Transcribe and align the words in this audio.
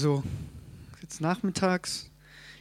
So, 0.00 0.22
jetzt 1.02 1.20
nachmittags. 1.20 2.08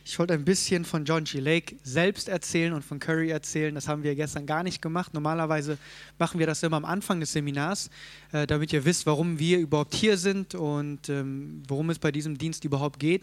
Ich 0.04 0.18
wollte 0.18 0.34
ein 0.34 0.44
bisschen 0.44 0.86
von 0.86 1.06
John 1.06 1.24
G. 1.24 1.40
Lake 1.40 1.76
selbst 1.84 2.30
erzählen 2.30 2.74
und 2.74 2.84
von 2.84 2.98
Curry 2.98 3.30
erzählen. 3.30 3.76
Das 3.76 3.88
haben 3.88 4.02
wir 4.02 4.16
gestern 4.16 4.48
gar 4.48 4.64
nicht 4.64 4.82
gemacht. 4.82 5.14
Normalerweise 5.14 5.78
machen 6.18 6.40
wir 6.40 6.48
das 6.48 6.64
immer 6.64 6.78
am 6.78 6.86
Anfang 6.86 7.20
des 7.20 7.34
Seminars, 7.34 7.92
äh, 8.32 8.48
damit 8.48 8.74
ihr 8.74 8.86
wisst, 8.86 9.06
warum 9.06 9.38
wir 9.38 9.60
überhaupt 9.60 9.94
hier 9.94 10.18
sind 10.18 10.56
und 10.56 11.10
ähm, 11.10 11.62
worum 11.68 11.92
es 11.92 12.00
bei 12.00 12.12
diesem 12.12 12.40
Dienst 12.40 12.66
überhaupt 12.66 13.00
geht. 13.00 13.22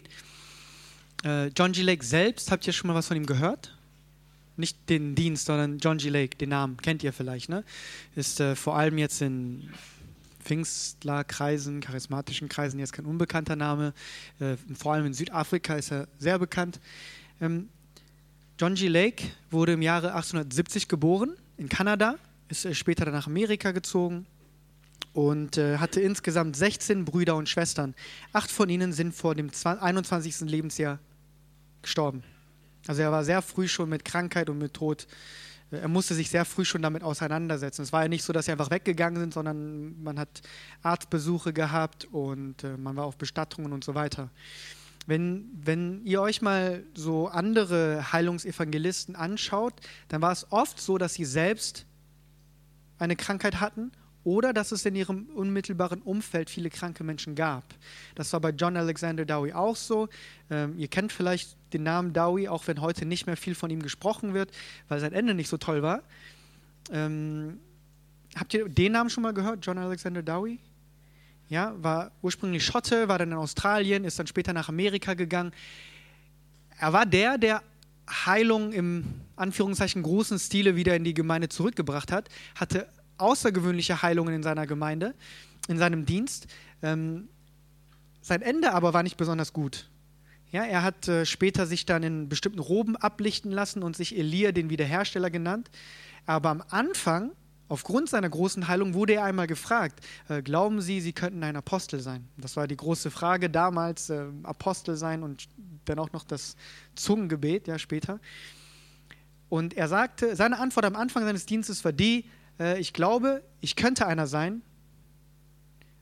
Äh, 1.25 1.47
John 1.47 1.73
G. 1.73 1.81
Lake 1.81 2.05
selbst, 2.05 2.51
habt 2.51 2.65
ihr 2.67 2.71
schon 2.71 2.87
mal 2.87 2.95
was 2.95 3.07
von 3.07 3.17
ihm 3.17 3.25
gehört? 3.25 3.75
Nicht 4.55 4.77
den 4.87 5.15
Dienst, 5.15 5.47
sondern 5.47 5.79
John 5.79 5.97
G. 5.97 6.07
Lake, 6.07 6.37
den 6.37 6.49
Namen 6.49 6.77
kennt 6.77 7.03
ihr 7.03 7.11
vielleicht, 7.11 7.49
ne? 7.49 7.65
Ist 8.15 8.39
äh, 8.39 8.55
vor 8.55 8.77
allem 8.77 8.97
jetzt 8.97 9.21
in 9.21 9.73
Pfingstlerkreisen, 10.45 11.81
charismatischen 11.81 12.47
Kreisen 12.47 12.79
jetzt 12.79 12.93
kein 12.93 13.05
unbekannter 13.05 13.55
Name. 13.55 13.93
Äh, 14.39 14.55
vor 14.75 14.93
allem 14.93 15.07
in 15.07 15.13
Südafrika 15.13 15.75
ist 15.75 15.91
er 15.91 16.07
sehr 16.17 16.39
bekannt. 16.39 16.79
Ähm, 17.41 17.69
John 18.59 18.75
G. 18.75 18.87
Lake 18.87 19.25
wurde 19.49 19.73
im 19.73 19.81
Jahre 19.81 20.13
1870 20.13 20.87
geboren 20.87 21.35
in 21.57 21.67
Kanada, 21.67 22.15
ist 22.47 22.63
äh, 22.65 22.73
später 22.73 23.09
nach 23.11 23.27
Amerika 23.27 23.71
gezogen 23.71 24.27
und 25.13 25.57
äh, 25.57 25.77
hatte 25.79 25.99
insgesamt 25.99 26.55
16 26.55 27.05
Brüder 27.05 27.35
und 27.35 27.49
Schwestern. 27.49 27.95
Acht 28.31 28.51
von 28.51 28.69
ihnen 28.69 28.93
sind 28.93 29.15
vor 29.15 29.33
dem 29.33 29.49
21. 29.63 30.41
Lebensjahr 30.41 30.99
gestorben. 31.81 32.23
Also 32.87 33.01
er 33.01 33.11
war 33.11 33.23
sehr 33.23 33.41
früh 33.41 33.67
schon 33.67 33.89
mit 33.89 34.05
Krankheit 34.05 34.49
und 34.49 34.59
mit 34.59 34.73
Tod 34.75 35.07
er 35.71 35.87
musste 35.87 36.13
sich 36.13 36.29
sehr 36.29 36.45
früh 36.45 36.65
schon 36.65 36.81
damit 36.81 37.03
auseinandersetzen. 37.03 37.81
Es 37.81 37.91
war 37.91 38.03
ja 38.03 38.07
nicht 38.07 38.23
so, 38.23 38.33
dass 38.33 38.45
sie 38.45 38.51
einfach 38.51 38.69
weggegangen 38.69 39.19
sind, 39.19 39.33
sondern 39.33 40.01
man 40.01 40.19
hat 40.19 40.41
Arztbesuche 40.83 41.53
gehabt 41.53 42.05
und 42.05 42.63
äh, 42.63 42.77
man 42.77 42.95
war 42.95 43.05
auf 43.05 43.17
Bestattungen 43.17 43.73
und 43.73 43.83
so 43.83 43.95
weiter. 43.95 44.29
Wenn, 45.07 45.49
wenn 45.53 46.03
ihr 46.03 46.21
euch 46.21 46.41
mal 46.41 46.83
so 46.95 47.27
andere 47.27 48.11
Heilungsevangelisten 48.11 49.15
anschaut, 49.15 49.73
dann 50.07 50.21
war 50.21 50.31
es 50.31 50.51
oft 50.51 50.79
so, 50.79 50.97
dass 50.97 51.13
sie 51.13 51.25
selbst 51.25 51.85
eine 52.97 53.15
Krankheit 53.15 53.59
hatten 53.59 53.91
oder 54.23 54.51
dass 54.51 54.71
es 54.71 54.83
in 54.85 54.95
ihrem 54.95 55.27
unmittelbaren 55.35 56.01
Umfeld 56.01 56.49
viele 56.49 56.71
kranke 56.71 57.03
Menschen 57.03 57.35
gab. 57.35 57.63
Das 58.15 58.33
war 58.33 58.39
bei 58.39 58.49
John 58.49 58.75
Alexander 58.75 59.25
Dowie 59.25 59.53
auch 59.53 59.75
so. 59.75 60.09
Ähm, 60.49 60.77
ihr 60.77 60.87
kennt 60.87 61.11
vielleicht 61.11 61.55
den 61.75 61.83
Namen 61.83 62.13
Dowie, 62.13 62.47
auch 62.47 62.67
wenn 62.67 62.81
heute 62.81 63.05
nicht 63.05 63.27
mehr 63.27 63.37
viel 63.37 63.55
von 63.55 63.69
ihm 63.69 63.81
gesprochen 63.81 64.33
wird, 64.33 64.51
weil 64.87 64.99
sein 64.99 65.13
Ende 65.13 65.33
nicht 65.33 65.49
so 65.49 65.57
toll 65.57 65.81
war. 65.81 66.01
Ähm, 66.91 67.59
habt 68.35 68.53
ihr 68.53 68.69
den 68.69 68.93
Namen 68.93 69.09
schon 69.09 69.23
mal 69.23 69.33
gehört, 69.33 69.65
John 69.65 69.77
Alexander 69.77 70.23
Dowie? 70.23 70.59
Ja, 71.49 71.75
war 71.77 72.11
ursprünglich 72.21 72.65
Schotte, 72.65 73.07
war 73.07 73.19
dann 73.19 73.31
in 73.31 73.37
Australien, 73.37 74.03
ist 74.03 74.17
dann 74.17 74.27
später 74.27 74.53
nach 74.53 74.69
Amerika 74.69 75.13
gegangen. 75.13 75.51
Er 76.79 76.93
war 76.93 77.05
der, 77.05 77.37
der 77.37 77.61
Heilung 78.09 78.71
im 78.71 79.05
Anführungszeichen 79.35 80.01
großen 80.01 80.39
Stile 80.39 80.75
wieder 80.75 80.95
in 80.95 81.03
die 81.03 81.13
Gemeinde 81.13 81.49
zurückgebracht 81.49 82.11
hat, 82.11 82.29
hatte 82.55 82.87
außergewöhnliche 83.17 84.01
Heilungen 84.01 84.33
in 84.33 84.43
seiner 84.43 84.65
Gemeinde, 84.65 85.13
in 85.67 85.77
seinem 85.77 86.05
Dienst. 86.05 86.47
Ähm, 86.81 87.27
sein 88.21 88.41
Ende 88.41 88.73
aber 88.73 88.93
war 88.93 89.03
nicht 89.03 89.17
besonders 89.17 89.53
gut. 89.53 89.89
Ja, 90.55 90.63
er 90.63 90.83
hat 90.83 91.09
äh, 91.09 91.25
später 91.25 91.65
sich 91.65 91.85
dann 91.85 92.01
in 92.01 92.29
bestimmten 92.29 92.59
Roben 92.59 92.95
ablichten 92.95 93.51
lassen 93.51 93.83
und 93.83 93.97
sich 93.97 94.17
Elia 94.17 94.53
den 94.53 94.69
Wiederhersteller 94.69 95.29
genannt. 95.29 95.69
Aber 96.25 96.47
am 96.47 96.63
Anfang, 96.69 97.33
aufgrund 97.67 98.07
seiner 98.07 98.29
großen 98.29 98.69
Heilung, 98.69 98.93
wurde 98.93 99.15
er 99.15 99.25
einmal 99.25 99.47
gefragt, 99.47 99.99
äh, 100.29 100.41
glauben 100.41 100.79
Sie, 100.79 101.01
Sie 101.01 101.11
könnten 101.11 101.43
ein 101.43 101.57
Apostel 101.57 101.99
sein? 101.99 102.29
Das 102.37 102.55
war 102.55 102.67
die 102.69 102.77
große 102.77 103.11
Frage 103.11 103.49
damals, 103.49 104.09
äh, 104.09 104.27
Apostel 104.43 104.95
sein 104.95 105.23
und 105.23 105.49
dann 105.83 105.99
auch 105.99 106.13
noch 106.13 106.23
das 106.23 106.55
Zungengebet, 106.95 107.67
ja, 107.67 107.77
später. 107.77 108.21
Und 109.49 109.73
er 109.73 109.89
sagte, 109.89 110.37
seine 110.37 110.57
Antwort 110.57 110.85
am 110.85 110.95
Anfang 110.95 111.25
seines 111.25 111.45
Dienstes 111.45 111.83
war 111.83 111.91
die, 111.91 112.29
äh, 112.61 112.79
ich 112.79 112.93
glaube, 112.93 113.43
ich 113.59 113.75
könnte 113.75 114.07
einer 114.07 114.25
sein, 114.25 114.61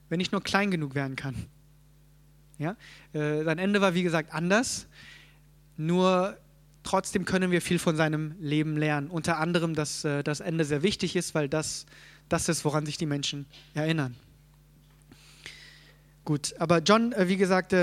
wenn 0.09 0.19
ich 0.19 0.31
nur 0.31 0.43
klein 0.43 0.69
genug 0.69 0.93
werden 0.93 1.15
kann. 1.15 1.47
Ja? 2.63 2.75
Äh, 3.13 3.43
sein 3.43 3.59
Ende 3.59 3.81
war, 3.81 3.93
wie 3.93 4.03
gesagt, 4.03 4.33
anders, 4.33 4.87
nur 5.77 6.37
trotzdem 6.83 7.25
können 7.25 7.51
wir 7.51 7.61
viel 7.61 7.77
von 7.77 7.95
seinem 7.95 8.35
Leben 8.39 8.77
lernen. 8.77 9.09
Unter 9.09 9.37
anderem, 9.37 9.75
dass 9.75 10.03
äh, 10.03 10.23
das 10.23 10.39
Ende 10.39 10.65
sehr 10.65 10.81
wichtig 10.81 11.15
ist, 11.15 11.35
weil 11.35 11.49
das 11.49 11.85
das 12.29 12.49
ist, 12.49 12.65
woran 12.65 12.85
sich 12.85 12.97
die 12.97 13.05
Menschen 13.05 13.45
erinnern. 13.73 14.15
Gut, 16.25 16.55
aber 16.57 16.79
John, 16.79 17.11
äh, 17.11 17.27
wie 17.27 17.35
gesagt, 17.35 17.73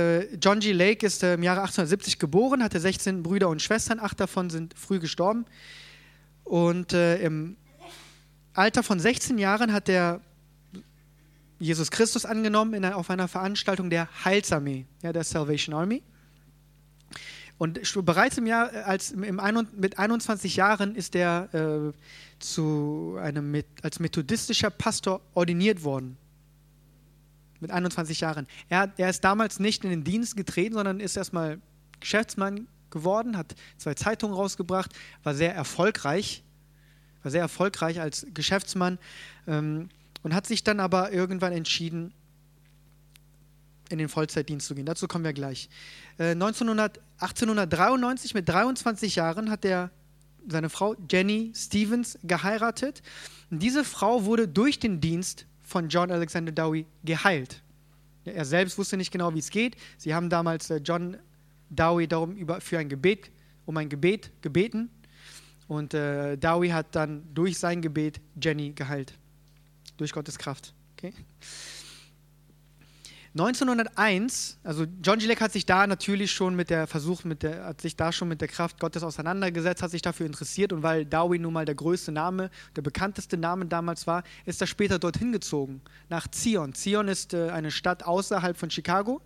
John 0.41 0.61
G. 0.61 0.73
Lake 0.73 1.07
ist 1.07 1.23
im 1.23 1.43
Jahre 1.43 1.61
1870 1.61 2.19
geboren, 2.19 2.65
hatte 2.65 2.81
16 2.81 3.23
Brüder 3.23 3.51
und 3.51 3.61
Schwestern, 3.61 4.01
acht 4.01 4.19
davon 4.19 4.49
sind 4.49 4.75
früh 4.77 4.99
gestorben. 4.99 5.45
Und 6.45 6.95
im 6.95 7.57
Alter 8.55 8.83
von 8.83 8.99
16 8.99 9.39
Jahren 9.39 9.73
hat 9.73 9.89
er 9.89 10.21
Jesus 11.61 11.91
Christus 11.91 12.25
angenommen 12.25 12.75
in, 12.75 12.85
auf 12.85 13.11
einer 13.11 13.29
Veranstaltung 13.29 13.91
der 13.91 14.09
Heilsarmee, 14.25 14.87
ja, 15.03 15.13
der 15.13 15.25
Salvation 15.25 15.75
Army. 15.75 16.03
Und 17.59 17.81
bereits 18.07 18.39
im 18.39 18.47
Jahr, 18.47 18.73
als, 18.87 19.11
im, 19.11 19.39
mit 19.77 19.99
21 19.99 20.57
Jahren 20.57 20.97
ist 20.97 21.15
er 21.15 21.55
äh, 21.55 21.93
zu 22.39 23.19
einem, 23.21 23.63
als 23.83 24.01
methodistischer 24.01 24.71
Pastor 24.71 25.21
ordiniert 25.35 25.85
worden. 25.85 26.17
Mit 27.61 27.71
21 27.71 28.21
Jahren. 28.21 28.47
Er, 28.71 28.91
er 28.97 29.11
ist 29.11 29.23
damals 29.23 29.61
nicht 29.61 29.85
in 29.85 29.91
den 29.91 30.03
Dienst 30.03 30.39
getreten, 30.39 30.75
sondern 30.75 30.99
ist 30.99 31.19
erstmal 31.19 31.61
Geschäftsmann 32.01 32.67
geworden, 32.89 33.37
hat 33.37 33.55
zwei 33.77 33.93
Zeitungen 33.93 34.35
rausgebracht, 34.35 34.93
war 35.23 35.35
sehr 35.35 35.55
erfolgreich 35.55 36.43
war 37.23 37.31
sehr 37.31 37.43
erfolgreich 37.43 38.01
als 38.01 38.27
Geschäftsmann 38.33 38.99
ähm, 39.47 39.89
und 40.23 40.35
hat 40.35 40.47
sich 40.47 40.65
dann 40.65 40.81
aber 40.81 41.13
irgendwann 41.13 41.53
entschieden, 41.53 42.13
in 43.89 43.99
den 43.99 44.09
Vollzeitdienst 44.09 44.67
zu 44.67 44.75
gehen. 44.75 44.87
Dazu 44.87 45.09
kommen 45.09 45.25
wir 45.25 45.33
gleich. 45.33 45.69
Äh, 46.19 46.31
1900, 46.31 47.01
1893 47.19 48.35
mit 48.35 48.49
23 48.49 49.17
Jahren 49.17 49.51
hat 49.51 49.65
er 49.65 49.91
seine 50.49 50.71
Frau 50.71 50.95
Jenny 51.11 51.53
Stevens 51.55 52.19
geheiratet. 52.23 53.03
Und 53.51 53.63
diese 53.63 53.85
Frau 53.85 54.25
wurde 54.25 54.47
durch 54.47 54.79
den 54.79 55.01
Dienst 55.01 55.47
von 55.61 55.89
John 55.89 56.11
Alexander 56.11 56.53
Dowie 56.53 56.87
geheilt. 57.05 57.63
Er 58.25 58.45
selbst 58.45 58.79
wusste 58.79 58.97
nicht 58.97 59.11
genau, 59.11 59.35
wie 59.35 59.39
es 59.39 59.51
geht. 59.51 59.77
Sie 59.99 60.15
haben 60.15 60.31
damals 60.31 60.71
äh, 60.71 60.77
John 60.77 61.17
Dowie 61.69 62.07
darum 62.07 62.37
über, 62.37 62.61
für 62.61 62.79
ein 62.79 62.89
Gebet, 62.89 63.31
um 63.67 63.77
ein 63.77 63.89
Gebet 63.89 64.31
gebeten 64.43 64.91
und 65.71 65.95
äh, 65.95 66.37
Dowie 66.37 66.73
hat 66.73 66.97
dann 66.97 67.23
durch 67.33 67.57
sein 67.57 67.81
Gebet 67.81 68.21
Jenny 68.43 68.73
geheilt. 68.73 69.15
Durch 70.01 70.13
Gottes 70.13 70.39
Kraft. 70.39 70.73
Okay? 70.97 71.13
1901, 73.35 74.59
also 74.65 74.87
John 75.03 75.19
Gillette 75.19 75.45
hat 75.45 75.53
sich 75.53 75.67
da 75.67 75.87
natürlich 75.87 76.33
schon 76.33 76.57
mit 76.57 76.71
der 76.71 76.87
Versuch, 76.87 77.23
mit 77.25 77.43
der, 77.43 77.67
hat 77.67 77.83
sich 77.83 77.97
da 77.97 78.11
schon 78.11 78.29
mit 78.29 78.41
der 78.41 78.49
Kraft 78.49 78.81
Gottes 78.81 79.03
auseinandergesetzt, 79.03 79.83
hat 79.83 79.91
sich 79.91 80.01
dafür 80.01 80.25
interessiert 80.25 80.73
und 80.73 80.83
weil 80.83 81.05
Dowie 81.05 81.39
nun 81.39 81.53
mal 81.53 81.67
der 81.67 81.75
größte 81.75 82.13
Name, 82.13 82.51
der 82.77 82.81
bekannteste 82.81 83.37
Name 83.37 83.67
damals 83.67 84.07
war, 84.07 84.25
ist 84.47 84.63
er 84.63 84.67
später 84.67 84.99
dorthin 84.99 85.33
gezogen, 85.33 85.83
nach 86.09 86.29
Zion. 86.29 86.73
Zion 86.73 87.09
ist 87.09 87.35
äh, 87.35 87.51
eine 87.51 87.71
Stadt 87.71 88.03
außerhalb 88.03 88.57
von 88.57 88.71
Chicago, 88.71 89.21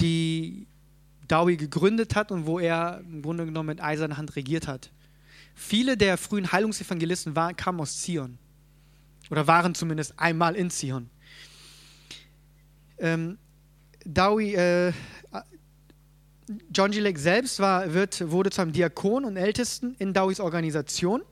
die 0.00 0.68
Dowie 1.26 1.56
gegründet 1.56 2.14
hat 2.14 2.30
und 2.30 2.46
wo 2.46 2.60
er 2.60 3.00
im 3.00 3.22
Grunde 3.22 3.44
genommen 3.44 3.70
mit 3.70 3.82
eiserner 3.82 4.18
Hand 4.18 4.36
regiert 4.36 4.68
hat. 4.68 4.92
Viele 5.56 5.96
der 5.96 6.16
frühen 6.16 6.52
Heilungsevangelisten 6.52 7.34
waren, 7.34 7.56
kamen 7.56 7.80
aus 7.80 8.00
Zion 8.00 8.38
oder 9.30 9.46
waren 9.46 9.74
zumindest 9.74 10.18
einmal 10.18 10.56
in 10.56 10.70
Zion. 10.70 11.10
Ähm, 12.98 13.38
Dowie, 14.04 14.54
äh, 14.54 14.92
John 16.72 16.92
G. 16.92 17.00
Lake 17.00 17.18
selbst 17.18 17.58
war, 17.58 17.92
wird, 17.92 18.30
wurde 18.30 18.50
zu 18.50 18.62
einem 18.62 18.72
Diakon 18.72 19.24
und 19.24 19.36
Ältesten 19.36 19.96
in 19.98 20.14
Dowies 20.14 20.38
Organisation, 20.38 21.22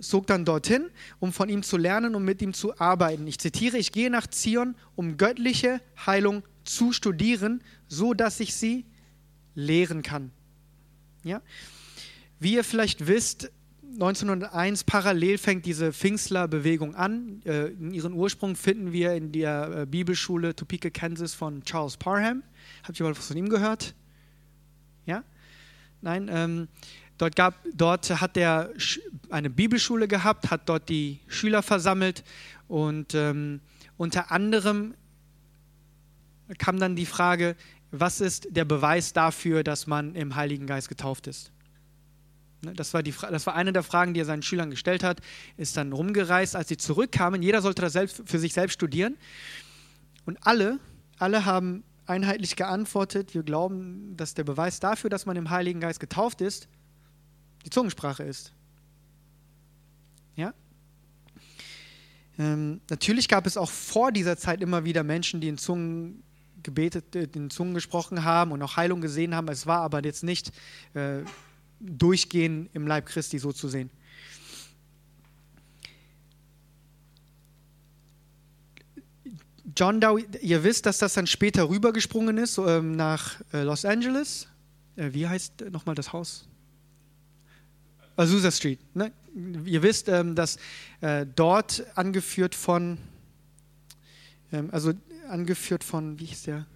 zog 0.00 0.26
dann 0.26 0.44
dorthin, 0.44 0.90
um 1.20 1.32
von 1.32 1.48
ihm 1.48 1.62
zu 1.62 1.76
lernen 1.76 2.14
und 2.14 2.24
mit 2.24 2.40
ihm 2.40 2.54
zu 2.54 2.78
arbeiten. 2.80 3.26
Ich 3.26 3.38
zitiere, 3.38 3.76
ich 3.76 3.92
gehe 3.92 4.10
nach 4.10 4.26
Zion, 4.26 4.74
um 4.96 5.16
göttliche 5.18 5.80
Heilung 6.06 6.42
zu 6.64 6.92
studieren, 6.92 7.62
so 7.86 8.14
dass 8.14 8.40
ich 8.40 8.54
sie 8.54 8.86
lehren 9.54 10.02
kann. 10.02 10.30
Ja? 11.22 11.42
Wie 12.40 12.54
ihr 12.54 12.64
vielleicht 12.64 13.06
wisst, 13.06 13.50
1901 13.92 14.84
parallel 14.84 15.36
fängt 15.36 15.66
diese 15.66 15.92
Pfingstler-Bewegung 15.92 16.94
an. 16.94 17.42
Äh, 17.44 17.68
ihren 17.90 18.14
Ursprung 18.14 18.56
finden 18.56 18.92
wir 18.92 19.12
in 19.12 19.32
der 19.32 19.82
äh, 19.82 19.86
Bibelschule 19.86 20.56
Topeka, 20.56 20.88
Kansas 20.88 21.34
von 21.34 21.62
Charles 21.64 21.96
Parham. 21.98 22.42
Habt 22.84 22.98
ihr 22.98 23.04
mal 23.04 23.16
was 23.16 23.26
von 23.26 23.36
ihm 23.36 23.50
gehört? 23.50 23.94
Ja? 25.04 25.24
Nein? 26.00 26.30
Ähm, 26.32 26.68
dort, 27.18 27.36
gab, 27.36 27.54
dort 27.74 28.08
hat 28.20 28.36
er 28.38 28.70
eine 29.28 29.50
Bibelschule 29.50 30.08
gehabt, 30.08 30.50
hat 30.50 30.68
dort 30.68 30.88
die 30.88 31.20
Schüler 31.28 31.62
versammelt 31.62 32.24
und 32.68 33.14
ähm, 33.14 33.60
unter 33.98 34.30
anderem 34.30 34.94
kam 36.56 36.78
dann 36.78 36.96
die 36.96 37.06
Frage, 37.06 37.56
was 37.90 38.22
ist 38.22 38.48
der 38.50 38.64
Beweis 38.64 39.12
dafür, 39.12 39.62
dass 39.62 39.86
man 39.86 40.14
im 40.14 40.34
Heiligen 40.34 40.66
Geist 40.66 40.88
getauft 40.88 41.26
ist? 41.26 41.52
Ne, 42.62 42.74
das 42.74 42.94
war, 42.94 43.02
die, 43.02 43.12
das 43.12 43.46
war 43.46 43.54
eine 43.54 43.72
der 43.72 43.82
Fragen, 43.82 44.14
die 44.14 44.20
er 44.20 44.24
seinen 44.24 44.42
Schülern 44.42 44.70
gestellt 44.70 45.02
hat, 45.02 45.20
ist 45.56 45.76
dann 45.76 45.92
rumgereist, 45.92 46.54
als 46.54 46.68
sie 46.68 46.76
zurückkamen. 46.76 47.42
Jeder 47.42 47.60
sollte 47.60 47.82
das 47.82 47.92
selbst, 47.92 48.22
für 48.24 48.38
sich 48.38 48.52
selbst 48.52 48.74
studieren. 48.74 49.16
Und 50.24 50.38
alle, 50.42 50.78
alle 51.18 51.44
haben 51.44 51.82
einheitlich 52.06 52.56
geantwortet, 52.56 53.34
wir 53.34 53.42
glauben, 53.42 54.16
dass 54.16 54.34
der 54.34 54.44
Beweis 54.44 54.80
dafür, 54.80 55.10
dass 55.10 55.26
man 55.26 55.36
im 55.36 55.50
Heiligen 55.50 55.80
Geist 55.80 55.98
getauft 55.98 56.40
ist, 56.40 56.68
die 57.64 57.70
Zungensprache 57.70 58.22
ist. 58.22 58.52
Ja? 60.36 60.54
Ähm, 62.38 62.80
natürlich 62.90 63.28
gab 63.28 63.46
es 63.46 63.56
auch 63.56 63.70
vor 63.70 64.12
dieser 64.12 64.36
Zeit 64.36 64.62
immer 64.62 64.84
wieder 64.84 65.02
Menschen, 65.02 65.40
die 65.40 65.48
in 65.48 65.58
Zungen 65.58 66.22
gebetet, 66.62 67.16
äh, 67.16 67.28
in 67.34 67.50
Zungen 67.50 67.74
gesprochen 67.74 68.24
haben 68.24 68.52
und 68.52 68.62
auch 68.62 68.76
Heilung 68.76 69.00
gesehen 69.00 69.34
haben. 69.34 69.48
Es 69.48 69.66
war 69.66 69.80
aber 69.80 70.04
jetzt 70.04 70.22
nicht 70.22 70.52
äh, 70.94 71.22
durchgehen 71.82 72.68
im 72.72 72.86
Leib 72.86 73.06
Christi 73.06 73.38
so 73.38 73.52
zu 73.52 73.68
sehen. 73.68 73.90
John 79.76 80.00
Dowie, 80.00 80.26
ihr 80.42 80.64
wisst, 80.64 80.86
dass 80.86 80.98
das 80.98 81.14
dann 81.14 81.26
später 81.26 81.68
rübergesprungen 81.68 82.36
ist 82.38 82.58
ähm, 82.58 82.92
nach 82.92 83.40
äh, 83.52 83.62
Los 83.62 83.84
Angeles. 83.84 84.48
Äh, 84.96 85.10
wie 85.12 85.26
heißt 85.26 85.70
nochmal 85.70 85.94
das 85.94 86.12
Haus? 86.12 86.46
Azusa 88.16 88.50
Street. 88.50 88.80
Ne? 88.94 89.12
Ihr 89.64 89.82
wisst, 89.82 90.08
ähm, 90.08 90.34
dass 90.34 90.58
äh, 91.00 91.24
dort 91.34 91.84
angeführt 91.94 92.54
von, 92.54 92.98
ähm, 94.52 94.68
also 94.72 94.92
angeführt 95.28 95.84
von, 95.84 96.18
wie 96.18 96.26
hieß 96.26 96.42
der? 96.42 96.66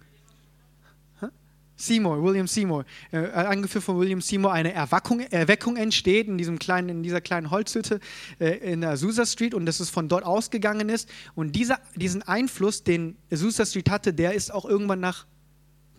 Seymour, 1.77 2.21
William 2.23 2.47
Seymour, 2.47 2.85
äh, 3.11 3.19
angeführt 3.27 3.83
von 3.83 3.97
William 3.99 4.19
Seymour, 4.19 4.51
eine 4.51 4.73
Erweckung, 4.73 5.19
Erweckung 5.19 5.77
entsteht 5.77 6.27
in, 6.27 6.37
diesem 6.37 6.57
kleinen, 6.59 6.89
in 6.89 7.03
dieser 7.03 7.21
kleinen 7.21 7.51
Holzhütte 7.51 7.99
äh, 8.39 8.73
in 8.73 8.81
der 8.81 8.91
Azusa 8.91 9.25
Street 9.25 9.53
und 9.53 9.65
dass 9.67 9.79
es 9.79 9.89
von 9.89 10.09
dort 10.09 10.25
ausgegangen 10.25 10.89
ist. 10.89 11.07
Und 11.35 11.55
dieser, 11.55 11.79
diesen 11.95 12.23
Einfluss, 12.23 12.83
den 12.83 13.15
Azusa 13.31 13.65
Street 13.65 13.89
hatte, 13.91 14.13
der 14.13 14.33
ist 14.33 14.51
auch 14.51 14.65
irgendwann 14.65 14.99
nach 14.99 15.27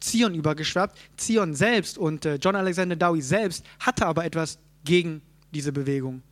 Zion 0.00 0.34
übergeschwappt. 0.34 0.98
Zion 1.16 1.54
selbst 1.54 1.96
und 1.96 2.24
äh, 2.24 2.36
John 2.36 2.56
Alexander 2.56 2.96
Dowie 2.96 3.22
selbst 3.22 3.64
hatte 3.80 4.06
aber 4.06 4.24
etwas 4.24 4.58
gegen 4.84 5.22
diese 5.52 5.72
Bewegung. 5.72 6.22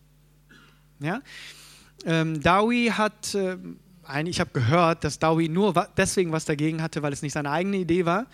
Ja? 1.01 1.21
Ähm, 2.05 2.41
Dowie 2.41 2.91
hat, 2.91 3.35
äh, 3.35 3.57
ich 4.25 4.41
habe 4.41 4.51
gehört, 4.53 5.05
dass 5.05 5.19
Dowie 5.19 5.49
nur 5.49 5.75
deswegen 5.97 6.33
was 6.33 6.45
dagegen 6.45 6.83
hatte, 6.83 7.03
weil 7.03 7.13
es 7.13 7.23
nicht 7.23 7.33
seine 7.33 7.51
eigene 7.51 7.79
Idee 7.79 8.05
war. 8.05 8.27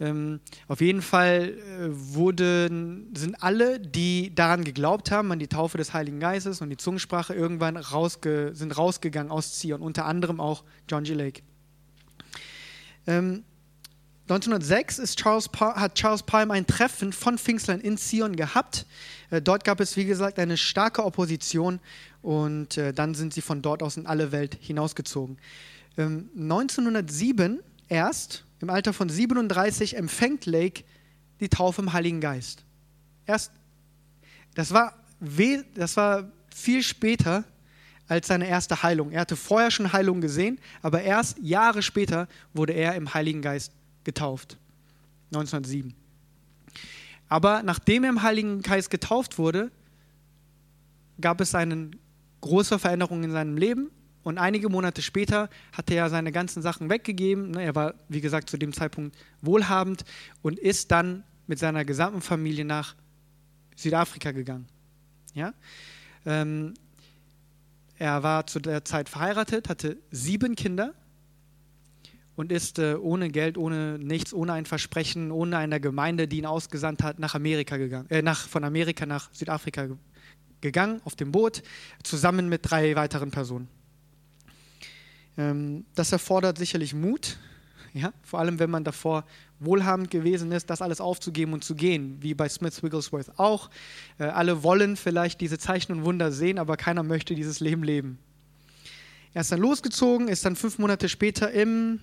Ähm, 0.00 0.40
auf 0.68 0.80
jeden 0.80 1.02
Fall 1.02 1.54
äh, 1.54 1.88
wurden, 1.88 3.12
sind 3.16 3.42
alle, 3.42 3.78
die 3.78 4.34
daran 4.34 4.64
geglaubt 4.64 5.10
haben, 5.10 5.30
an 5.30 5.38
die 5.38 5.46
Taufe 5.46 5.78
des 5.78 5.94
Heiligen 5.94 6.20
Geistes 6.20 6.60
und 6.60 6.70
die 6.70 6.76
Zungensprache, 6.76 7.34
irgendwann 7.34 7.76
rausge 7.76 8.50
sind 8.54 8.76
rausgegangen 8.76 9.30
aus 9.30 9.58
Zion, 9.58 9.80
unter 9.80 10.06
anderem 10.06 10.40
auch 10.40 10.64
John 10.88 11.04
G. 11.04 11.14
Lake. 11.14 11.42
Ähm, 13.06 13.44
1906 14.28 15.16
Charles 15.16 15.50
hat 15.52 15.96
Charles 15.96 16.22
Palm 16.22 16.50
ein 16.50 16.66
Treffen 16.66 17.12
von 17.12 17.36
Pfingstlern 17.36 17.80
in 17.80 17.98
Zion 17.98 18.36
gehabt. 18.36 18.86
Äh, 19.30 19.42
dort 19.42 19.64
gab 19.64 19.80
es, 19.80 19.98
wie 19.98 20.06
gesagt, 20.06 20.38
eine 20.38 20.56
starke 20.56 21.04
Opposition 21.04 21.78
und 22.22 22.78
äh, 22.78 22.94
dann 22.94 23.14
sind 23.14 23.34
sie 23.34 23.42
von 23.42 23.60
dort 23.60 23.82
aus 23.82 23.98
in 23.98 24.06
alle 24.06 24.32
Welt 24.32 24.56
hinausgezogen. 24.60 25.36
Ähm, 25.98 26.30
1907 26.36 27.60
erst 27.88 28.43
im 28.60 28.70
Alter 28.70 28.92
von 28.92 29.08
37 29.08 29.96
empfängt 29.96 30.46
Lake 30.46 30.84
die 31.40 31.48
Taufe 31.48 31.82
im 31.82 31.92
Heiligen 31.92 32.20
Geist. 32.20 32.64
Erst, 33.26 33.52
das 34.54 34.72
war, 34.72 34.94
das 35.74 35.96
war 35.96 36.30
viel 36.54 36.82
später 36.82 37.44
als 38.06 38.28
seine 38.28 38.46
erste 38.46 38.82
Heilung. 38.82 39.10
Er 39.10 39.22
hatte 39.22 39.36
vorher 39.36 39.70
schon 39.70 39.92
Heilung 39.92 40.20
gesehen, 40.20 40.58
aber 40.82 41.02
erst 41.02 41.38
Jahre 41.38 41.82
später 41.82 42.28
wurde 42.52 42.74
er 42.74 42.94
im 42.94 43.12
Heiligen 43.12 43.42
Geist 43.42 43.72
getauft. 44.04 44.58
1907. 45.28 45.94
Aber 47.28 47.62
nachdem 47.62 48.04
er 48.04 48.10
im 48.10 48.22
Heiligen 48.22 48.62
Geist 48.62 48.90
getauft 48.90 49.38
wurde, 49.38 49.70
gab 51.20 51.40
es 51.40 51.54
eine 51.54 51.90
große 52.40 52.78
Veränderung 52.78 53.24
in 53.24 53.32
seinem 53.32 53.56
Leben 53.56 53.90
und 54.24 54.38
einige 54.38 54.70
Monate 54.70 55.02
später 55.02 55.50
hatte 55.72 55.94
er 55.94 56.08
seine 56.10 56.32
ganzen 56.32 56.62
Sachen 56.62 56.88
weggegeben. 56.88 57.52
Ne, 57.52 57.62
er 57.62 57.74
war, 57.74 57.94
wie 58.08 58.22
gesagt, 58.22 58.50
zu 58.50 58.56
dem 58.56 58.72
Zeitpunkt 58.72 59.16
wohlhabend 59.42 60.04
und 60.42 60.58
ist 60.58 60.90
dann 60.90 61.22
mit 61.46 61.58
seiner 61.58 61.84
gesamten 61.84 62.22
Familie 62.22 62.64
nach 62.64 62.96
Südafrika 63.76 64.32
gegangen. 64.32 64.66
Ja? 65.34 65.52
Ähm, 66.24 66.72
er 67.98 68.22
war 68.22 68.46
zu 68.46 68.60
der 68.60 68.84
Zeit 68.84 69.10
verheiratet, 69.10 69.68
hatte 69.68 69.98
sieben 70.10 70.56
Kinder 70.56 70.94
und 72.34 72.50
ist 72.50 72.78
äh, 72.78 72.94
ohne 72.94 73.28
Geld, 73.28 73.58
ohne 73.58 73.98
nichts, 73.98 74.32
ohne 74.32 74.54
ein 74.54 74.64
Versprechen, 74.64 75.30
ohne 75.30 75.58
eine 75.58 75.80
Gemeinde, 75.80 76.26
die 76.26 76.38
ihn 76.38 76.46
ausgesandt 76.46 77.02
hat, 77.02 77.18
nach 77.18 77.34
Amerika 77.34 77.76
gegangen, 77.76 78.08
äh, 78.10 78.22
nach, 78.22 78.48
von 78.48 78.64
Amerika 78.64 79.04
nach 79.04 79.28
Südafrika 79.34 79.88
gegangen, 80.62 81.02
auf 81.04 81.14
dem 81.14 81.30
Boot, 81.30 81.62
zusammen 82.02 82.48
mit 82.48 82.62
drei 82.68 82.96
weiteren 82.96 83.30
Personen. 83.30 83.68
Ähm, 85.36 85.84
das 85.94 86.12
erfordert 86.12 86.58
sicherlich 86.58 86.94
Mut, 86.94 87.38
ja? 87.92 88.12
vor 88.22 88.40
allem 88.40 88.58
wenn 88.58 88.70
man 88.70 88.84
davor 88.84 89.24
wohlhabend 89.60 90.10
gewesen 90.10 90.52
ist, 90.52 90.70
das 90.70 90.82
alles 90.82 91.00
aufzugeben 91.00 91.52
und 91.52 91.64
zu 91.64 91.74
gehen, 91.74 92.18
wie 92.20 92.34
bei 92.34 92.48
Smith 92.48 92.82
Wigglesworth 92.82 93.38
auch. 93.38 93.70
Äh, 94.18 94.24
alle 94.24 94.62
wollen 94.62 94.96
vielleicht 94.96 95.40
diese 95.40 95.58
Zeichen 95.58 95.92
und 95.92 96.04
Wunder 96.04 96.32
sehen, 96.32 96.58
aber 96.58 96.76
keiner 96.76 97.02
möchte 97.02 97.34
dieses 97.34 97.60
Leben 97.60 97.82
leben. 97.82 98.18
Er 99.32 99.40
ist 99.40 99.50
dann 99.50 99.60
losgezogen, 99.60 100.28
ist 100.28 100.44
dann 100.44 100.54
fünf 100.54 100.78
Monate 100.78 101.08
später 101.08 101.50
im 101.50 102.00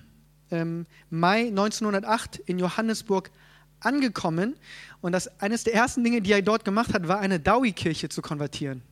ähm, 0.50 0.86
Mai 1.10 1.48
1908 1.48 2.38
in 2.46 2.60
Johannesburg 2.60 3.32
angekommen 3.80 4.56
und 5.02 5.14
das, 5.14 5.40
eines 5.40 5.64
der 5.64 5.74
ersten 5.74 6.04
Dinge, 6.04 6.22
die 6.22 6.32
er 6.32 6.42
dort 6.42 6.66
gemacht 6.66 6.94
hat, 6.94 7.08
war 7.08 7.20
eine 7.20 7.40
Dowie-Kirche 7.40 8.10
zu 8.10 8.22
konvertieren. 8.22 8.84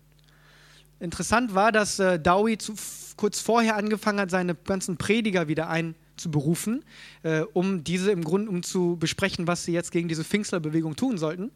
Interessant 1.00 1.56
war, 1.56 1.72
dass 1.72 2.00
äh, 2.00 2.20
Dowie 2.20 2.58
zu, 2.58 2.74
kurz 3.16 3.40
vorher 3.40 3.76
angefangen 3.78 4.20
hat, 4.20 4.32
seine 4.32 4.56
ganzen 4.56 4.98
Prediger 4.98 5.48
wieder 5.48 5.70
einzuberufen, 5.70 6.84
äh, 7.24 7.42
um 7.54 7.84
diese 7.84 8.12
im 8.12 8.24
Grunde 8.24 8.52
um 8.52 8.64
zu 8.64 8.98
besprechen, 8.98 9.48
was 9.48 9.64
sie 9.64 9.72
jetzt 9.72 9.92
gegen 9.92 10.08
diese 10.08 10.24
Pfingstlerbewegung 10.24 10.96
tun 10.96 11.18
sollten. 11.18 11.52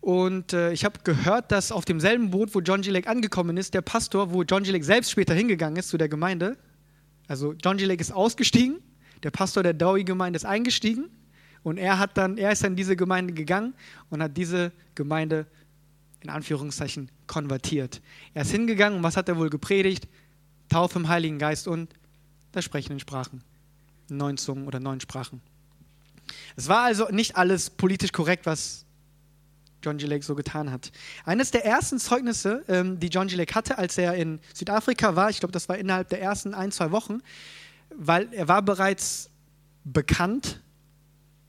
Und 0.00 0.52
äh, 0.52 0.72
ich 0.72 0.84
habe 0.84 1.00
gehört, 1.04 1.50
dass 1.50 1.72
auf 1.72 1.84
demselben 1.84 2.30
Boot, 2.30 2.54
wo 2.54 2.60
John 2.60 2.82
G. 2.82 2.90
Lake 2.90 3.08
angekommen 3.08 3.56
ist, 3.56 3.74
der 3.74 3.82
Pastor, 3.82 4.32
wo 4.32 4.42
John 4.44 4.62
G. 4.62 4.70
Lake 4.70 4.84
selbst 4.84 5.10
später 5.10 5.34
hingegangen 5.34 5.76
ist 5.76 5.88
zu 5.88 5.98
der 5.98 6.08
Gemeinde, 6.08 6.56
also 7.28 7.54
John 7.54 7.76
G. 7.76 7.86
Lake 7.86 8.00
ist 8.00 8.12
ausgestiegen, 8.12 8.78
der 9.22 9.30
Pastor 9.30 9.62
der 9.62 9.72
Dowie-Gemeinde 9.72 10.36
ist 10.36 10.44
eingestiegen 10.44 11.10
und 11.62 11.78
er, 11.78 11.98
hat 11.98 12.16
dann, 12.16 12.38
er 12.38 12.52
ist 12.52 12.62
dann 12.62 12.72
in 12.72 12.76
diese 12.76 12.94
Gemeinde 12.94 13.32
gegangen 13.32 13.74
und 14.10 14.22
hat 14.22 14.36
diese 14.36 14.70
Gemeinde 14.94 15.46
in 16.26 16.30
Anführungszeichen 16.30 17.08
konvertiert. 17.28 18.02
Er 18.34 18.42
ist 18.42 18.50
hingegangen 18.50 18.98
und 18.98 19.04
was 19.04 19.16
hat 19.16 19.28
er 19.28 19.36
wohl 19.36 19.48
gepredigt? 19.48 20.08
Taufe 20.68 20.98
im 20.98 21.08
Heiligen 21.08 21.38
Geist 21.38 21.68
und 21.68 21.88
das 22.50 22.64
Sprechen 22.64 22.92
in 22.92 23.00
Sprachen. 23.00 23.44
Neun 24.08 24.36
Zungen 24.36 24.66
oder 24.66 24.80
neun 24.80 25.00
Sprachen. 25.00 25.40
Es 26.56 26.68
war 26.68 26.82
also 26.82 27.08
nicht 27.10 27.36
alles 27.36 27.70
politisch 27.70 28.10
korrekt, 28.10 28.44
was 28.44 28.84
John 29.84 29.98
G. 29.98 30.06
Lake 30.06 30.24
so 30.24 30.34
getan 30.34 30.72
hat. 30.72 30.90
Eines 31.24 31.52
der 31.52 31.64
ersten 31.64 32.00
Zeugnisse, 32.00 32.64
ähm, 32.66 32.98
die 32.98 33.06
John 33.06 33.28
G. 33.28 33.36
Lake 33.36 33.54
hatte, 33.54 33.78
als 33.78 33.96
er 33.96 34.14
in 34.14 34.40
Südafrika 34.52 35.14
war, 35.14 35.30
ich 35.30 35.38
glaube, 35.38 35.52
das 35.52 35.68
war 35.68 35.78
innerhalb 35.78 36.08
der 36.08 36.20
ersten 36.20 36.54
ein, 36.54 36.72
zwei 36.72 36.90
Wochen, 36.90 37.20
weil 37.94 38.32
er 38.32 38.48
war 38.48 38.62
bereits 38.62 39.30
bekannt 39.84 40.60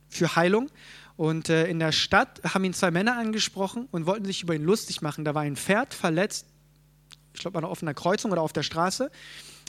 für 0.07 0.36
Heilung 0.36 0.69
und 1.17 1.50
äh, 1.50 1.67
in 1.67 1.79
der 1.79 1.91
Stadt 1.91 2.41
haben 2.43 2.63
ihn 2.63 2.75
zwei 2.75 2.91
Männer 2.91 3.17
angesprochen 3.17 3.88
und 3.91 4.05
wollten 4.05 4.25
sich 4.25 4.43
über 4.43 4.55
ihn 4.55 4.63
lustig 4.63 5.01
machen. 5.01 5.25
Da 5.25 5.33
war 5.33 5.41
ein 5.41 5.55
Pferd 5.55 5.95
verletzt, 5.95 6.45
ich 7.33 7.41
glaube, 7.41 7.57
an 7.57 7.63
einer 7.63 7.71
offenen 7.71 7.95
Kreuzung 7.95 8.31
oder 8.31 8.41
auf 8.41 8.53
der 8.53 8.63
Straße, 8.63 9.09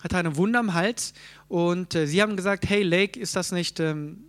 hatte 0.02 0.16
eine 0.16 0.36
Wunde 0.36 0.58
am 0.58 0.74
Hals. 0.74 1.14
Und 1.48 1.94
äh, 1.94 2.06
sie 2.06 2.20
haben 2.20 2.36
gesagt: 2.36 2.68
Hey, 2.68 2.82
Lake, 2.82 3.18
ist 3.18 3.34
das 3.34 3.50
nicht, 3.50 3.80
ähm, 3.80 4.24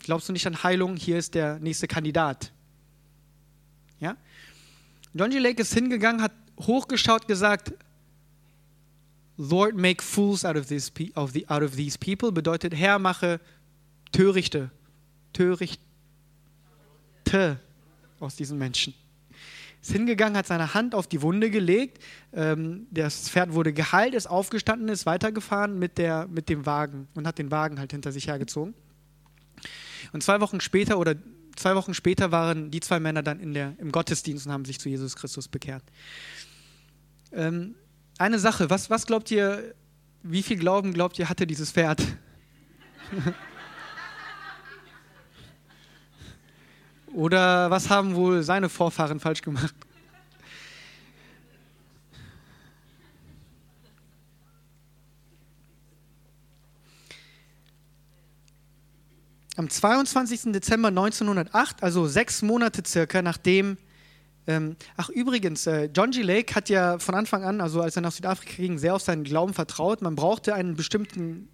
glaubst 0.00 0.28
du 0.28 0.32
nicht 0.32 0.46
an 0.46 0.62
Heilung? 0.62 0.96
Hier 0.96 1.18
ist 1.18 1.34
der 1.36 1.60
nächste 1.60 1.86
Kandidat. 1.86 2.52
Ja? 4.00 4.16
John 5.14 5.30
G. 5.30 5.38
Lake 5.38 5.62
ist 5.62 5.72
hingegangen, 5.72 6.20
hat 6.20 6.32
hochgeschaut, 6.58 7.28
gesagt: 7.28 7.72
Lord, 9.36 9.76
make 9.76 10.02
fools 10.02 10.44
out 10.44 10.56
of, 10.56 10.66
this, 10.66 10.92
of 11.14 11.30
the, 11.30 11.48
out 11.48 11.62
of 11.62 11.76
these 11.76 11.96
people 11.96 12.32
bedeutet, 12.32 12.74
Herr, 12.74 12.98
mache 12.98 13.40
Törichte, 14.12 14.70
Törichte 17.30 17.60
aus 18.18 18.36
diesen 18.36 18.58
Menschen. 18.58 18.94
ist 19.80 19.92
hingegangen, 19.92 20.36
hat 20.36 20.46
seine 20.46 20.74
Hand 20.74 20.94
auf 20.94 21.06
die 21.06 21.22
Wunde 21.22 21.48
gelegt. 21.50 22.02
Ähm, 22.32 22.86
das 22.90 23.30
Pferd 23.30 23.54
wurde 23.54 23.72
geheilt, 23.72 24.14
ist 24.14 24.26
aufgestanden, 24.26 24.88
ist 24.88 25.06
weitergefahren 25.06 25.78
mit, 25.78 25.96
der, 25.96 26.26
mit 26.26 26.48
dem 26.48 26.66
Wagen 26.66 27.08
und 27.14 27.26
hat 27.26 27.38
den 27.38 27.50
Wagen 27.50 27.78
halt 27.78 27.92
hinter 27.92 28.12
sich 28.12 28.26
hergezogen. 28.26 28.74
Und 30.12 30.22
zwei 30.22 30.40
Wochen 30.40 30.60
später 30.60 30.98
oder 30.98 31.14
zwei 31.56 31.76
Wochen 31.76 31.94
später 31.94 32.32
waren 32.32 32.70
die 32.70 32.80
zwei 32.80 33.00
Männer 33.00 33.22
dann 33.22 33.40
in 33.40 33.54
der, 33.54 33.74
im 33.78 33.92
Gottesdienst 33.92 34.46
und 34.46 34.52
haben 34.52 34.64
sich 34.64 34.80
zu 34.80 34.88
Jesus 34.88 35.16
Christus 35.16 35.48
bekehrt. 35.48 35.84
Ähm, 37.32 37.74
eine 38.18 38.38
Sache, 38.38 38.68
was, 38.70 38.90
was 38.90 39.06
glaubt 39.06 39.30
ihr, 39.30 39.74
wie 40.22 40.42
viel 40.42 40.58
Glauben 40.58 40.92
glaubt 40.92 41.18
ihr 41.18 41.28
hatte 41.28 41.46
dieses 41.46 41.70
Pferd? 41.70 42.02
Oder 47.14 47.70
was 47.70 47.90
haben 47.90 48.14
wohl 48.14 48.42
seine 48.42 48.68
Vorfahren 48.68 49.20
falsch 49.20 49.42
gemacht? 49.42 49.74
Am 59.56 59.68
22. 59.68 60.52
Dezember 60.52 60.88
1908, 60.88 61.82
also 61.82 62.06
sechs 62.06 62.40
Monate 62.42 62.82
circa 62.86 63.20
nachdem 63.20 63.76
ähm, 64.46 64.76
ach, 64.96 65.10
übrigens, 65.10 65.66
äh, 65.66 65.90
John 65.94 66.10
G. 66.10 66.22
Lake 66.22 66.54
hat 66.54 66.68
ja 66.68 66.98
von 66.98 67.14
Anfang 67.14 67.44
an, 67.44 67.60
also 67.60 67.82
als 67.82 67.94
er 67.96 68.02
nach 68.02 68.10
Südafrika 68.10 68.54
ging, 68.56 68.78
sehr 68.78 68.94
auf 68.94 69.02
seinen 69.02 69.22
Glauben 69.22 69.54
vertraut. 69.54 70.02
Man 70.02 70.16
brauchte 70.16 70.54
einen 70.54 70.76
bestimmten, 70.76 71.48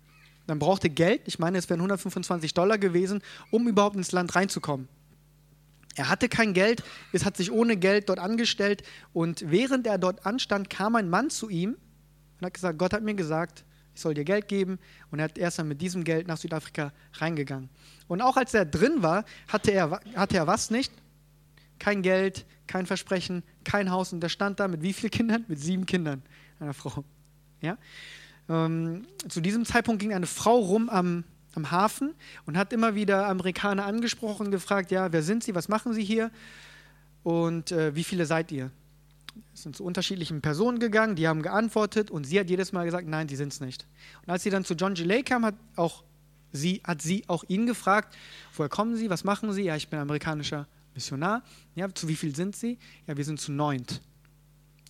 man 0.47 0.59
brauchte 0.59 0.89
Geld, 0.89 1.23
ich 1.27 1.39
meine, 1.39 1.59
es 1.59 1.69
wären 1.69 1.81
125 1.81 2.55
Dollar 2.55 2.79
gewesen, 2.79 3.23
um 3.51 3.69
überhaupt 3.69 3.97
ins 3.97 4.13
Land 4.13 4.35
reinzukommen. 4.35 4.89
Er 5.97 6.11
hatte 6.11 6.29
kein 6.29 6.53
Geld, 6.53 6.85
es 7.13 7.25
hat 7.25 7.37
sich 7.37 7.51
ohne 7.51 7.77
Geld 7.77 8.09
dort 8.09 8.19
angestellt 8.19 8.83
und 9.15 9.51
während 9.51 9.87
er 9.87 9.97
dort 9.97 10.27
anstand, 10.27 10.69
kam 10.69 10.95
ein 10.95 11.09
Mann 11.09 11.31
zu 11.31 11.49
ihm 11.49 11.77
und 12.39 12.47
hat 12.47 12.55
gesagt, 12.55 12.79
Gott 12.79 12.93
hat 12.93 13.03
mir 13.03 13.15
gesagt, 13.15 13.65
ich 13.95 14.03
soll 14.03 14.13
dir 14.13 14.25
Geld 14.25 14.47
geben 14.47 14.79
und 15.11 15.21
er 15.21 15.25
hat 15.25 15.39
erst 15.39 15.59
dann 15.59 15.69
mit 15.69 15.81
diesem 15.81 16.05
Geld 16.05 16.29
nach 16.29 16.37
Südafrika 16.37 16.93
reingegangen. 17.15 17.71
Und 18.09 18.21
auch 18.21 18.37
als 18.37 18.53
er 18.53 18.67
drin 18.67 19.03
war, 19.03 19.25
hatte 19.49 19.71
er, 19.71 20.01
hatte 20.15 20.37
er 20.37 20.47
was 20.47 20.71
nicht? 20.71 20.93
Kein 21.79 22.03
Geld, 22.03 22.45
kein 22.67 22.85
Versprechen, 22.85 23.43
kein 23.65 23.91
Haus 23.91 24.13
und 24.13 24.23
er 24.23 24.29
stand 24.29 24.61
da 24.61 24.69
mit 24.69 24.83
wie 24.83 24.93
vielen 24.93 25.11
Kindern? 25.11 25.45
Mit 25.49 25.59
sieben 25.59 25.87
Kindern, 25.87 26.23
einer 26.61 26.75
Frau. 26.75 27.05
Ja? 27.63 27.79
Ähm, 28.51 29.07
zu 29.29 29.41
diesem 29.41 29.65
Zeitpunkt 29.65 30.01
ging 30.03 30.13
eine 30.13 30.27
Frau 30.27 30.59
rum 30.59 30.91
am, 30.91 31.25
am 31.57 31.71
Hafen 31.71 32.15
und 32.45 32.57
hat 32.57 32.73
immer 32.73 32.95
wieder 32.95 33.27
Amerikaner 33.27 33.85
angesprochen, 33.85 34.51
gefragt, 34.51 34.91
ja, 34.91 35.13
wer 35.13 35.23
sind 35.23 35.45
Sie, 35.45 35.55
was 35.55 35.69
machen 35.69 35.93
Sie 35.93 36.05
hier 36.05 36.31
und 37.23 37.73
äh, 37.73 37.95
wie 37.95 38.05
viele 38.05 38.27
seid 38.27 38.53
ihr? 38.53 38.71
Es 39.53 39.63
sind 39.63 39.77
zu 39.77 39.85
unterschiedlichen 39.85 40.41
Personen 40.41 40.79
gegangen, 40.79 41.17
die 41.17 41.29
haben 41.29 41.43
geantwortet 41.43 42.11
und 42.11 42.25
sie 42.25 42.39
hat 42.39 42.49
jedes 42.49 42.73
Mal 42.73 42.85
gesagt, 42.85 43.07
nein, 43.09 43.29
sie 43.29 43.37
sind 43.37 43.53
es 43.53 43.61
nicht. 43.61 43.87
Und 44.23 44.31
als 44.31 44.43
sie 44.43 44.51
dann 44.51 44.65
zu 44.65 44.75
John 44.75 44.95
G. 44.95 45.03
Lake 45.03 45.25
kam, 45.25 45.45
hat, 45.45 45.55
auch 45.77 46.05
sie, 46.53 46.81
hat 46.85 47.03
sie 47.03 47.25
auch 47.27 47.45
ihn 47.49 47.67
gefragt, 47.67 48.17
woher 48.55 48.69
kommen 48.69 48.97
Sie, 48.97 49.11
was 49.11 49.25
machen 49.25 49.53
Sie? 49.53 49.65
Ja, 49.65 49.77
ich 49.77 49.89
bin 49.89 49.99
amerikanischer 49.99 50.67
Missionar. 50.95 51.43
Ja, 51.75 51.93
zu 51.95 52.09
wie 52.09 52.17
viel 52.17 52.35
sind 52.35 52.57
Sie? 52.57 52.79
Ja, 53.07 53.17
wir 53.17 53.25
sind 53.25 53.41
zu 53.41 53.53
neunt. 53.53 54.01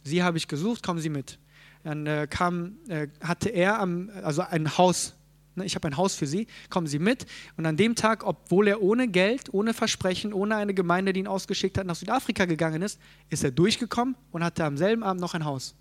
Sie 0.05 0.23
habe 0.23 0.39
ich 0.39 0.47
gesucht, 0.47 0.83
kommen 0.85 1.01
Sie 1.01 1.09
mit. 1.09 1.39
Dann 1.83 2.07
äh, 2.07 2.27
kam, 2.29 2.77
äh, 2.89 3.09
hatte 3.21 3.49
er 3.49 3.81
am, 3.81 4.11
also 4.23 4.43
ein 4.43 4.77
Haus 4.79 5.16
ich 5.65 5.75
habe 5.75 5.89
ein 5.89 5.97
Haus 5.97 6.15
für 6.15 6.27
Sie, 6.27 6.47
kommen 6.69 6.87
Sie 6.87 6.99
mit. 6.99 7.27
Und 7.57 7.67
an 7.67 7.77
dem 7.77 7.95
Tag, 7.95 8.25
obwohl 8.27 8.69
er 8.69 8.83
ohne 8.83 9.09
Geld, 9.09 9.53
ohne 9.53 9.75
Versprechen, 9.75 10.33
ohne 10.33 10.57
eine 10.57 10.75
Gemeinde, 10.75 11.13
die 11.13 11.21
ihn 11.21 11.27
ausgeschickt 11.27 11.79
hat, 11.79 11.87
nach 11.87 11.97
Südafrika 11.97 12.45
gegangen 12.45 12.83
ist, 12.83 13.01
ist 13.31 13.45
er 13.45 13.51
durchgekommen 13.51 14.17
und 14.33 14.45
hatte 14.45 14.65
am 14.65 14.77
selben 14.77 15.03
Abend 15.03 15.21
noch 15.21 15.35
ein 15.35 15.45
Haus. 15.45 15.75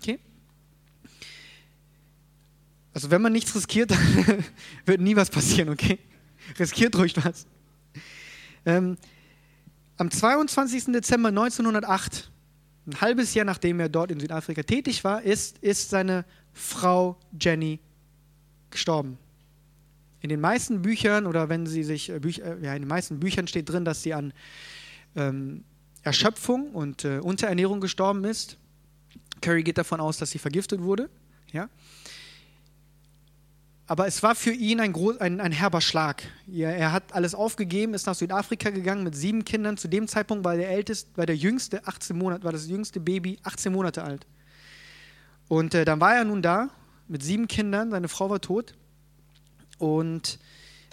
Okay? 0.00 0.18
Also 2.94 3.10
wenn 3.10 3.22
man 3.22 3.32
nichts 3.32 3.54
riskiert, 3.54 3.92
wird 4.84 5.00
nie 5.00 5.16
was 5.16 5.30
passieren, 5.30 5.68
okay? 5.68 5.98
Riskiert 6.58 6.96
ruhig 6.96 7.14
was. 7.16 7.46
Ähm, 8.66 8.96
am 9.96 10.10
22. 10.10 10.86
Dezember 10.86 11.28
1908, 11.28 12.30
ein 12.86 13.00
halbes 13.00 13.34
Jahr 13.34 13.44
nachdem 13.44 13.80
er 13.80 13.88
dort 13.88 14.10
in 14.10 14.18
Südafrika 14.18 14.62
tätig 14.62 15.04
war, 15.04 15.22
ist, 15.22 15.58
ist 15.58 15.90
seine 15.90 16.24
Frau 16.52 17.18
Jenny 17.38 17.80
gestorben. 18.70 19.18
In 20.20 20.28
den 20.28 20.40
meisten 20.40 20.82
Büchern 20.82 21.26
oder 21.26 21.48
wenn 21.48 21.66
sie 21.66 21.82
sich, 21.82 22.10
äh, 22.10 22.16
äh, 22.16 22.64
ja, 22.64 22.74
in 22.74 22.82
den 22.82 22.88
meisten 22.88 23.20
Büchern 23.20 23.46
steht 23.46 23.68
drin, 23.68 23.84
dass 23.84 24.02
sie 24.02 24.12
an 24.12 24.32
ähm, 25.16 25.64
Erschöpfung 26.02 26.72
und 26.72 27.04
äh, 27.04 27.18
Unterernährung 27.18 27.80
gestorben 27.80 28.24
ist. 28.24 28.56
Curry 29.40 29.62
geht 29.62 29.78
davon 29.78 30.00
aus, 30.00 30.18
dass 30.18 30.30
sie 30.30 30.38
vergiftet 30.38 30.82
wurde. 30.82 31.08
Ja? 31.52 31.68
Aber 33.86 34.06
es 34.06 34.22
war 34.22 34.34
für 34.34 34.52
ihn 34.52 34.78
ein, 34.78 34.94
ein, 35.18 35.40
ein 35.40 35.52
herber 35.52 35.80
Schlag. 35.80 36.22
Er, 36.46 36.76
er, 36.76 36.92
hat 36.92 37.12
alles 37.12 37.34
aufgegeben, 37.34 37.92
ist 37.94 38.06
nach 38.06 38.14
Südafrika 38.14 38.70
gegangen 38.70 39.02
mit 39.02 39.16
sieben 39.16 39.44
Kindern. 39.44 39.76
Zu 39.76 39.88
dem 39.88 40.06
Zeitpunkt 40.06 40.44
war 40.44 40.56
der 40.56 40.70
älteste, 40.70 41.10
war 41.16 41.26
der 41.26 41.36
jüngste 41.36 41.84
18 41.86 42.16
Monate, 42.16 42.44
war 42.44 42.52
das 42.52 42.68
jüngste 42.68 43.00
Baby 43.00 43.38
18 43.42 43.72
Monate 43.72 44.04
alt. 44.04 44.26
Und 45.48 45.74
äh, 45.74 45.84
dann 45.84 45.98
war 46.00 46.14
er 46.14 46.24
nun 46.24 46.40
da 46.40 46.68
mit 47.10 47.22
sieben 47.24 47.48
Kindern, 47.48 47.90
seine 47.90 48.08
Frau 48.08 48.30
war 48.30 48.40
tot. 48.40 48.74
Und 49.78 50.38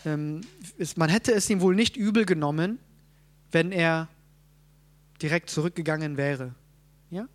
ähm, 0.04 0.42
es, 0.80 0.98
man 0.98 1.10
hätte 1.10 1.32
es 1.32 1.50
ihm 1.50 1.62
wohl 1.62 1.76
nicht 1.76 1.96
übel 1.96 2.26
genommen, 2.26 2.80
wenn 3.52 3.72
er 3.72 4.08
direkt 5.22 5.50
zurückgegangen 5.50 6.18
wäre. 6.18 6.56
Ja? 7.12 7.28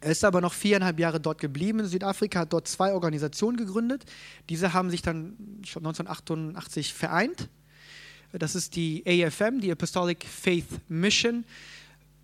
Er 0.00 0.10
ist 0.10 0.22
aber 0.22 0.42
noch 0.42 0.52
viereinhalb 0.52 0.98
Jahre 0.98 1.18
dort 1.18 1.40
geblieben 1.40 1.86
Südafrika, 1.86 2.40
hat 2.40 2.52
dort 2.52 2.68
zwei 2.68 2.92
Organisationen 2.92 3.56
gegründet. 3.56 4.04
Diese 4.50 4.74
haben 4.74 4.90
sich 4.90 5.00
dann 5.00 5.36
glaube, 5.62 5.88
1988 5.88 6.92
vereint. 6.92 7.48
Das 8.32 8.54
ist 8.54 8.76
die 8.76 9.02
AFM, 9.06 9.60
die 9.60 9.72
Apostolic 9.72 10.24
Faith 10.24 10.66
Mission, 10.88 11.44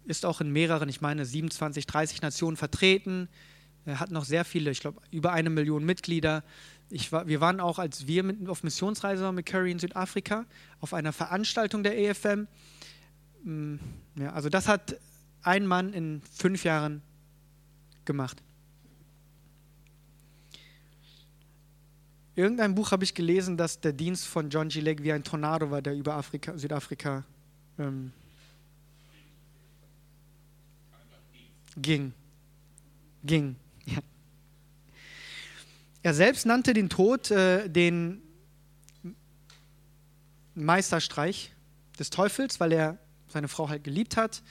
ist 0.06 0.24
auch 0.24 0.40
in 0.40 0.50
mehreren, 0.50 0.88
ich 0.88 1.00
meine 1.00 1.24
27, 1.24 1.86
30 1.86 2.22
Nationen 2.22 2.56
vertreten. 2.56 3.28
Er 3.88 4.00
hat 4.00 4.10
noch 4.10 4.26
sehr 4.26 4.44
viele, 4.44 4.70
ich 4.70 4.80
glaube 4.80 5.00
über 5.10 5.32
eine 5.32 5.48
Million 5.48 5.82
Mitglieder. 5.82 6.44
War, 7.10 7.26
wir 7.26 7.40
waren 7.40 7.58
auch, 7.58 7.78
als 7.78 8.06
wir 8.06 8.22
mit, 8.22 8.46
auf 8.46 8.62
Missionsreise 8.62 9.22
waren 9.22 9.34
mit 9.34 9.46
Curry 9.46 9.70
in 9.70 9.78
Südafrika, 9.78 10.44
auf 10.80 10.92
einer 10.92 11.12
Veranstaltung 11.14 11.82
der 11.82 11.98
EFM. 11.98 12.48
Mm, 13.44 13.76
ja, 14.16 14.32
also 14.32 14.50
das 14.50 14.68
hat 14.68 14.96
ein 15.42 15.66
Mann 15.66 15.94
in 15.94 16.20
fünf 16.30 16.64
Jahren 16.64 17.00
gemacht. 18.04 18.42
Irgendein 22.36 22.74
Buch 22.74 22.92
habe 22.92 23.04
ich 23.04 23.14
gelesen, 23.14 23.56
dass 23.56 23.80
der 23.80 23.94
Dienst 23.94 24.26
von 24.26 24.50
John 24.50 24.68
G. 24.68 24.80
Lake 24.80 25.02
wie 25.02 25.12
ein 25.12 25.24
Tornado 25.24 25.70
war, 25.70 25.80
der 25.80 25.94
über 25.94 26.14
Afrika, 26.14 26.58
Südafrika 26.58 27.24
ähm, 27.78 28.12
ging. 31.76 32.12
Ging. 33.24 33.56
Ja. 33.88 33.98
Er 36.02 36.14
selbst 36.14 36.46
nannte 36.46 36.74
den 36.74 36.88
Tod 36.88 37.30
äh, 37.30 37.68
den 37.68 38.22
Meisterstreich 40.54 41.52
des 41.98 42.10
Teufels, 42.10 42.60
weil 42.60 42.72
er 42.72 42.98
seine 43.28 43.48
Frau 43.48 43.68
halt 43.68 43.84
geliebt 43.84 44.16
hat. 44.16 44.42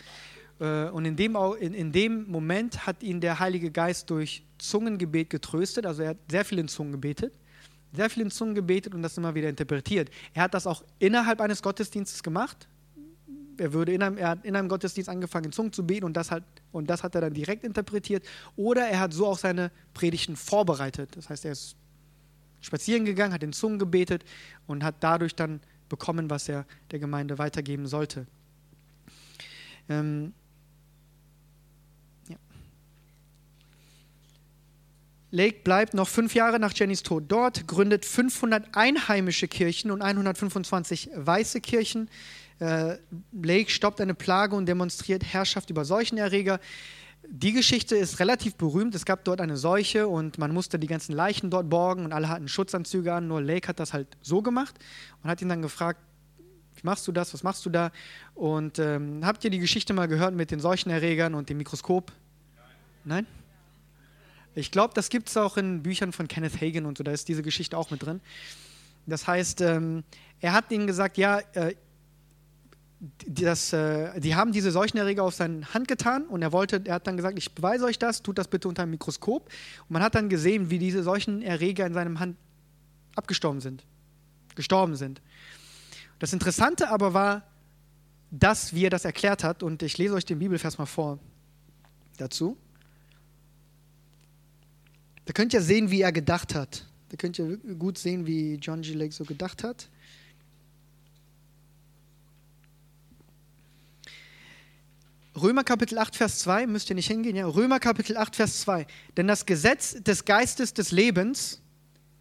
Äh, 0.60 0.90
und 0.90 1.06
in 1.06 1.16
dem, 1.16 1.38
in, 1.60 1.74
in 1.74 1.92
dem 1.92 2.30
Moment 2.30 2.86
hat 2.86 3.04
ihn 3.04 3.22
der 3.22 3.40
Heilige 3.40 3.72
Geist 3.72 4.10
durch 4.10 4.44
Zungengebet 4.58 5.30
getröstet. 5.30 5.86
Also 5.86 6.04
er 6.04 6.10
hat 6.10 6.18
sehr 6.30 6.46
viel 6.46 6.60
in 6.60 6.68
Zungen 6.68 6.92
gebetet. 6.92 7.34
Sehr 7.94 8.10
viel 8.10 8.24
in 8.24 8.32
Zungen 8.32 8.56
gebetet 8.56 8.94
und 8.94 9.02
das 9.02 9.18
immer 9.18 9.34
wieder 9.34 9.50
interpretiert. 9.50 10.10
Er 10.34 10.44
hat 10.44 10.54
das 10.54 10.68
auch 10.68 10.84
innerhalb 11.00 11.42
eines 11.42 11.62
Gottesdienstes 11.62 12.22
gemacht 12.24 12.68
er, 13.58 13.74
würde 13.74 13.94
in 13.94 14.04
einem, 14.04 14.18
er 14.18 14.30
hat 14.30 14.46
in 14.46 14.56
einem 14.56 14.70
Gottesdienst 14.70 15.10
angefangen, 15.10 15.46
in 15.46 15.52
Zungen 15.52 15.74
zu 15.74 15.86
beten 15.86 16.06
und 16.06 16.16
das, 16.16 16.32
hat, 16.32 16.44
und 16.72 16.90
das 16.90 17.04
hat 17.04 17.16
er 17.16 17.22
dann 17.22 17.34
direkt 17.34 17.64
interpretiert. 17.64 18.26
Oder 18.56 18.88
er 18.88 19.00
hat 19.00 19.14
so 19.14 19.28
auch 19.28 19.38
seine 19.38 19.72
Predigten 19.94 20.36
vorbereitet. 20.36 21.16
Das 21.16 21.30
heißt, 21.30 21.46
er 21.46 21.52
ist 21.54 21.76
spazieren 22.62 23.06
gegangen, 23.06 23.34
hat 23.34 23.44
in 23.44 23.54
Zungen 23.54 23.80
gebetet 23.80 24.24
und 24.66 24.84
hat 24.84 24.96
dadurch 25.00 25.36
dann 25.36 25.62
bekommen, 25.90 26.30
was 26.30 26.50
er 26.50 26.66
der 26.92 27.00
Gemeinde 27.00 27.38
weitergeben 27.38 27.88
sollte. 27.88 28.28
Ähm, 29.90 30.34
ja. 32.28 32.36
Lake 35.32 35.60
bleibt 35.64 35.94
noch 35.94 36.08
fünf 36.08 36.36
Jahre 36.36 36.60
nach 36.60 36.74
Jennys 36.76 37.04
Tod 37.04 37.26
dort, 37.28 37.68
gründet 37.68 38.06
500 38.06 38.76
einheimische 38.76 39.48
Kirchen 39.48 39.92
und 39.92 40.02
125 40.02 41.10
weiße 41.16 41.62
Kirchen. 41.62 42.10
Äh, 42.60 42.98
Lake 43.32 43.70
stoppt 43.70 44.02
eine 44.02 44.14
Plage 44.14 44.56
und 44.56 44.66
demonstriert 44.66 45.24
Herrschaft 45.24 45.70
über 45.70 45.86
Seuchenerreger. 45.86 46.60
Die 47.30 47.52
Geschichte 47.52 47.96
ist 47.96 48.20
relativ 48.20 48.56
berühmt. 48.56 48.96
Es 48.96 49.06
gab 49.06 49.26
dort 49.26 49.42
eine 49.42 49.58
Seuche 49.58 50.08
und 50.08 50.38
man 50.38 50.54
musste 50.54 50.80
die 50.80 50.88
ganzen 50.88 51.14
Leichen 51.14 51.50
dort 51.50 51.70
borgen 51.70 52.06
und 52.06 52.14
alle 52.14 52.30
hatten 52.30 52.48
Schutzanzüge 52.48 53.14
an. 53.14 53.28
Nur 53.28 53.42
Lake 53.42 53.68
hat 53.68 53.80
das 53.80 53.94
halt 53.94 54.08
so 54.22 54.42
gemacht 54.42 54.76
und 55.22 55.30
hat 55.30 55.42
ihn 55.42 55.50
dann 55.50 55.62
gefragt, 55.62 56.00
Wie 56.76 56.82
machst 56.84 57.08
du 57.08 57.12
das? 57.12 57.34
Was 57.34 57.44
machst 57.44 57.66
du 57.66 57.70
da? 57.70 57.92
Und 58.34 58.80
ähm, 58.80 59.26
habt 59.26 59.44
ihr 59.44 59.50
die 59.50 59.60
Geschichte 59.60 59.94
mal 59.94 60.08
gehört 60.08 60.34
mit 60.34 60.52
den 60.52 60.60
Seuchenerregern 60.60 61.34
und 61.34 61.50
dem 61.50 61.58
Mikroskop? 61.58 62.12
Nein? 63.04 63.28
Ich 64.56 64.72
glaube, 64.72 64.94
das 64.96 65.10
gibt 65.10 65.30
es 65.30 65.38
auch 65.38 65.58
in 65.58 65.84
Büchern 65.84 66.12
von 66.14 66.28
Kenneth 66.28 66.60
Hagen 66.62 66.86
und 66.86 66.98
so, 66.98 67.04
da 67.04 67.12
ist 67.12 67.28
diese 67.28 67.44
Geschichte 67.44 67.78
auch 67.78 67.92
mit 67.92 68.04
drin. 68.04 68.22
Das 69.06 69.28
heißt, 69.28 69.62
ähm, 69.62 70.04
er 70.40 70.54
hat 70.54 70.72
ihnen 70.72 70.88
gesagt, 70.88 71.18
ja, 71.18 71.40
äh, 71.54 71.76
das, 73.00 73.74
äh, 73.74 74.20
die 74.20 74.36
haben 74.36 74.52
diese 74.52 74.72
Seuchenerreger 74.72 75.24
auf 75.24 75.36
seine 75.36 75.74
Hand 75.74 75.88
getan 75.88 76.26
und 76.26 76.42
er 76.42 76.52
wollte, 76.52 76.82
er 76.86 76.96
hat 76.96 77.08
dann 77.08 77.16
gesagt, 77.18 77.38
ich 77.38 77.54
beweise 77.54 77.86
euch 77.86 78.00
das, 78.00 78.24
tut 78.24 78.38
das 78.38 78.48
bitte 78.48 78.68
unter 78.68 78.84
einem 78.84 78.92
Mikroskop. 78.92 79.46
Und 79.46 79.92
man 79.92 80.02
hat 80.02 80.16
dann 80.16 80.30
gesehen, 80.30 80.70
wie 80.70 80.80
diese 80.80 81.04
Seuchenerreger 81.04 81.86
in 81.86 81.94
seinem 81.94 82.20
Hand 82.20 82.38
abgestorben 83.16 83.62
sind, 83.62 83.84
gestorben 84.56 84.96
sind. 84.96 85.22
Das 86.20 86.34
Interessante 86.34 86.90
aber 86.90 87.14
war, 87.14 87.44
dass, 88.32 88.74
wie 88.74 88.86
er 88.86 88.90
das 88.90 89.06
erklärt 89.06 89.44
hat, 89.44 89.64
und 89.64 89.84
ich 89.84 89.98
lese 89.98 90.16
euch 90.16 90.26
den 90.26 90.40
Bibelvers 90.40 90.78
mal 90.78 90.86
vor 90.86 91.20
dazu. 92.18 92.58
Da 95.26 95.34
könnt 95.34 95.54
ihr 95.54 95.62
sehen, 95.62 95.92
wie 95.92 96.02
er 96.02 96.12
gedacht 96.12 96.56
hat. 96.56 96.86
Da 97.10 97.18
könnt 97.18 97.38
ihr 97.38 97.58
gut 97.58 97.98
sehen, 97.98 98.26
wie 98.26 98.56
John 98.56 98.82
G. 98.82 98.94
Lake 98.94 99.14
so 99.14 99.24
gedacht 99.24 99.64
hat. 99.64 99.90
Römer 105.38 105.64
Kapitel 105.64 106.00
8, 106.00 106.16
Vers 106.16 106.40
2, 106.40 106.66
müsst 106.68 106.90
ihr 106.90 106.96
nicht 106.96 107.08
hingehen, 107.08 107.36
ja? 107.36 107.46
Römer 107.46 107.80
Kapitel 107.80 108.18
8, 108.18 108.36
Vers 108.36 108.62
2. 108.62 108.88
Denn 109.16 109.28
das 109.28 109.46
Gesetz 109.46 110.02
des 110.02 110.26
Geistes 110.26 110.74
des 110.74 110.92
Lebens 110.92 111.62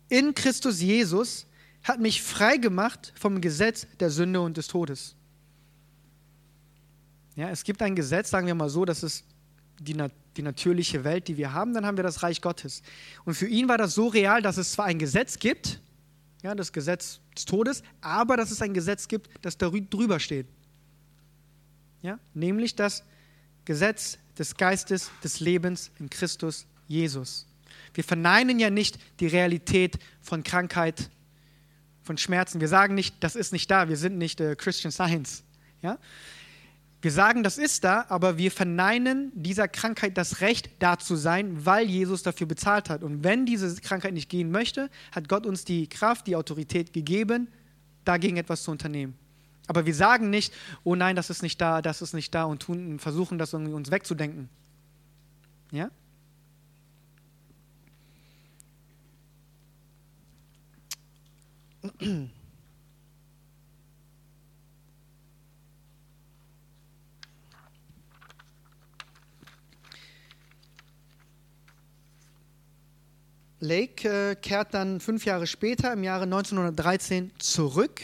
in 0.08 0.34
Christus 0.34 0.80
Jesus 0.80 1.46
hat 1.82 2.00
mich 2.00 2.22
frei 2.22 2.58
gemacht 2.58 3.12
vom 3.18 3.40
Gesetz 3.40 3.86
der 4.00 4.10
Sünde 4.10 4.40
und 4.40 4.56
des 4.56 4.66
Todes. 4.68 5.14
Ja, 7.36 7.50
es 7.50 7.64
gibt 7.64 7.80
ein 7.82 7.94
Gesetz, 7.94 8.30
sagen 8.30 8.46
wir 8.46 8.54
mal 8.54 8.68
so, 8.68 8.84
das 8.84 9.02
ist 9.02 9.24
die, 9.78 9.96
die 10.36 10.42
natürliche 10.42 11.04
Welt, 11.04 11.28
die 11.28 11.36
wir 11.36 11.52
haben, 11.52 11.74
dann 11.74 11.86
haben 11.86 11.96
wir 11.96 12.04
das 12.04 12.22
Reich 12.22 12.40
Gottes. 12.40 12.82
Und 13.24 13.34
für 13.34 13.46
ihn 13.46 13.68
war 13.68 13.78
das 13.78 13.94
so 13.94 14.08
real, 14.08 14.42
dass 14.42 14.56
es 14.56 14.72
zwar 14.72 14.86
ein 14.86 14.98
Gesetz 14.98 15.38
gibt, 15.38 15.80
ja, 16.42 16.54
das 16.54 16.72
Gesetz 16.72 17.20
des 17.34 17.44
Todes, 17.44 17.82
aber 18.00 18.36
dass 18.36 18.50
es 18.50 18.62
ein 18.62 18.74
Gesetz 18.74 19.08
gibt, 19.08 19.28
das 19.42 19.56
darüber 19.58 20.20
steht. 20.20 20.46
Ja, 22.06 22.20
nämlich 22.34 22.76
das 22.76 23.02
Gesetz 23.64 24.18
des 24.38 24.56
Geistes 24.56 25.10
des 25.24 25.40
Lebens 25.40 25.90
in 25.98 26.08
Christus 26.08 26.68
Jesus. 26.86 27.48
Wir 27.94 28.04
verneinen 28.04 28.60
ja 28.60 28.70
nicht 28.70 29.00
die 29.18 29.26
Realität 29.26 29.98
von 30.22 30.44
Krankheit, 30.44 31.10
von 32.04 32.16
Schmerzen. 32.16 32.60
Wir 32.60 32.68
sagen 32.68 32.94
nicht, 32.94 33.16
das 33.24 33.34
ist 33.34 33.52
nicht 33.52 33.68
da, 33.72 33.88
wir 33.88 33.96
sind 33.96 34.18
nicht 34.18 34.40
äh, 34.40 34.54
Christian 34.54 34.92
Science. 34.92 35.42
Ja? 35.82 35.98
Wir 37.02 37.10
sagen, 37.10 37.42
das 37.42 37.58
ist 37.58 37.82
da, 37.82 38.06
aber 38.08 38.38
wir 38.38 38.52
verneinen 38.52 39.32
dieser 39.34 39.66
Krankheit 39.66 40.16
das 40.16 40.40
Recht, 40.40 40.70
da 40.78 41.00
zu 41.00 41.16
sein, 41.16 41.66
weil 41.66 41.90
Jesus 41.90 42.22
dafür 42.22 42.46
bezahlt 42.46 42.88
hat. 42.88 43.02
Und 43.02 43.24
wenn 43.24 43.46
diese 43.46 43.74
Krankheit 43.80 44.14
nicht 44.14 44.28
gehen 44.28 44.52
möchte, 44.52 44.90
hat 45.10 45.28
Gott 45.28 45.44
uns 45.44 45.64
die 45.64 45.88
Kraft, 45.88 46.28
die 46.28 46.36
Autorität 46.36 46.92
gegeben, 46.92 47.48
dagegen 48.04 48.36
etwas 48.36 48.62
zu 48.62 48.70
unternehmen. 48.70 49.18
Aber 49.66 49.86
wir 49.86 49.94
sagen 49.94 50.30
nicht, 50.30 50.52
oh 50.84 50.94
nein, 50.94 51.16
das 51.16 51.30
ist 51.30 51.42
nicht 51.42 51.60
da, 51.60 51.82
das 51.82 52.02
ist 52.02 52.14
nicht 52.14 52.34
da 52.34 52.44
und 52.44 52.62
tun, 52.62 52.98
versuchen 52.98 53.38
das 53.38 53.52
irgendwie 53.52 53.72
uns 53.72 53.90
wegzudenken. 53.90 54.48
Ja? 55.72 55.90
Lake 73.58 74.08
äh, 74.08 74.34
kehrt 74.36 74.74
dann 74.74 75.00
fünf 75.00 75.24
Jahre 75.24 75.46
später, 75.46 75.92
im 75.92 76.04
Jahre 76.04 76.24
1913, 76.24 77.32
zurück 77.38 78.00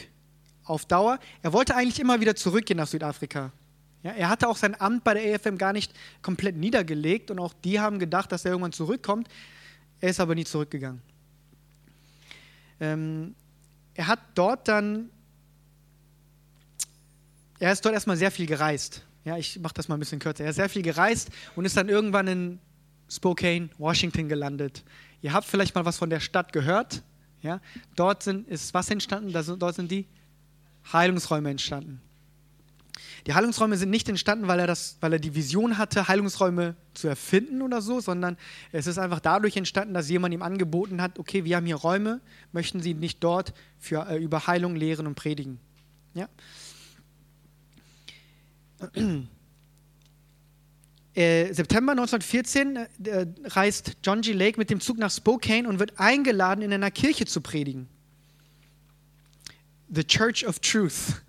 auf 0.65 0.85
Dauer. 0.85 1.19
Er 1.41 1.53
wollte 1.53 1.75
eigentlich 1.75 1.99
immer 1.99 2.19
wieder 2.21 2.35
zurückgehen 2.35 2.77
nach 2.77 2.87
Südafrika. 2.87 3.51
Ja, 4.03 4.11
er 4.11 4.29
hatte 4.29 4.49
auch 4.49 4.57
sein 4.57 4.79
Amt 4.79 5.03
bei 5.03 5.13
der 5.13 5.25
EFM 5.25 5.57
gar 5.57 5.71
nicht 5.71 5.93
komplett 6.21 6.57
niedergelegt 6.57 7.31
und 7.31 7.39
auch 7.39 7.53
die 7.63 7.79
haben 7.79 7.99
gedacht, 7.99 8.31
dass 8.31 8.43
er 8.43 8.51
irgendwann 8.51 8.73
zurückkommt. 8.73 9.29
Er 10.01 10.09
ist 10.09 10.19
aber 10.19 10.35
nie 10.35 10.43
zurückgegangen. 10.43 11.01
Ähm, 12.81 13.33
er 13.93 14.07
hat 14.07 14.19
dort 14.35 14.67
dann, 14.67 15.09
er 17.59 17.71
ist 17.71 17.85
dort 17.85 17.95
erstmal 17.95 18.17
sehr 18.17 18.31
viel 18.31 18.45
gereist. 18.45 19.05
Ja, 19.23 19.37
ich 19.37 19.57
mache 19.59 19.73
das 19.75 19.87
mal 19.87 19.95
ein 19.95 19.99
bisschen 19.99 20.19
kürzer. 20.19 20.43
Er 20.43 20.49
ist 20.49 20.57
sehr 20.57 20.67
viel 20.67 20.81
gereist 20.81 21.29
und 21.55 21.63
ist 21.63 21.77
dann 21.77 21.87
irgendwann 21.87 22.27
in 22.27 22.59
Spokane, 23.09 23.69
Washington 23.77 24.27
gelandet. 24.27 24.83
Ihr 25.21 25.31
habt 25.31 25.45
vielleicht 25.45 25.75
mal 25.75 25.85
was 25.85 25.97
von 25.97 26.09
der 26.09 26.19
Stadt 26.19 26.51
gehört. 26.51 27.03
Ja, 27.41 27.61
dort 27.95 28.23
sind, 28.23 28.47
ist 28.49 28.73
was 28.73 28.89
entstanden? 28.89 29.31
dort 29.31 29.75
sind 29.75 29.91
die 29.91 30.07
Heilungsräume 30.91 31.49
entstanden. 31.49 32.01
Die 33.25 33.33
Heilungsräume 33.33 33.77
sind 33.77 33.89
nicht 33.89 34.09
entstanden, 34.09 34.47
weil 34.47 34.59
er, 34.59 34.67
das, 34.67 34.97
weil 34.99 35.13
er 35.13 35.19
die 35.19 35.33
Vision 35.33 35.77
hatte, 35.77 36.09
Heilungsräume 36.09 36.75
zu 36.93 37.07
erfinden 37.07 37.61
oder 37.61 37.81
so, 37.81 38.01
sondern 38.01 38.37
es 38.73 38.85
ist 38.85 38.97
einfach 38.97 39.21
dadurch 39.21 39.55
entstanden, 39.55 39.93
dass 39.93 40.09
jemand 40.09 40.33
ihm 40.33 40.41
angeboten 40.41 41.01
hat, 41.01 41.19
okay, 41.19 41.45
wir 41.45 41.55
haben 41.55 41.65
hier 41.65 41.77
Räume, 41.77 42.19
möchten 42.51 42.81
Sie 42.81 42.93
nicht 42.93 43.23
dort 43.23 43.53
für, 43.79 44.07
äh, 44.09 44.17
über 44.17 44.45
Heilung 44.47 44.75
lehren 44.75 45.07
und 45.07 45.15
predigen? 45.15 45.59
Ja? 46.13 46.27
Äh, 51.15 51.53
September 51.53 51.91
1914 51.91 52.75
äh, 52.75 52.87
reist 53.43 53.97
John 54.03 54.21
G. 54.21 54.33
Lake 54.33 54.59
mit 54.59 54.71
dem 54.71 54.79
Zug 54.79 54.97
nach 54.97 55.11
Spokane 55.11 55.69
und 55.69 55.77
wird 55.77 55.99
eingeladen, 55.99 56.63
in 56.63 56.73
einer 56.73 56.89
Kirche 56.89 57.27
zu 57.27 57.39
predigen. 57.39 57.87
The 59.93 60.03
Church 60.03 60.45
of 60.45 60.59
Truth. 60.59 61.21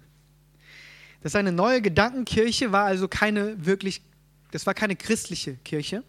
Das 1.23 1.33
ist 1.33 1.37
eine 1.37 1.53
neue 1.53 1.81
Gedankenkirche, 1.81 2.73
war 2.73 2.85
also 2.85 3.09
keine 3.09 3.65
wirklich, 3.65 4.03
das 4.51 4.67
war 4.67 4.75
keine 4.75 4.97
christliche 4.97 5.57
Kirche. 5.57 6.05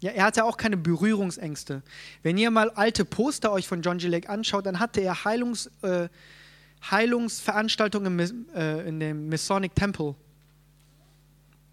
Ja, 0.00 0.12
er 0.12 0.24
hatte 0.24 0.44
auch 0.44 0.56
keine 0.56 0.76
Berührungsängste. 0.76 1.82
Wenn 2.22 2.38
ihr 2.38 2.50
mal 2.50 2.70
alte 2.70 3.04
Poster 3.04 3.52
euch 3.52 3.68
von 3.68 3.82
John 3.82 3.98
G. 3.98 4.08
Lake 4.08 4.28
anschaut, 4.28 4.64
dann 4.64 4.78
hatte 4.78 5.00
er 5.00 5.24
Heilungs, 5.24 5.70
äh, 5.82 6.08
Heilungsveranstaltungen 6.90 8.18
im, 8.18 8.46
äh, 8.54 8.88
in 8.88 8.98
dem 8.98 9.28
Masonic 9.28 9.74
Temple. 9.74 10.14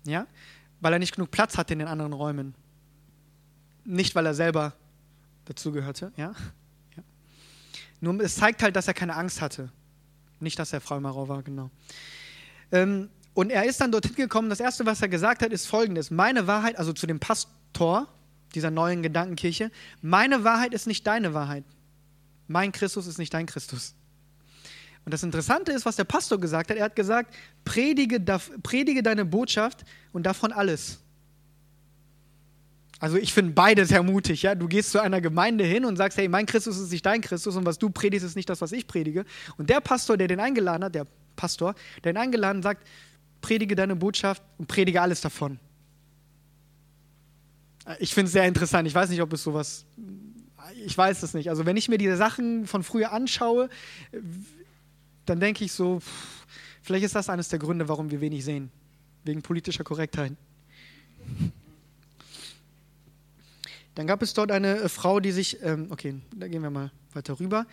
Ja, 0.06 0.28
weil 0.82 0.94
er 0.94 1.00
nicht 1.00 1.16
genug 1.16 1.32
Platz 1.32 1.58
hatte 1.58 1.74
in 1.74 1.80
den 1.80 1.88
anderen 1.88 2.14
Räumen. 2.14 2.54
Nicht, 3.86 4.16
weil 4.16 4.26
er 4.26 4.34
selber 4.34 4.74
dazugehörte. 5.46 6.12
Ja? 6.18 6.34
Nur 8.00 8.20
es 8.22 8.36
zeigt 8.36 8.62
halt, 8.62 8.76
dass 8.76 8.88
er 8.88 8.94
keine 8.94 9.16
Angst 9.16 9.42
hatte. 9.42 9.72
Nicht, 10.40 10.60
dass 10.60 10.74
er 10.74 10.82
Freimaurer 10.82 11.28
war, 11.28 11.44
genau. 11.44 11.70
Ähm, 12.72 13.10
und 13.34 13.52
er 13.52 13.66
ist 13.66 13.82
dann 13.82 13.92
dorthin 13.92 14.16
gekommen. 14.16 14.50
Das 14.50 14.60
erste, 14.60 14.86
was 14.86 15.02
er 15.02 15.10
gesagt 15.10 15.42
hat, 15.42 15.52
ist 15.52 15.68
folgendes: 15.68 16.12
Meine 16.12 16.48
Wahrheit, 16.48 16.78
also 16.78 16.94
zu 16.94 17.08
dem 17.08 17.20
Pastor 17.20 18.08
dieser 18.56 18.72
neuen 18.72 19.04
Gedankenkirche, 19.04 19.72
meine 20.02 20.44
Wahrheit 20.44 20.74
ist 20.74 20.88
nicht 20.88 21.06
deine 21.06 21.34
Wahrheit. 21.34 21.64
Mein 22.48 22.72
Christus 22.72 23.08
ist 23.08 23.18
nicht 23.18 23.34
dein 23.34 23.46
Christus. 23.46 23.94
Und 25.06 25.14
das 25.14 25.24
Interessante 25.24 25.72
ist, 25.72 25.86
was 25.86 25.96
der 25.96 26.04
Pastor 26.04 26.40
gesagt 26.40 26.70
hat. 26.70 26.78
Er 26.78 26.86
hat 26.86 26.96
gesagt: 26.96 27.34
Predige, 27.64 28.20
predige 28.64 29.04
deine 29.04 29.26
Botschaft 29.26 29.86
und 30.14 30.24
davon 30.24 30.52
alles. 30.52 31.00
Also 33.00 33.18
ich 33.18 33.34
finde 33.34 33.52
beide 33.52 33.86
sehr 33.86 34.02
mutig. 34.02 34.42
Ja? 34.42 34.56
Du 34.56 34.68
gehst 34.68 34.92
zu 34.92 35.02
einer 35.02 35.22
Gemeinde 35.22 35.64
hin 35.64 35.86
und 35.86 35.98
sagst, 35.98 36.18
hey, 36.18 36.28
mein 36.28 36.46
Christus 36.46 36.78
ist 36.80 36.92
nicht 36.92 37.06
dein 37.06 37.22
Christus 37.22 37.56
und 37.56 37.66
was 37.66 37.78
du 37.78 37.90
predigst, 37.90 38.26
ist 38.26 38.36
nicht 38.36 38.50
das, 38.50 38.62
was 38.62 38.72
ich 38.72 38.88
predige. 38.88 39.26
Und 39.58 39.70
der 39.70 39.82
Pastor, 39.82 40.18
der 40.18 40.28
den 40.28 40.40
eingeladen 40.40 40.84
hat, 40.84 40.96
der 40.96 41.06
Pastor, 41.36 41.76
der 42.04 42.14
ihn 42.14 42.18
eingeladen 42.18 42.64
sagt, 42.64 42.88
predige 43.42 43.76
deine 43.76 43.96
Botschaft 43.96 44.42
und 44.58 44.68
predige 44.68 45.02
alles 45.02 45.22
davon. 45.22 45.60
Ich 48.00 48.14
finde 48.14 48.28
es 48.28 48.34
sehr 48.34 48.46
interessant. 48.46 48.88
Ich 48.88 48.96
weiß 48.96 49.10
nicht, 49.10 49.22
ob 49.22 49.32
es 49.32 49.44
sowas, 49.44 49.86
ich 50.86 50.98
weiß 50.98 51.24
es 51.24 51.34
nicht. 51.34 51.50
Also 51.50 51.66
wenn 51.66 51.78
ich 51.78 51.88
mir 51.88 51.98
diese 51.98 52.18
Sachen 52.18 52.66
von 52.66 52.84
früher 52.84 53.12
anschaue, 53.12 53.70
dann 55.26 55.40
denke 55.40 55.64
ich 55.64 55.72
so, 55.72 56.02
vielleicht 56.82 57.06
ist 57.06 57.16
das 57.16 57.30
eines 57.30 57.48
der 57.50 57.60
Gründe, 57.60 57.88
warum 57.88 58.12
wir 58.12 58.22
wenig 58.22 58.44
sehen. 58.44 58.72
Wegen 59.24 59.42
politischer 59.42 59.84
Korrektheit. 59.84 60.34
Dann 63.98 64.06
gab 64.06 64.22
es 64.22 64.36
dort 64.36 64.52
eine 64.52 64.78
äh, 64.78 64.90
Frau, 64.90 65.20
die 65.20 65.32
sich, 65.32 65.58
ähm, 65.64 65.88
okay, 65.90 66.14
da 66.36 66.48
gehen 66.48 66.62
wir 66.62 66.70
mal 66.70 66.92
weiter 67.14 67.40
rüber. 67.40 67.66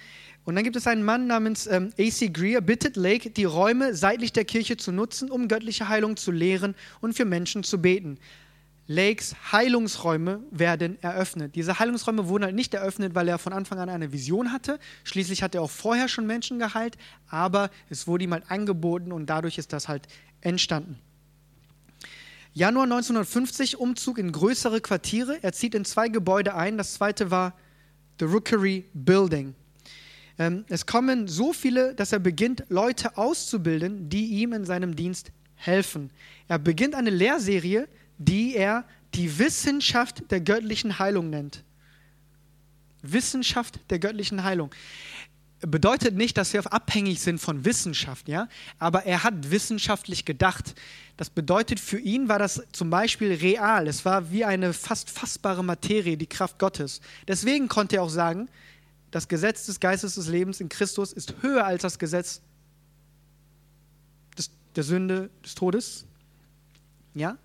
Und 0.44 0.54
dann 0.54 0.64
gibt 0.64 0.74
es 0.74 0.86
einen 0.86 1.04
Mann 1.04 1.26
namens 1.26 1.66
ähm, 1.66 1.90
A.C. 1.98 2.28
Greer, 2.28 2.62
bittet 2.62 2.96
Lake, 2.96 3.28
die 3.28 3.44
Räume 3.44 3.94
seitlich 3.94 4.32
der 4.32 4.46
Kirche 4.46 4.78
zu 4.78 4.90
nutzen, 4.90 5.30
um 5.30 5.48
göttliche 5.48 5.90
Heilung 5.90 6.16
zu 6.16 6.30
lehren 6.30 6.74
und 7.02 7.12
für 7.14 7.26
Menschen 7.26 7.62
zu 7.62 7.76
beten. 7.76 8.18
Lakes 8.86 9.36
Heilungsräume 9.52 10.40
werden 10.50 10.96
eröffnet. 11.02 11.56
Diese 11.56 11.78
Heilungsräume 11.78 12.26
wurden 12.26 12.44
halt 12.44 12.54
nicht 12.54 12.72
eröffnet, 12.72 13.14
weil 13.14 13.28
er 13.28 13.38
von 13.38 13.52
Anfang 13.52 13.78
an 13.78 13.90
eine 13.90 14.10
Vision 14.10 14.50
hatte. 14.50 14.78
Schließlich 15.04 15.42
hat 15.42 15.54
er 15.54 15.60
auch 15.60 15.70
vorher 15.70 16.08
schon 16.08 16.26
Menschen 16.26 16.58
geheilt, 16.58 16.96
aber 17.28 17.68
es 17.90 18.06
wurde 18.06 18.24
ihm 18.24 18.32
halt 18.32 18.50
angeboten 18.50 19.12
und 19.12 19.26
dadurch 19.26 19.58
ist 19.58 19.74
das 19.74 19.88
halt 19.88 20.08
entstanden. 20.40 20.98
Januar 22.56 22.84
1950 22.84 23.78
Umzug 23.80 24.16
in 24.16 24.30
größere 24.30 24.80
Quartiere. 24.80 25.42
Er 25.42 25.52
zieht 25.52 25.74
in 25.74 25.84
zwei 25.84 26.08
Gebäude 26.08 26.54
ein. 26.54 26.78
Das 26.78 26.94
zweite 26.94 27.32
war 27.32 27.58
The 28.20 28.26
Rookery 28.26 28.84
Building. 28.94 29.56
Ähm, 30.38 30.64
es 30.68 30.86
kommen 30.86 31.26
so 31.26 31.52
viele, 31.52 31.96
dass 31.96 32.12
er 32.12 32.20
beginnt, 32.20 32.62
Leute 32.68 33.18
auszubilden, 33.18 34.08
die 34.08 34.26
ihm 34.26 34.52
in 34.52 34.64
seinem 34.64 34.94
Dienst 34.94 35.32
helfen. 35.56 36.12
Er 36.46 36.60
beginnt 36.60 36.94
eine 36.94 37.10
Lehrserie, 37.10 37.88
die 38.18 38.54
er 38.54 38.84
die 39.14 39.36
Wissenschaft 39.40 40.30
der 40.30 40.40
göttlichen 40.40 41.00
Heilung 41.00 41.30
nennt. 41.30 41.64
Wissenschaft 43.02 43.80
der 43.90 43.98
göttlichen 43.98 44.44
Heilung. 44.44 44.72
Bedeutet 45.66 46.14
nicht, 46.14 46.36
dass 46.36 46.52
wir 46.52 46.72
abhängig 46.72 47.20
sind 47.20 47.38
von 47.38 47.64
Wissenschaft, 47.64 48.28
ja, 48.28 48.48
aber 48.78 49.04
er 49.04 49.22
hat 49.24 49.50
wissenschaftlich 49.50 50.24
gedacht. 50.24 50.74
Das 51.16 51.30
bedeutet, 51.30 51.80
für 51.80 51.98
ihn 51.98 52.28
war 52.28 52.38
das 52.38 52.62
zum 52.72 52.90
Beispiel 52.90 53.32
real. 53.32 53.86
Es 53.86 54.04
war 54.04 54.30
wie 54.30 54.44
eine 54.44 54.72
fast 54.72 55.08
fassbare 55.08 55.64
Materie, 55.64 56.16
die 56.16 56.26
Kraft 56.26 56.58
Gottes. 56.58 57.00
Deswegen 57.28 57.68
konnte 57.68 57.96
er 57.96 58.02
auch 58.02 58.10
sagen, 58.10 58.48
das 59.10 59.28
Gesetz 59.28 59.66
des 59.66 59.80
Geistes 59.80 60.16
des 60.16 60.28
Lebens 60.28 60.60
in 60.60 60.68
Christus 60.68 61.12
ist 61.12 61.34
höher 61.40 61.64
als 61.64 61.82
das 61.82 61.98
Gesetz 61.98 62.42
des, 64.36 64.50
der 64.74 64.82
Sünde, 64.82 65.30
des 65.44 65.54
Todes. 65.54 66.04
Ja? 67.14 67.38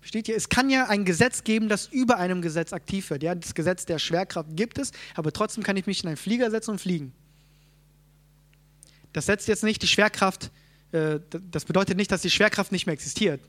Versteht 0.00 0.28
ihr? 0.28 0.36
Es 0.36 0.48
kann 0.48 0.70
ja 0.70 0.88
ein 0.88 1.04
Gesetz 1.04 1.44
geben, 1.44 1.68
das 1.68 1.86
über 1.86 2.16
einem 2.16 2.40
Gesetz 2.40 2.72
aktiv 2.72 3.10
wird. 3.10 3.22
Ja, 3.22 3.34
das 3.34 3.54
Gesetz 3.54 3.84
der 3.84 3.98
Schwerkraft 3.98 4.48
gibt 4.56 4.78
es, 4.78 4.92
aber 5.14 5.30
trotzdem 5.30 5.62
kann 5.62 5.76
ich 5.76 5.86
mich 5.86 6.02
in 6.02 6.08
einen 6.08 6.16
Flieger 6.16 6.50
setzen 6.50 6.72
und 6.72 6.80
fliegen. 6.80 7.12
Das 9.12 9.26
setzt 9.26 9.48
jetzt 9.48 9.64
nicht 9.64 9.82
die 9.82 9.88
Schwerkraft, 9.88 10.50
äh, 10.92 11.20
das 11.50 11.64
bedeutet 11.64 11.96
nicht, 11.96 12.10
dass 12.12 12.22
die 12.22 12.30
Schwerkraft 12.30 12.72
nicht 12.72 12.86
mehr 12.86 12.94
existiert. 12.94 13.40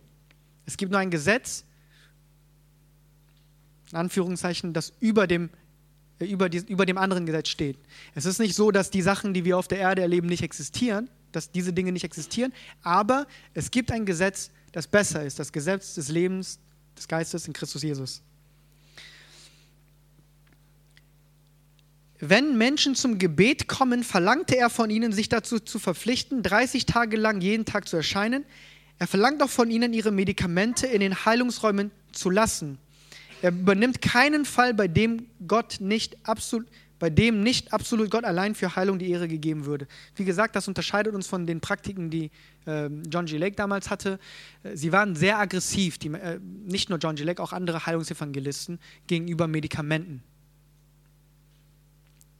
Es 0.65 0.77
gibt 0.77 0.91
nur 0.91 0.99
ein 0.99 1.11
Gesetz, 1.11 1.63
in 3.91 3.97
Anführungszeichen, 3.97 4.73
das 4.73 4.93
über 4.99 5.27
dem, 5.27 5.49
äh, 6.19 6.25
über, 6.25 6.49
die, 6.49 6.59
über 6.59 6.85
dem 6.85 6.97
anderen 6.97 7.25
Gesetz 7.25 7.49
steht. 7.49 7.77
Es 8.15 8.25
ist 8.25 8.39
nicht 8.39 8.55
so, 8.55 8.71
dass 8.71 8.89
die 8.89 9.01
Sachen, 9.01 9.33
die 9.33 9.45
wir 9.45 9.57
auf 9.57 9.67
der 9.67 9.79
Erde 9.79 10.01
erleben, 10.01 10.27
nicht 10.27 10.43
existieren, 10.43 11.09
dass 11.31 11.51
diese 11.51 11.73
Dinge 11.73 11.91
nicht 11.91 12.03
existieren, 12.03 12.53
aber 12.81 13.27
es 13.53 13.71
gibt 13.71 13.91
ein 13.91 14.05
Gesetz, 14.05 14.51
das 14.71 14.87
besser 14.87 15.23
ist, 15.23 15.39
das 15.39 15.51
Gesetz 15.51 15.95
des 15.95 16.09
Lebens, 16.09 16.59
des 16.97 17.07
Geistes 17.07 17.47
in 17.47 17.53
Christus 17.53 17.83
Jesus. 17.83 18.21
Wenn 22.23 22.55
Menschen 22.55 22.93
zum 22.93 23.17
Gebet 23.17 23.67
kommen, 23.67 24.03
verlangte 24.03 24.55
er 24.55 24.69
von 24.69 24.91
ihnen, 24.91 25.11
sich 25.11 25.27
dazu 25.27 25.59
zu 25.59 25.79
verpflichten, 25.79 26.43
30 26.43 26.85
Tage 26.85 27.17
lang 27.17 27.41
jeden 27.41 27.65
Tag 27.65 27.87
zu 27.87 27.97
erscheinen. 27.97 28.45
Er 28.99 29.07
verlangt 29.07 29.41
auch 29.41 29.49
von 29.49 29.71
ihnen, 29.71 29.91
ihre 29.91 30.11
Medikamente 30.11 30.85
in 30.85 30.99
den 30.99 31.25
Heilungsräumen 31.25 31.89
zu 32.11 32.29
lassen. 32.29 32.77
Er 33.41 33.49
übernimmt 33.49 34.03
keinen 34.03 34.45
Fall, 34.45 34.75
bei 34.75 34.87
dem 34.87 35.25
Gott 35.47 35.77
nicht 35.79 36.15
absolut, 36.21 36.67
bei 36.99 37.09
dem 37.09 37.41
nicht 37.41 37.73
absolut 37.73 38.11
Gott 38.11 38.23
allein 38.23 38.53
für 38.53 38.75
Heilung 38.75 38.99
die 38.99 39.09
Ehre 39.09 39.27
gegeben 39.27 39.65
würde. 39.65 39.87
Wie 40.15 40.23
gesagt, 40.23 40.55
das 40.55 40.67
unterscheidet 40.67 41.15
uns 41.15 41.25
von 41.25 41.47
den 41.47 41.59
Praktiken, 41.59 42.11
die 42.11 42.29
äh, 42.67 42.85
John 43.09 43.25
G. 43.25 43.37
Lake 43.37 43.55
damals 43.55 43.89
hatte. 43.89 44.19
Äh, 44.61 44.77
sie 44.77 44.91
waren 44.91 45.15
sehr 45.15 45.39
aggressiv, 45.39 45.97
die, 45.97 46.09
äh, 46.09 46.39
nicht 46.39 46.91
nur 46.91 46.99
John 46.99 47.15
G. 47.15 47.23
Lake, 47.23 47.41
auch 47.41 47.51
andere 47.51 47.87
Heilungsevangelisten 47.87 48.77
gegenüber 49.07 49.47
Medikamenten. 49.47 50.21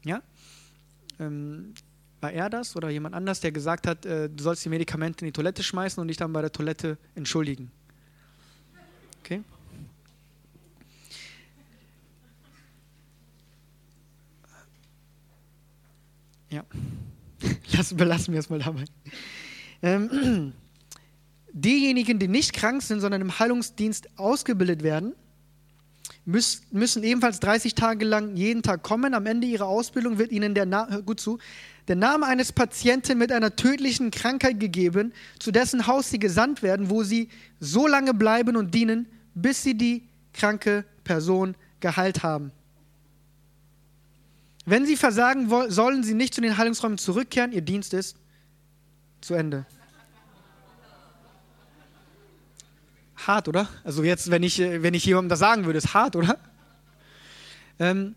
Ja? 0.03 0.21
Ähm, 1.19 1.73
war 2.19 2.31
er 2.31 2.49
das 2.49 2.75
oder 2.75 2.89
jemand 2.89 3.15
anders, 3.15 3.39
der 3.39 3.51
gesagt 3.51 3.87
hat, 3.87 4.05
äh, 4.05 4.29
du 4.29 4.43
sollst 4.43 4.63
die 4.63 4.69
Medikamente 4.69 5.25
in 5.25 5.27
die 5.27 5.33
Toilette 5.33 5.63
schmeißen 5.63 5.99
und 5.99 6.07
dich 6.07 6.17
dann 6.17 6.31
bei 6.33 6.41
der 6.41 6.51
Toilette 6.51 6.97
entschuldigen? 7.15 7.71
Okay? 9.21 9.43
Ja, 16.49 16.65
Lass, 17.71 17.93
belassen 17.93 18.33
wir 18.33 18.39
es 18.39 18.49
mal 18.49 18.59
dabei. 18.59 18.85
Ähm, 19.81 20.53
diejenigen, 21.53 22.19
die 22.19 22.27
nicht 22.27 22.53
krank 22.53 22.81
sind, 22.81 22.99
sondern 22.99 23.21
im 23.21 23.39
Heilungsdienst 23.39 24.17
ausgebildet 24.17 24.83
werden, 24.83 25.13
müssen 26.25 27.03
ebenfalls 27.03 27.39
30 27.39 27.75
Tage 27.75 28.05
lang 28.05 28.35
jeden 28.35 28.61
Tag 28.61 28.83
kommen. 28.83 29.13
Am 29.13 29.25
Ende 29.25 29.47
ihrer 29.47 29.65
Ausbildung 29.65 30.17
wird 30.17 30.31
ihnen 30.31 30.53
der, 30.53 30.65
Na 30.65 30.99
gut 30.99 31.19
zu, 31.19 31.39
der 31.87 31.95
Name 31.95 32.27
eines 32.27 32.51
Patienten 32.51 33.17
mit 33.17 33.31
einer 33.31 33.55
tödlichen 33.55 34.11
Krankheit 34.11 34.59
gegeben, 34.59 35.13
zu 35.39 35.51
dessen 35.51 35.87
Haus 35.87 36.09
sie 36.09 36.19
gesandt 36.19 36.61
werden, 36.61 36.89
wo 36.89 37.03
sie 37.03 37.29
so 37.59 37.87
lange 37.87 38.13
bleiben 38.13 38.55
und 38.55 38.73
dienen, 38.73 39.07
bis 39.33 39.63
sie 39.63 39.75
die 39.75 40.07
kranke 40.33 40.85
Person 41.03 41.55
geheilt 41.79 42.23
haben. 42.23 42.51
Wenn 44.65 44.85
sie 44.85 44.95
versagen 44.95 45.49
sollen 45.69 46.03
sie 46.03 46.13
nicht 46.13 46.35
zu 46.35 46.41
den 46.41 46.57
Heilungsräumen 46.57 46.99
zurückkehren. 46.99 47.51
Ihr 47.51 47.61
Dienst 47.61 47.93
ist 47.93 48.15
zu 49.21 49.33
Ende. 49.33 49.65
Hart, 53.27 53.47
oder? 53.47 53.67
Also 53.83 54.03
jetzt, 54.03 54.31
wenn 54.31 54.43
ich, 54.43 54.59
wenn 54.59 54.93
ich 54.93 55.05
jemandem 55.05 55.29
das 55.29 55.39
sagen 55.39 55.65
würde, 55.65 55.77
ist 55.77 55.93
hart, 55.93 56.15
oder? 56.15 56.37
Ähm, 57.79 58.15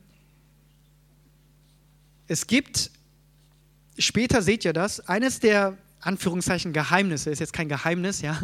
es 2.27 2.47
gibt, 2.47 2.91
später 3.99 4.43
seht 4.43 4.65
ihr 4.65 4.73
das, 4.73 5.01
eines 5.09 5.41
der 5.41 5.77
Anführungszeichen 6.01 6.73
Geheimnisse, 6.73 7.31
ist 7.31 7.39
jetzt 7.39 7.53
kein 7.53 7.69
Geheimnis, 7.69 8.21
ja, 8.21 8.39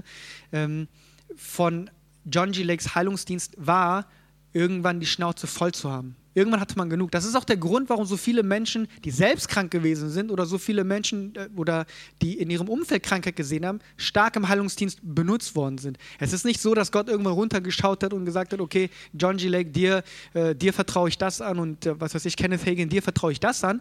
ähm, 0.53 0.88
von 1.37 1.90
John 2.25 2.53
G. 2.53 2.62
Lakes 2.62 2.94
Heilungsdienst 2.94 3.55
war, 3.57 4.07
irgendwann 4.53 5.01
die 5.01 5.07
Schnauze 5.07 5.46
voll 5.46 5.73
zu 5.73 5.90
haben. 5.90 6.16
Irgendwann 6.33 6.61
hatte 6.61 6.77
man 6.77 6.88
genug. 6.88 7.11
Das 7.11 7.25
ist 7.25 7.35
auch 7.35 7.45
der 7.45 7.57
Grund, 7.57 7.88
warum 7.88 8.07
so 8.07 8.16
viele 8.16 8.45
Menschen, 8.45 8.87
die 9.05 9.11
selbst 9.11 9.49
krank 9.49 9.71
gewesen 9.71 10.11
sind 10.11 10.31
oder 10.31 10.47
so 10.47 10.59
viele 10.59 10.85
Menschen 10.85 11.35
äh, 11.35 11.49
oder 11.57 11.87
die 12.23 12.38
in 12.38 12.51
ihrem 12.51 12.69
Umfeld 12.69 13.03
Krankheit 13.03 13.35
gesehen 13.35 13.66
haben, 13.66 13.81
stark 13.97 14.37
im 14.37 14.49
Heilungsdienst 14.49 15.01
benutzt 15.03 15.57
worden 15.57 15.79
sind. 15.79 15.99
Es 16.21 16.33
ist 16.33 16.45
nicht 16.45 16.61
so, 16.61 16.75
dass 16.75 16.93
Gott 16.93 17.09
irgendwann 17.09 17.33
runtergeschaut 17.33 18.05
hat 18.05 18.12
und 18.12 18.25
gesagt 18.25 18.53
hat, 18.53 18.61
okay, 18.61 18.90
John 19.12 19.38
G. 19.38 19.49
Lake, 19.49 19.71
dir, 19.71 20.05
äh, 20.35 20.55
dir 20.55 20.73
vertraue 20.73 21.09
ich 21.09 21.19
das 21.19 21.40
an 21.40 21.59
und 21.59 21.87
äh, 21.87 22.01
was 22.01 22.14
weiß 22.14 22.25
ich, 22.25 22.37
Kenneth 22.37 22.64
Hagin, 22.64 22.88
dir 22.88 23.03
vertraue 23.03 23.33
ich 23.33 23.40
das 23.40 23.64
an. 23.64 23.81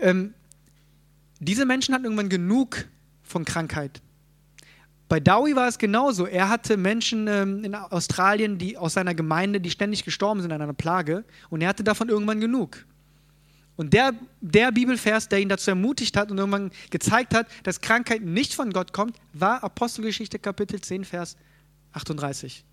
Ähm, 0.00 0.34
diese 1.40 1.66
Menschen 1.66 1.94
hatten 1.94 2.04
irgendwann 2.04 2.28
genug 2.28 2.84
von 3.22 3.44
Krankheit. 3.44 4.00
Bei 5.10 5.18
Dowie 5.18 5.56
war 5.56 5.66
es 5.66 5.76
genauso. 5.76 6.24
Er 6.24 6.48
hatte 6.48 6.76
Menschen 6.76 7.26
ähm, 7.26 7.64
in 7.64 7.74
Australien, 7.74 8.58
die 8.58 8.78
aus 8.78 8.92
seiner 8.92 9.12
Gemeinde, 9.12 9.60
die 9.60 9.72
ständig 9.72 10.04
gestorben 10.04 10.40
sind 10.40 10.52
an 10.52 10.62
einer 10.62 10.72
Plage. 10.72 11.24
Und 11.48 11.62
er 11.62 11.68
hatte 11.68 11.82
davon 11.82 12.08
irgendwann 12.08 12.40
genug. 12.40 12.86
Und 13.74 13.92
der, 13.92 14.12
der 14.40 14.70
Bibelvers, 14.70 15.28
der 15.28 15.40
ihn 15.40 15.48
dazu 15.48 15.72
ermutigt 15.72 16.16
hat 16.16 16.30
und 16.30 16.38
irgendwann 16.38 16.70
gezeigt 16.90 17.34
hat, 17.34 17.48
dass 17.64 17.80
Krankheit 17.80 18.22
nicht 18.22 18.54
von 18.54 18.70
Gott 18.70 18.92
kommt, 18.92 19.16
war 19.32 19.64
Apostelgeschichte 19.64 20.38
Kapitel 20.38 20.80
10, 20.80 21.04
Vers 21.04 21.36
38. 21.92 22.64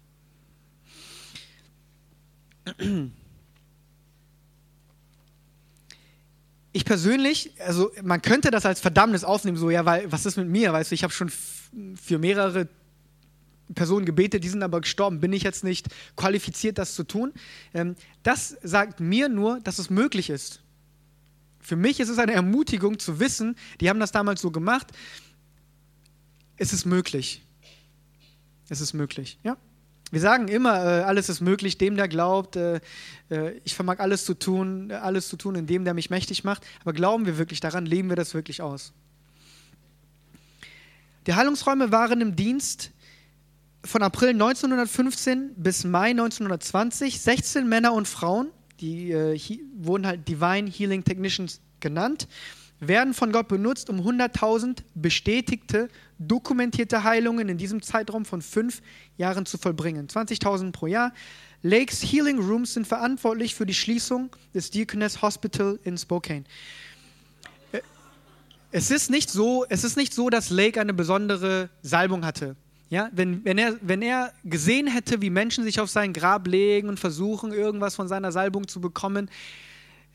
Ich 6.77 6.85
persönlich, 6.85 7.53
also 7.59 7.89
man 8.03 8.21
könnte 8.21 8.51
das 8.51 8.63
als 8.63 8.79
Verdammnis 8.79 9.23
aufnehmen, 9.23 9.57
so 9.57 9.71
ja, 9.71 9.83
weil 9.85 10.11
was 10.11 10.27
ist 10.27 10.37
mit 10.37 10.47
mir, 10.47 10.71
weißt 10.73 10.91
du, 10.91 10.93
ich 10.93 11.01
habe 11.01 11.11
schon 11.11 11.31
für 11.95 12.19
mehrere 12.19 12.67
Personen 13.73 14.05
gebetet, 14.05 14.43
die 14.43 14.49
sind 14.49 14.61
aber 14.61 14.79
gestorben. 14.81 15.19
Bin 15.19 15.33
ich 15.33 15.41
jetzt 15.41 15.63
nicht 15.63 15.87
qualifiziert, 16.15 16.77
das 16.77 16.93
zu 16.93 17.03
tun? 17.03 17.33
Ähm, 17.73 17.95
das 18.21 18.57
sagt 18.61 18.99
mir 18.99 19.27
nur, 19.27 19.59
dass 19.61 19.79
es 19.79 19.89
möglich 19.89 20.29
ist. 20.29 20.61
Für 21.59 21.75
mich 21.75 21.99
ist 21.99 22.09
es 22.09 22.19
eine 22.19 22.33
Ermutigung 22.33 22.99
zu 22.99 23.19
wissen, 23.19 23.55
die 23.81 23.89
haben 23.89 23.99
das 23.99 24.11
damals 24.11 24.39
so 24.39 24.51
gemacht. 24.51 24.85
Es 26.57 26.73
ist 26.73 26.85
möglich. 26.85 27.43
Es 28.69 28.81
ist 28.81 28.93
möglich, 28.93 29.39
ja. 29.41 29.57
Wir 30.10 30.22
sagen 30.22 30.48
immer, 30.48 30.74
äh, 30.74 31.04
alles 31.04 31.28
ist 31.28 31.41
möglich, 31.41 31.78
dem, 31.78 31.98
der 31.98 32.08
glaubt, 32.08 32.56
äh, 32.56 32.80
äh, 33.30 33.60
ich 33.65 33.76
vermag 33.76 34.00
alles 34.00 34.24
zu 34.24 34.34
tun, 34.36 34.91
alles 34.91 35.28
zu 35.28 35.36
tun 35.36 35.56
in 35.56 35.67
dem, 35.67 35.84
der 35.84 35.93
mich 35.93 36.10
mächtig 36.10 36.43
macht. 36.43 36.65
Aber 36.82 36.93
glauben 36.93 37.26
wir 37.26 37.38
wirklich 37.38 37.60
daran, 37.60 37.86
leben 37.86 38.08
wir 38.10 38.15
das 38.15 38.34
wirklich 38.34 38.62
aus? 38.62 38.93
Die 41.26 41.34
Heilungsräume 41.34 41.91
waren 41.91 42.22
im 42.22 42.38
Dienst 42.38 42.91
von 43.84 44.02
April 44.02 44.30
1915 44.30 45.56
bis 45.58 45.84
Mai 45.84 46.12
1920. 46.12 47.20
16 47.20 47.67
Männer 47.67 47.91
und 47.91 48.08
Frauen, 48.08 48.50
die 48.80 49.13
wurden 49.76 50.08
halt 50.08 50.28
Divine 50.28 50.70
Healing 50.70 51.04
Technicians 51.04 51.60
genannt. 51.82 52.30
Werden 52.79 53.13
von 53.13 53.31
Gott 53.31 53.47
benutzt, 53.47 53.89
um 53.89 53.99
100.000 53.99 54.79
bestätigte, 54.93 55.89
dokumentierte 56.19 57.03
Heilungen 57.03 57.49
in 57.49 57.57
diesem 57.57 57.81
Zeitraum 57.81 58.25
von 58.25 58.41
fünf 58.41 58.81
Jahren 59.17 59.45
zu 59.45 59.57
vollbringen. 59.57 60.07
20.000 60.07 60.71
pro 60.71 60.87
Jahr. 60.87 61.13
Lakes 61.63 62.03
Healing 62.03 62.39
Rooms 62.39 62.75
sind 62.75 62.87
verantwortlich 62.87 63.55
für 63.55 63.65
die 63.65 63.73
Schließung 63.73 64.29
des 64.53 64.69
Deaconess 64.69 65.21
Hospital 65.21 65.79
in 65.83 65.97
Spokane. 65.97 66.43
Äh, 67.71 67.79
es 68.71 68.91
ist 68.91 69.09
nicht 69.09 69.29
so, 69.29 69.65
es 69.67 69.83
ist 69.83 69.97
nicht 69.97 70.13
so, 70.13 70.29
dass 70.29 70.49
Lake 70.49 70.79
eine 70.79 70.93
besondere 70.93 71.69
Salbung 71.81 72.25
hatte. 72.25 72.55
Ja, 72.89 73.09
wenn, 73.11 73.43
wenn, 73.43 73.57
er, 73.57 73.75
wenn 73.81 74.01
er 74.01 74.31
gesehen 74.45 74.87
hätte, 74.87 75.21
wie 75.21 75.29
Menschen 75.29 75.63
sich 75.65 75.79
auf 75.81 75.89
sein 75.89 76.13
Grab 76.13 76.47
legen 76.47 76.87
und 76.87 76.99
versuchen, 76.99 77.51
irgendwas 77.51 77.95
von 77.95 78.07
seiner 78.07 78.31
Salbung 78.31 78.67
zu 78.67 78.79
bekommen, 78.79 79.29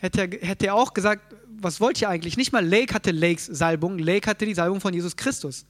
hätte 0.02 0.22
er, 0.22 0.46
hätte 0.46 0.66
er 0.66 0.74
auch 0.74 0.92
gesagt, 0.92 1.34
was 1.48 1.80
wollt 1.80 2.00
ihr 2.02 2.08
eigentlich? 2.08 2.36
Nicht 2.36 2.52
mal 2.52 2.66
Lake 2.66 2.92
hatte 2.92 3.12
Lakes 3.12 3.46
Salbung, 3.46 3.98
Lake 3.98 4.28
hatte 4.28 4.44
die 4.44 4.54
Salbung 4.54 4.80
von 4.80 4.92
Jesus 4.92 5.16
Christus. 5.16 5.64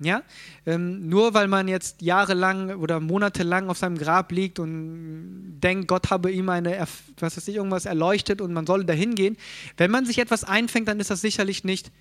Ja? 0.00 0.24
Ähm, 0.66 1.08
nur 1.08 1.34
weil 1.34 1.46
man 1.46 1.68
jetzt 1.68 2.02
jahrelang 2.02 2.70
oder 2.70 2.98
monatelang 2.98 3.70
auf 3.70 3.78
seinem 3.78 3.96
Grab 3.96 4.32
liegt 4.32 4.58
und 4.58 5.60
denkt, 5.60 5.86
Gott 5.86 6.10
habe 6.10 6.32
ihm 6.32 6.48
eine, 6.48 6.84
was 7.18 7.36
weiß 7.36 7.46
ich, 7.46 7.54
irgendwas 7.54 7.86
erleuchtet 7.86 8.40
und 8.40 8.52
man 8.52 8.66
solle 8.66 8.84
dahin 8.84 9.14
gehen. 9.14 9.36
Wenn 9.76 9.92
man 9.92 10.04
sich 10.04 10.18
etwas 10.18 10.42
einfängt, 10.42 10.88
dann 10.88 10.98
ist 10.98 11.10
das 11.10 11.20
sicherlich 11.20 11.62
nicht 11.62 11.92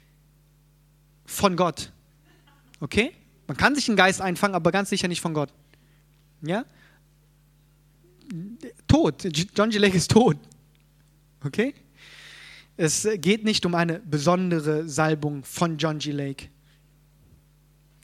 von 1.26 1.56
Gott. 1.56 1.92
Okay? 2.80 3.12
Man 3.46 3.58
kann 3.58 3.76
sich 3.76 3.88
einen 3.90 3.98
Geist 3.98 4.22
einfangen, 4.22 4.56
aber 4.56 4.72
ganz 4.72 4.90
sicher 4.90 5.08
nicht 5.08 5.22
von 5.22 5.36
Gott. 5.36 5.54
Ja? 6.42 6.66
Tot. 8.88 9.24
John 9.56 9.70
G. 9.70 9.78
Lake 9.78 9.96
ist 9.96 10.10
tot. 10.10 10.38
Okay? 11.44 11.74
Es 12.76 13.08
geht 13.18 13.44
nicht 13.44 13.66
um 13.66 13.76
eine 13.76 14.00
besondere 14.00 14.88
Salbung 14.90 15.44
von 15.44 15.78
John 15.78 16.00
G. 16.00 16.12
Lake. 16.12 16.48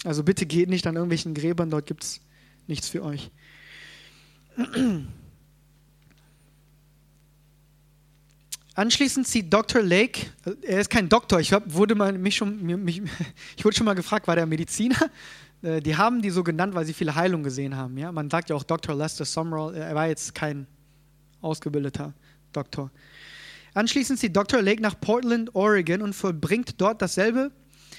Also 0.03 0.23
bitte 0.23 0.45
geht 0.45 0.69
nicht 0.69 0.85
an 0.87 0.95
irgendwelchen 0.95 1.33
Gräbern, 1.33 1.69
dort 1.69 1.85
gibt 1.85 2.03
es 2.03 2.21
nichts 2.67 2.87
für 2.87 3.03
euch. 3.03 3.31
Anschließend 8.75 9.27
zieht 9.27 9.51
Dr. 9.51 9.81
Lake, 9.81 10.27
er 10.61 10.79
ist 10.79 10.89
kein 10.89 11.09
Doktor, 11.09 11.39
ich, 11.39 11.51
wurde 11.51 11.95
mal, 11.95 12.17
mich 12.17 12.35
schon, 12.35 12.61
mich, 12.61 13.01
ich 13.57 13.65
wurde 13.65 13.75
schon 13.75 13.85
mal 13.85 13.95
gefragt, 13.95 14.27
war 14.27 14.35
der 14.35 14.45
Mediziner? 14.45 15.09
Äh, 15.61 15.81
die 15.81 15.97
haben 15.97 16.21
die 16.21 16.29
so 16.29 16.43
genannt, 16.43 16.75
weil 16.75 16.85
sie 16.85 16.93
viele 16.93 17.15
Heilungen 17.15 17.43
gesehen 17.43 17.75
haben. 17.75 17.97
Ja? 17.97 18.11
Man 18.11 18.29
sagt 18.29 18.49
ja 18.49 18.55
auch 18.55 18.63
Dr. 18.63 18.95
Lester 18.95 19.25
Summerall, 19.25 19.75
er 19.75 19.95
war 19.95 20.07
jetzt 20.07 20.33
kein 20.33 20.67
ausgebildeter 21.41 22.13
Doktor. 22.53 22.91
Anschließend 23.73 24.19
zieht 24.19 24.35
Dr. 24.35 24.61
Lake 24.61 24.81
nach 24.81 24.99
Portland, 24.99 25.55
Oregon 25.55 26.01
und 26.01 26.13
vollbringt 26.13 26.81
dort 26.81 27.01
dasselbe 27.01 27.51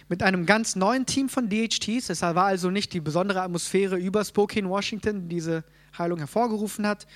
mit 0.09 0.23
einem 0.23 0.45
ganz 0.45 0.77
neuen 0.77 1.07
Team 1.07 1.29
von 1.29 1.49
DHTs. 1.49 2.11
Es 2.11 2.23
war 2.23 2.45
also 2.45 2.71
nicht 2.71 2.93
die 2.93 3.01
besondere 3.01 3.43
Atmosphäre 3.43 3.97
über 3.97 4.25
Spokane, 4.25 4.69
Washington, 4.69 5.29
die 5.29 5.37
diese 5.37 5.65
Heilung 5.97 6.19
hervorgerufen 6.19 6.87
hat. 6.87 7.07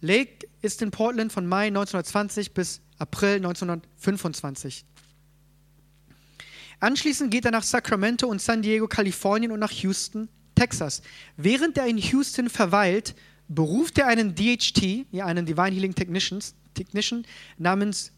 Lake 0.00 0.46
ist 0.62 0.82
in 0.82 0.90
Portland 0.90 1.32
von 1.32 1.46
Mai 1.46 1.68
1920 1.68 2.52
bis 2.52 2.80
April 2.98 3.36
1925. 3.36 4.84
Anschließend 6.80 7.30
geht 7.30 7.44
er 7.44 7.50
nach 7.50 7.62
Sacramento 7.62 8.26
und 8.26 8.40
San 8.40 8.62
Diego, 8.62 8.88
Kalifornien 8.88 9.52
und 9.52 9.60
nach 9.60 9.72
Houston, 9.72 10.28
Texas. 10.54 11.02
Während 11.36 11.76
er 11.78 11.86
in 11.86 11.98
Houston 11.98 12.48
verweilt, 12.48 13.14
beruft 13.50 13.98
er 13.98 14.06
einen 14.06 14.34
DHT, 14.34 15.06
ja, 15.10 15.26
einen 15.26 15.44
Divine 15.44 15.72
Healing 15.72 15.94
Technicians, 15.94 16.54
Technician 16.72 17.26
namens 17.58 18.12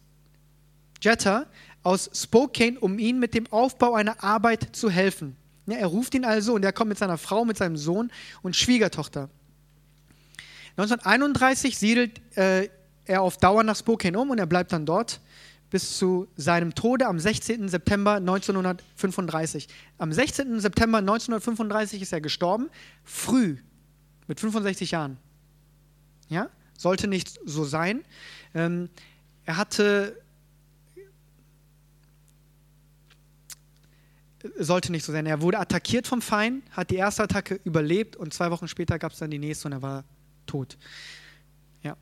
Jetta 1.01 1.47
aus 1.83 2.11
Spokane, 2.15 2.79
um 2.79 2.99
ihm 2.99 3.19
mit 3.19 3.35
dem 3.35 3.51
Aufbau 3.51 3.95
einer 3.95 4.23
Arbeit 4.23 4.77
zu 4.77 4.91
helfen. 4.91 5.37
Ja, 5.67 5.79
er 5.79 5.87
ruft 5.87 6.15
ihn 6.15 6.25
also 6.25 6.55
und 6.55 6.65
er 6.65 6.73
kommt 6.73 6.91
mit 6.91 6.99
seiner 6.99 7.19
Frau, 7.19 7.45
mit 7.45 7.57
seinem 7.57 7.77
Sohn 7.77 8.13
und 8.43 8.57
Schwiegertochter. 8.57 9.31
1931 10.77 11.79
siedelt 11.79 12.21
äh, 12.37 12.69
er 13.05 13.23
auf 13.23 13.39
Dauer 13.39 13.63
nach 13.63 13.77
Spokane 13.77 14.19
um 14.19 14.31
und 14.31 14.39
er 14.39 14.47
bleibt 14.47 14.73
dann 14.73 14.87
dort 14.87 15.21
bis 15.71 15.97
zu 15.97 16.29
seinem 16.37 16.75
Tode 16.75 17.07
am 17.07 17.19
16. 17.19 17.69
September 17.69 18.17
1935. 18.17 19.69
Am 19.97 20.13
16. 20.13 20.61
September 20.61 20.99
1935 20.99 22.03
ist 22.03 22.13
er 22.13 22.21
gestorben, 22.21 22.69
früh, 23.03 23.57
mit 24.27 24.41
65 24.41 24.93
Jahren. 24.93 25.19
Ja, 26.29 26.49
sollte 26.79 27.09
nicht 27.09 27.39
so 27.45 27.65
sein. 27.65 28.05
Ähm, 28.55 28.89
er 29.45 29.57
hatte, 29.57 30.21
sollte 34.59 34.93
nicht 34.93 35.05
so 35.05 35.13
sein. 35.13 35.27
Er 35.27 35.41
wurde 35.41 35.59
attackiert 35.59 36.07
vom 36.07 36.23
Feind, 36.23 36.65
hat 36.71 36.91
die 36.91 36.97
erste 36.97 37.23
Attacke 37.23 37.61
überlebt 37.65 38.17
und 38.17 38.33
zwei 38.33 38.51
Wochen 38.51 38.69
später 38.69 38.99
gab 38.99 39.13
es 39.13 39.19
dann 39.19 39.31
die 39.31 39.39
nächste 39.39 39.69
und 39.69 39.73
er 39.73 39.83
war 39.83 40.05
tot. 40.47 40.79
Ja. 41.83 41.97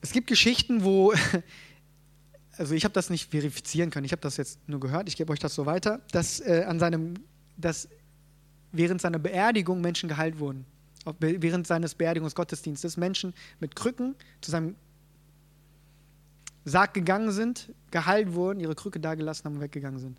Es 0.00 0.12
gibt 0.12 0.26
Geschichten, 0.26 0.84
wo, 0.84 1.12
also 2.56 2.74
ich 2.74 2.84
habe 2.84 2.94
das 2.94 3.10
nicht 3.10 3.30
verifizieren 3.30 3.90
können, 3.90 4.04
ich 4.04 4.12
habe 4.12 4.22
das 4.22 4.36
jetzt 4.36 4.66
nur 4.68 4.80
gehört, 4.80 5.08
ich 5.08 5.16
gebe 5.16 5.32
euch 5.32 5.38
das 5.38 5.54
so 5.54 5.66
weiter, 5.66 6.00
dass 6.12 6.40
äh, 6.40 6.64
an 6.66 6.78
seinem, 6.78 7.14
dass 7.56 7.88
während 8.72 9.00
seiner 9.00 9.18
Beerdigung 9.18 9.80
Menschen 9.80 10.08
geheilt 10.08 10.38
wurden 10.38 10.64
während 11.20 11.66
seines 11.66 11.94
Beerdigungsgottesdienstes 11.94 12.96
Menschen 12.96 13.34
mit 13.60 13.76
Krücken 13.76 14.14
zu 14.40 14.50
seinem 14.50 14.74
Sarg 16.64 16.92
gegangen 16.92 17.32
sind, 17.32 17.72
geheilt 17.90 18.34
wurden, 18.34 18.60
ihre 18.60 18.74
Krücke 18.74 19.00
dagelassen 19.00 19.46
haben 19.46 19.54
und 19.54 19.60
weggegangen 19.62 19.98
sind. 19.98 20.18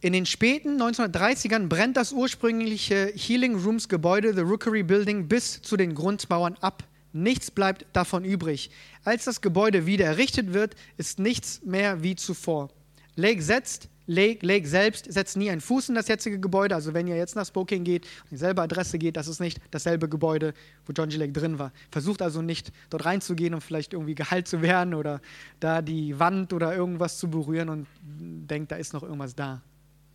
In 0.00 0.12
den 0.12 0.26
späten 0.26 0.80
1930ern 0.80 1.66
brennt 1.66 1.96
das 1.96 2.12
ursprüngliche 2.12 3.12
Healing 3.16 3.56
Rooms 3.56 3.88
Gebäude, 3.88 4.32
The 4.32 4.42
Rookery 4.42 4.84
Building, 4.84 5.26
bis 5.26 5.60
zu 5.60 5.76
den 5.76 5.94
Grundmauern 5.94 6.56
ab. 6.60 6.84
Nichts 7.12 7.50
bleibt 7.50 7.86
davon 7.92 8.24
übrig. 8.24 8.70
Als 9.04 9.24
das 9.24 9.40
Gebäude 9.40 9.86
wieder 9.86 10.06
errichtet 10.06 10.52
wird, 10.52 10.74
ist 10.96 11.18
nichts 11.18 11.62
mehr 11.64 12.02
wie 12.02 12.16
zuvor. 12.16 12.70
Lake 13.16 13.42
setzt, 13.42 13.88
Lake, 14.06 14.44
Lake 14.44 14.66
selbst 14.66 15.12
setzt 15.12 15.36
nie 15.36 15.50
einen 15.50 15.60
Fuß 15.60 15.90
in 15.90 15.94
das 15.94 16.08
jetzige 16.08 16.40
Gebäude. 16.40 16.74
Also 16.74 16.94
wenn 16.94 17.06
ihr 17.06 17.16
jetzt 17.16 17.36
nach 17.36 17.44
Spokane 17.44 17.82
geht 17.82 18.04
und 18.22 18.30
dieselbe 18.30 18.62
Adresse 18.62 18.98
geht, 18.98 19.16
das 19.16 19.28
ist 19.28 19.38
nicht 19.38 19.60
dasselbe 19.70 20.08
Gebäude, 20.08 20.54
wo 20.86 20.92
John 20.92 21.10
G. 21.10 21.16
Lake 21.16 21.32
drin 21.32 21.58
war. 21.58 21.72
Versucht 21.90 22.22
also 22.22 22.40
nicht 22.40 22.72
dort 22.88 23.04
reinzugehen 23.04 23.52
und 23.52 23.60
vielleicht 23.60 23.92
irgendwie 23.92 24.14
geheilt 24.14 24.48
zu 24.48 24.62
werden 24.62 24.94
oder 24.94 25.20
da 25.60 25.82
die 25.82 26.18
Wand 26.18 26.52
oder 26.52 26.74
irgendwas 26.74 27.18
zu 27.18 27.28
berühren 27.28 27.68
und 27.68 27.86
denkt, 28.00 28.72
da 28.72 28.76
ist 28.76 28.94
noch 28.94 29.02
irgendwas 29.02 29.34
da. 29.34 29.60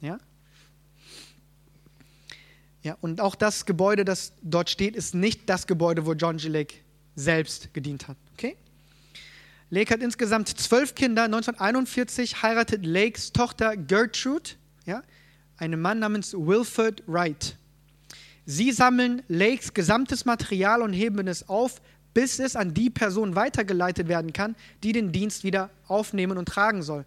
Ja? 0.01 0.17
Ja, 2.83 2.97
und 2.99 3.21
auch 3.21 3.35
das 3.35 3.65
Gebäude, 3.65 4.03
das 4.03 4.33
dort 4.41 4.69
steht, 4.69 4.95
ist 4.95 5.15
nicht 5.15 5.49
das 5.49 5.67
Gebäude, 5.67 6.05
wo 6.05 6.13
John 6.13 6.37
G. 6.37 6.49
Lake 6.49 6.75
selbst 7.15 7.73
gedient 7.73 8.09
hat. 8.09 8.17
Okay? 8.33 8.57
Lake 9.69 9.93
hat 9.93 10.01
insgesamt 10.01 10.49
zwölf 10.49 10.93
Kinder. 10.93 11.23
1941 11.23 12.43
heiratet 12.43 12.85
Lakes 12.85 13.31
Tochter 13.31 13.77
Gertrude, 13.77 14.51
ja, 14.85 15.01
einen 15.57 15.79
Mann 15.79 15.99
namens 15.99 16.33
Wilford 16.33 17.03
Wright. 17.07 17.55
Sie 18.45 18.73
sammeln 18.73 19.23
Lakes 19.29 19.73
gesamtes 19.73 20.25
Material 20.25 20.81
und 20.81 20.91
heben 20.91 21.27
es 21.27 21.47
auf, 21.47 21.81
bis 22.13 22.39
es 22.39 22.57
an 22.57 22.73
die 22.73 22.89
Person 22.89 23.35
weitergeleitet 23.35 24.09
werden 24.09 24.33
kann, 24.33 24.55
die 24.83 24.91
den 24.91 25.13
Dienst 25.13 25.45
wieder 25.45 25.69
aufnehmen 25.87 26.37
und 26.37 26.47
tragen 26.47 26.83
soll. 26.83 27.05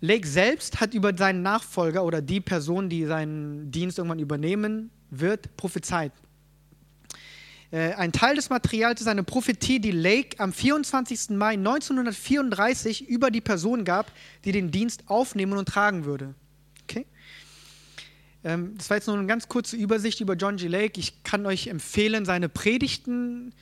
Lake 0.00 0.26
selbst 0.26 0.80
hat 0.80 0.94
über 0.94 1.16
seinen 1.16 1.42
Nachfolger 1.42 2.04
oder 2.04 2.20
die 2.20 2.40
Person, 2.40 2.88
die 2.88 3.06
seinen 3.06 3.70
Dienst 3.70 3.98
irgendwann 3.98 4.18
übernehmen 4.18 4.90
wird, 5.10 5.56
prophezeit. 5.56 6.12
Äh, 7.70 7.94
ein 7.94 8.12
Teil 8.12 8.36
des 8.36 8.50
Materials 8.50 9.00
ist 9.00 9.06
eine 9.06 9.22
Prophetie, 9.22 9.80
die 9.80 9.90
Lake 9.90 10.38
am 10.38 10.52
24. 10.52 11.30
Mai 11.30 11.54
1934 11.54 13.08
über 13.08 13.30
die 13.30 13.40
Person 13.40 13.84
gab, 13.84 14.12
die 14.44 14.52
den 14.52 14.70
Dienst 14.70 15.04
aufnehmen 15.06 15.54
und 15.54 15.68
tragen 15.68 16.04
würde. 16.04 16.34
Okay? 16.84 17.06
Ähm, 18.44 18.74
das 18.76 18.90
war 18.90 18.98
jetzt 18.98 19.06
nur 19.06 19.16
eine 19.16 19.26
ganz 19.26 19.48
kurze 19.48 19.76
Übersicht 19.76 20.20
über 20.20 20.34
John 20.34 20.56
G. 20.56 20.68
Lake. 20.68 21.00
Ich 21.00 21.22
kann 21.24 21.46
euch 21.46 21.68
empfehlen, 21.68 22.24
seine 22.24 22.48
Predigten 22.48 23.52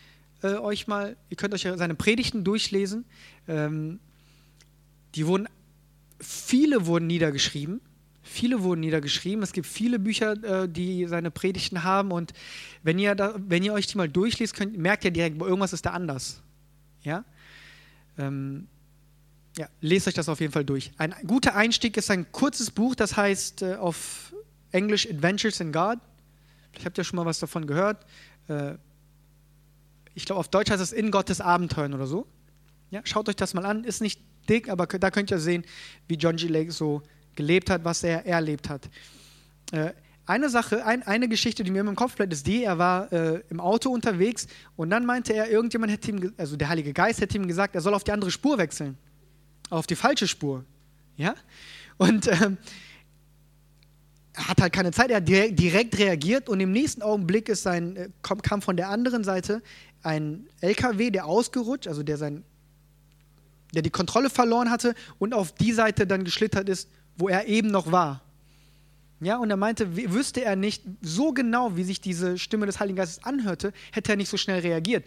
äh, 0.44 0.58
euch 0.58 0.86
mal, 0.86 1.16
ihr 1.30 1.36
könnt 1.36 1.54
euch 1.54 1.62
seine 1.62 1.94
Predigten 1.94 2.44
durchlesen. 2.44 3.06
Ähm, 3.48 3.98
die 5.14 5.26
wurden, 5.26 5.48
viele 6.24 6.86
wurden 6.86 7.06
niedergeschrieben. 7.06 7.80
Viele 8.22 8.62
wurden 8.62 8.80
niedergeschrieben. 8.80 9.42
Es 9.42 9.52
gibt 9.52 9.66
viele 9.66 9.98
Bücher, 9.98 10.32
äh, 10.42 10.68
die 10.68 11.06
seine 11.06 11.30
Predigten 11.30 11.84
haben. 11.84 12.10
Und 12.10 12.32
wenn 12.82 12.98
ihr, 12.98 13.14
da, 13.14 13.34
wenn 13.36 13.62
ihr 13.62 13.72
euch 13.72 13.86
die 13.86 13.98
mal 13.98 14.08
durchliest, 14.08 14.54
könnt, 14.54 14.76
merkt 14.78 15.04
ihr 15.04 15.10
direkt, 15.10 15.40
irgendwas 15.40 15.72
ist 15.72 15.84
da 15.84 15.90
anders. 15.90 16.42
Ja? 17.02 17.24
Ähm, 18.18 18.66
ja, 19.56 19.68
lest 19.80 20.08
euch 20.08 20.14
das 20.14 20.28
auf 20.28 20.40
jeden 20.40 20.52
Fall 20.52 20.64
durch. 20.64 20.90
Ein 20.96 21.14
guter 21.26 21.54
Einstieg 21.54 21.96
ist 21.96 22.10
ein 22.10 22.32
kurzes 22.32 22.70
Buch, 22.70 22.94
das 22.94 23.16
heißt 23.16 23.62
äh, 23.62 23.74
auf 23.76 24.34
Englisch 24.72 25.08
Adventures 25.08 25.60
in 25.60 25.70
God. 25.70 25.98
Vielleicht 26.70 26.86
habt 26.86 26.98
ihr 26.98 27.04
schon 27.04 27.18
mal 27.18 27.26
was 27.26 27.38
davon 27.38 27.66
gehört. 27.66 28.04
Äh, 28.48 28.74
ich 30.14 30.24
glaube, 30.24 30.40
auf 30.40 30.48
Deutsch 30.48 30.70
heißt 30.70 30.82
es 30.82 30.92
In 30.92 31.10
Gottes 31.10 31.40
Abenteuern 31.40 31.94
oder 31.94 32.06
so. 32.06 32.26
Ja, 32.90 33.00
schaut 33.04 33.28
euch 33.28 33.36
das 33.36 33.54
mal 33.54 33.66
an. 33.66 33.84
Ist 33.84 34.00
nicht 34.00 34.20
dick, 34.48 34.68
aber 34.68 34.86
da 34.86 35.10
könnt 35.10 35.30
ihr 35.30 35.38
sehen, 35.38 35.64
wie 36.08 36.14
John 36.14 36.36
G. 36.36 36.48
Lake 36.48 36.72
so 36.72 37.02
gelebt 37.34 37.70
hat, 37.70 37.84
was 37.84 38.02
er 38.02 38.24
erlebt 38.26 38.68
hat. 38.68 38.88
Äh, 39.72 39.92
eine 40.26 40.48
Sache, 40.48 40.84
ein, 40.86 41.02
eine 41.02 41.28
Geschichte, 41.28 41.64
die 41.64 41.70
mir 41.70 41.80
im 41.80 41.96
Kopf 41.96 42.16
bleibt, 42.16 42.32
ist 42.32 42.46
die, 42.46 42.64
er 42.64 42.78
war 42.78 43.12
äh, 43.12 43.42
im 43.50 43.60
Auto 43.60 43.90
unterwegs 43.90 44.46
und 44.76 44.88
dann 44.90 45.04
meinte 45.04 45.34
er, 45.34 45.50
irgendjemand 45.50 45.92
hätte 45.92 46.10
ihm, 46.10 46.32
also 46.38 46.56
der 46.56 46.68
Heilige 46.68 46.94
Geist 46.94 47.20
hätte 47.20 47.36
ihm 47.36 47.46
gesagt, 47.46 47.74
er 47.74 47.82
soll 47.82 47.92
auf 47.92 48.04
die 48.04 48.12
andere 48.12 48.30
Spur 48.30 48.56
wechseln. 48.56 48.96
Auf 49.68 49.86
die 49.86 49.96
falsche 49.96 50.26
Spur. 50.26 50.64
Ja? 51.16 51.34
Und 51.98 52.26
ähm, 52.28 52.56
er 54.32 54.48
hat 54.48 54.60
halt 54.62 54.72
keine 54.72 54.92
Zeit, 54.92 55.10
er 55.10 55.18
hat 55.18 55.28
direkt 55.28 55.98
reagiert 55.98 56.48
und 56.48 56.58
im 56.60 56.72
nächsten 56.72 57.02
Augenblick 57.02 57.48
ist 57.48 57.62
sein, 57.62 57.96
äh, 57.96 58.08
kam 58.22 58.62
von 58.62 58.76
der 58.76 58.88
anderen 58.88 59.24
Seite 59.24 59.62
ein 60.02 60.48
LKW, 60.60 61.10
der 61.10 61.26
ausgerutscht, 61.26 61.86
also 61.86 62.02
der 62.02 62.16
sein, 62.16 62.44
der 63.74 63.82
die 63.82 63.90
Kontrolle 63.90 64.30
verloren 64.30 64.70
hatte 64.70 64.94
und 65.18 65.34
auf 65.34 65.52
die 65.52 65.72
Seite 65.72 66.06
dann 66.06 66.24
geschlittert 66.24 66.68
ist, 66.68 66.88
wo 67.16 67.28
er 67.28 67.46
eben 67.46 67.68
noch 67.68 67.92
war. 67.92 68.22
Ja, 69.20 69.38
und 69.38 69.48
er 69.50 69.56
meinte, 69.56 69.96
wüsste 69.96 70.44
er 70.44 70.56
nicht 70.56 70.82
so 71.00 71.32
genau, 71.32 71.76
wie 71.76 71.84
sich 71.84 72.00
diese 72.00 72.36
Stimme 72.36 72.66
des 72.66 72.80
Heiligen 72.80 72.96
Geistes 72.96 73.24
anhörte, 73.24 73.72
hätte 73.92 74.12
er 74.12 74.16
nicht 74.16 74.28
so 74.28 74.36
schnell 74.36 74.60
reagiert. 74.60 75.06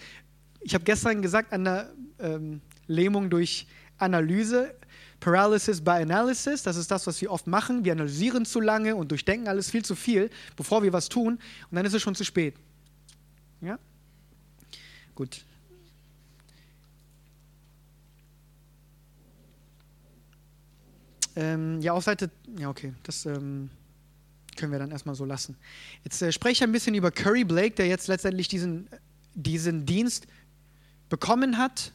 Ich 0.61 0.73
habe 0.73 0.83
gestern 0.83 1.21
gesagt, 1.21 1.53
an 1.53 1.65
der 1.65 1.93
ähm, 2.19 2.61
Lähmung 2.87 3.29
durch 3.29 3.67
Analyse, 3.97 4.73
Paralysis 5.19 5.81
by 5.81 5.91
Analysis, 5.91 6.63
das 6.63 6.77
ist 6.77 6.89
das, 6.89 7.05
was 7.07 7.19
wir 7.21 7.31
oft 7.31 7.47
machen. 7.47 7.83
Wir 7.83 7.91
analysieren 7.91 8.45
zu 8.45 8.61
lange 8.61 8.95
und 8.95 9.11
durchdenken 9.11 9.47
alles 9.47 9.69
viel 9.69 9.83
zu 9.83 9.95
viel, 9.95 10.29
bevor 10.55 10.83
wir 10.83 10.93
was 10.93 11.09
tun, 11.09 11.33
und 11.69 11.75
dann 11.75 11.85
ist 11.85 11.93
es 11.93 12.01
schon 12.01 12.15
zu 12.15 12.23
spät. 12.23 12.55
Ja? 13.61 13.77
Gut. 15.15 15.43
Ähm, 21.37 21.79
ja, 21.81 21.93
auf 21.93 22.03
Seite, 22.03 22.31
ja, 22.57 22.67
okay, 22.69 22.93
das. 23.03 23.25
Ähm, 23.25 23.69
können 24.57 24.71
wir 24.71 24.79
dann 24.79 24.89
erstmal 24.89 25.13
so 25.13 25.23
lassen. 25.23 25.55
Jetzt 26.03 26.19
äh, 26.23 26.31
spreche 26.31 26.53
ich 26.53 26.63
ein 26.63 26.71
bisschen 26.71 26.95
über 26.95 27.11
Curry 27.11 27.43
Blake, 27.43 27.75
der 27.75 27.85
jetzt 27.85 28.07
letztendlich 28.07 28.47
diesen, 28.47 28.89
diesen 29.35 29.85
Dienst 29.85 30.25
bekommen 31.09 31.59
hat, 31.59 31.93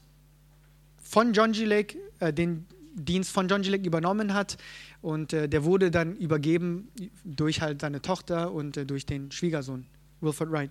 von 1.02 1.32
John 1.32 1.50
G. 1.50 1.64
Lake, 1.64 1.98
äh, 2.20 2.32
den 2.32 2.66
Dienst 2.94 3.32
von 3.32 3.48
John 3.48 3.62
G. 3.62 3.70
Lake 3.70 3.84
übernommen 3.84 4.32
hat 4.32 4.58
und 5.00 5.32
äh, 5.32 5.48
der 5.48 5.64
wurde 5.64 5.90
dann 5.90 6.14
übergeben 6.16 6.88
durch 7.24 7.60
halt 7.60 7.80
seine 7.80 8.00
Tochter 8.00 8.52
und 8.52 8.76
äh, 8.76 8.86
durch 8.86 9.06
den 9.06 9.32
Schwiegersohn, 9.32 9.86
Wilford 10.20 10.52
Wright. 10.52 10.70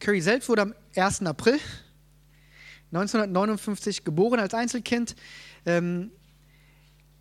Curry 0.00 0.22
selbst 0.22 0.48
wurde 0.48 0.62
am 0.62 0.74
1. 0.96 1.22
April 1.22 1.58
1959 2.92 4.04
geboren 4.04 4.40
als 4.40 4.54
Einzelkind. 4.54 5.14
Ähm, 5.66 6.10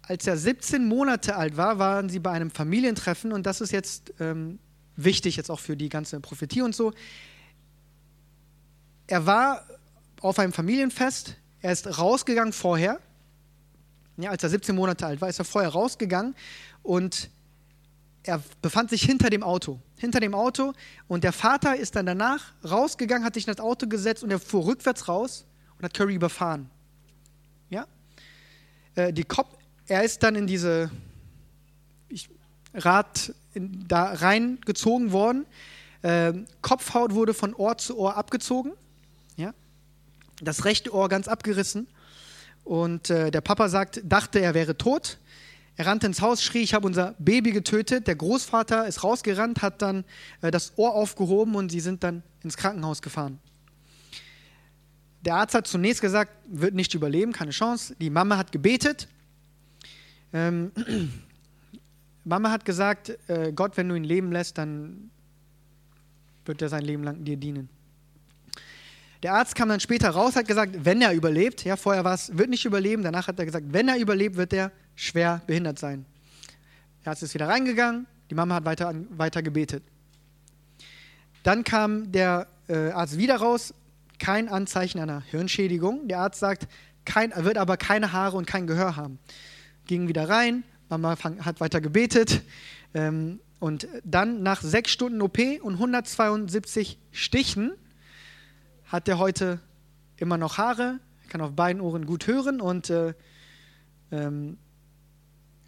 als 0.04 0.28
er 0.28 0.38
17 0.38 0.86
Monate 0.86 1.36
alt 1.36 1.58
war, 1.58 1.80
waren 1.80 2.10
sie 2.10 2.20
bei 2.20 2.32
einem 2.32 2.52
Familientreffen 2.52 3.32
und 3.32 3.46
das 3.46 3.62
ist 3.62 3.72
jetzt 3.72 4.13
ähm, 4.20 4.60
wichtig, 4.96 5.38
jetzt 5.38 5.50
auch 5.50 5.60
für 5.60 5.78
die 5.78 5.89
ganze 5.89 6.20
Prophetie 6.20 6.62
und 6.62 6.76
so. 6.76 6.94
Er 9.08 9.26
war 9.26 9.66
auf 10.22 10.39
einem 10.39 10.54
Familienfest, 10.54 11.38
er 11.62 11.72
ist 11.72 11.98
rausgegangen 11.98 12.54
vorher, 12.54 13.00
ja, 14.18 14.30
als 14.30 14.44
er 14.44 14.50
17 14.50 14.76
Monate 14.76 15.06
alt 15.06 15.22
war, 15.22 15.30
ist 15.30 15.39
er 15.39 15.46
vorher 15.46 15.72
rausgegangen 15.72 16.36
und 16.84 17.30
er 18.24 18.42
befand 18.62 18.89
sich 18.89 19.04
hinter 19.04 19.30
dem 19.30 19.44
Auto. 19.44 19.80
Hinter 19.98 20.20
dem 20.20 20.34
Auto 20.34 20.74
und 21.08 21.24
der 21.24 21.34
Vater 21.34 21.76
ist 21.76 21.96
dann 21.96 22.06
danach 22.06 22.54
rausgegangen, 22.63 23.26
hat 23.26 23.34
sich 23.34 23.48
in 23.48 23.54
das 23.54 23.63
Auto 23.63 23.88
gesetzt 23.88 24.24
und 24.24 24.32
er 24.32 24.39
fuhr 24.39 24.66
rückwärts 24.66 25.08
raus 25.08 25.46
und 25.78 25.84
hat 25.84 25.94
Curry 25.94 26.16
überfahren. 26.16 26.70
Ja? 27.70 27.88
Äh, 28.96 29.12
die 29.12 29.24
Kopf, 29.24 29.58
er 29.88 30.04
ist 30.04 30.24
dann 30.24 30.36
in 30.36 30.48
diese 30.48 30.91
ich, 32.10 32.30
Rad 32.74 33.34
da 33.56 34.13
reingezogen 34.13 35.12
worden. 35.12 35.46
Äh, 36.02 36.34
Kopfhaut 36.62 37.13
wurde 37.13 37.34
von 37.34 37.54
Ohr 37.54 37.78
zu 37.78 37.98
Ohr 37.98 38.17
abgezogen. 38.17 38.74
Ja? 39.36 39.54
Das 40.41 40.65
rechte 40.65 40.93
Ohr 40.93 41.10
ganz 41.10 41.28
abgerissen. 41.28 41.88
Und 42.63 43.10
äh, 43.10 43.30
der 43.30 43.41
Papa 43.41 43.69
sagt, 43.69 44.02
dachte, 44.04 44.39
er 44.39 44.54
wäre 44.54 44.78
tot. 44.78 45.19
Er 45.76 45.88
rannte 45.88 46.06
ins 46.06 46.22
Haus, 46.22 46.43
schrie, 46.43 46.62
ich 46.62 46.74
habe 46.74 46.86
unser 46.86 47.15
Baby 47.17 47.52
getötet. 47.52 48.08
Der 48.08 48.15
Großvater 48.15 48.88
ist 48.88 49.04
rausgerannt, 49.04 49.62
hat 49.62 49.82
dann 49.82 50.06
äh, 50.41 50.52
das 50.52 50.74
Ohr 50.78 50.93
aufgehoben 50.93 51.56
und 51.56 51.72
sie 51.72 51.80
sind 51.80 52.04
dann 52.04 52.24
ins 52.43 52.58
Krankenhaus 52.58 53.02
gefahren. 53.02 53.39
Der 55.22 55.36
Arzt 55.36 55.56
hat 55.56 55.67
zunächst 55.67 56.02
gesagt, 56.02 56.32
wird 56.48 56.74
nicht 56.74 56.93
überleben, 56.93 57.32
keine 57.32 57.52
Chance. 57.52 57.96
Die 58.00 58.10
Mama 58.10 58.38
hat 58.38 58.52
gebetet 58.52 59.08
ähm, 60.34 60.72
Mama 62.26 62.52
hat 62.52 62.65
gesagt, 62.65 63.17
äh, 63.28 63.52
Gott, 63.54 63.78
wenn 63.78 63.89
du 63.89 63.96
ihn 63.96 64.04
leben 64.04 64.32
lässt, 64.32 64.58
dann 64.58 65.12
wird 66.46 66.62
er 66.62 66.69
sein 66.69 66.84
Leben 66.84 67.04
lang 67.04 67.24
dir 67.24 67.38
dienen. 67.38 67.69
Der 69.22 69.36
Arzt 69.36 69.56
kam 69.56 69.69
dann 69.69 69.80
später 69.80 70.10
raus, 70.10 70.36
hat 70.36 70.48
gesagt, 70.48 70.84
wenn 70.84 71.02
er 71.02 71.13
überlebt, 71.13 71.63
ja, 71.63 71.78
vorher 71.78 72.04
war 72.04 72.15
es, 72.15 72.38
wird 72.38 72.50
nicht 72.50 72.65
überleben, 72.65 73.04
danach 73.04 73.28
hat 73.28 73.39
er 73.39 73.46
gesagt, 73.46 73.67
wenn 73.69 73.88
er 73.88 73.98
überlebt, 73.98 74.36
wird 74.36 74.52
er 74.52 74.72
schwer 74.96 75.41
behindert 75.48 75.80
sein. 75.80 76.06
Der 77.06 77.12
Arzt 77.12 77.24
ist 77.24 77.34
wieder 77.34 77.48
reingegangen, 77.48 78.06
die 78.30 78.36
Mama 78.36 78.56
hat 78.56 78.65
weiter, 78.65 78.93
weiter 79.12 79.41
gebetet. 79.41 79.84
Dann 81.43 81.63
kam 81.63 82.12
der 82.12 82.48
äh, 82.67 82.89
Arzt 82.91 83.17
wieder 83.17 83.38
raus, 83.38 83.74
kein 84.19 84.50
Anzeichen 84.50 85.00
einer 85.00 85.22
Hirnschädigung. 85.22 86.08
Der 86.08 86.19
Arzt 86.19 86.39
sagt, 86.39 86.67
er 87.15 87.43
wird 87.43 87.58
aber 87.58 87.76
keine 87.76 88.13
Haare 88.13 88.38
und 88.38 88.48
kein 88.48 88.65
Gehör 88.65 88.96
haben 88.96 89.19
ging 89.86 90.08
wieder 90.08 90.30
rein, 90.30 90.63
Mama 90.89 91.17
hat 91.22 91.60
weiter 91.60 91.82
gebetet. 91.82 92.41
Ähm, 92.93 93.39
und 93.60 93.88
dann 94.04 94.43
nach 94.43 94.62
sechs 94.62 94.91
Stunden 94.91 95.22
OP 95.22 95.39
und 95.62 95.74
172 95.76 97.00
Stichen 97.12 97.72
hat 98.86 99.08
er 99.08 99.17
heute 99.17 99.60
immer 100.17 100.38
noch 100.38 100.58
Haare, 100.58 101.00
kann 101.30 101.41
auf 101.41 101.54
beiden 101.54 101.82
Ohren 101.82 102.06
gut 102.06 102.28
hören 102.28 102.62
und 102.62 102.89
äh, 102.89 103.13
ähm, 104.12 104.58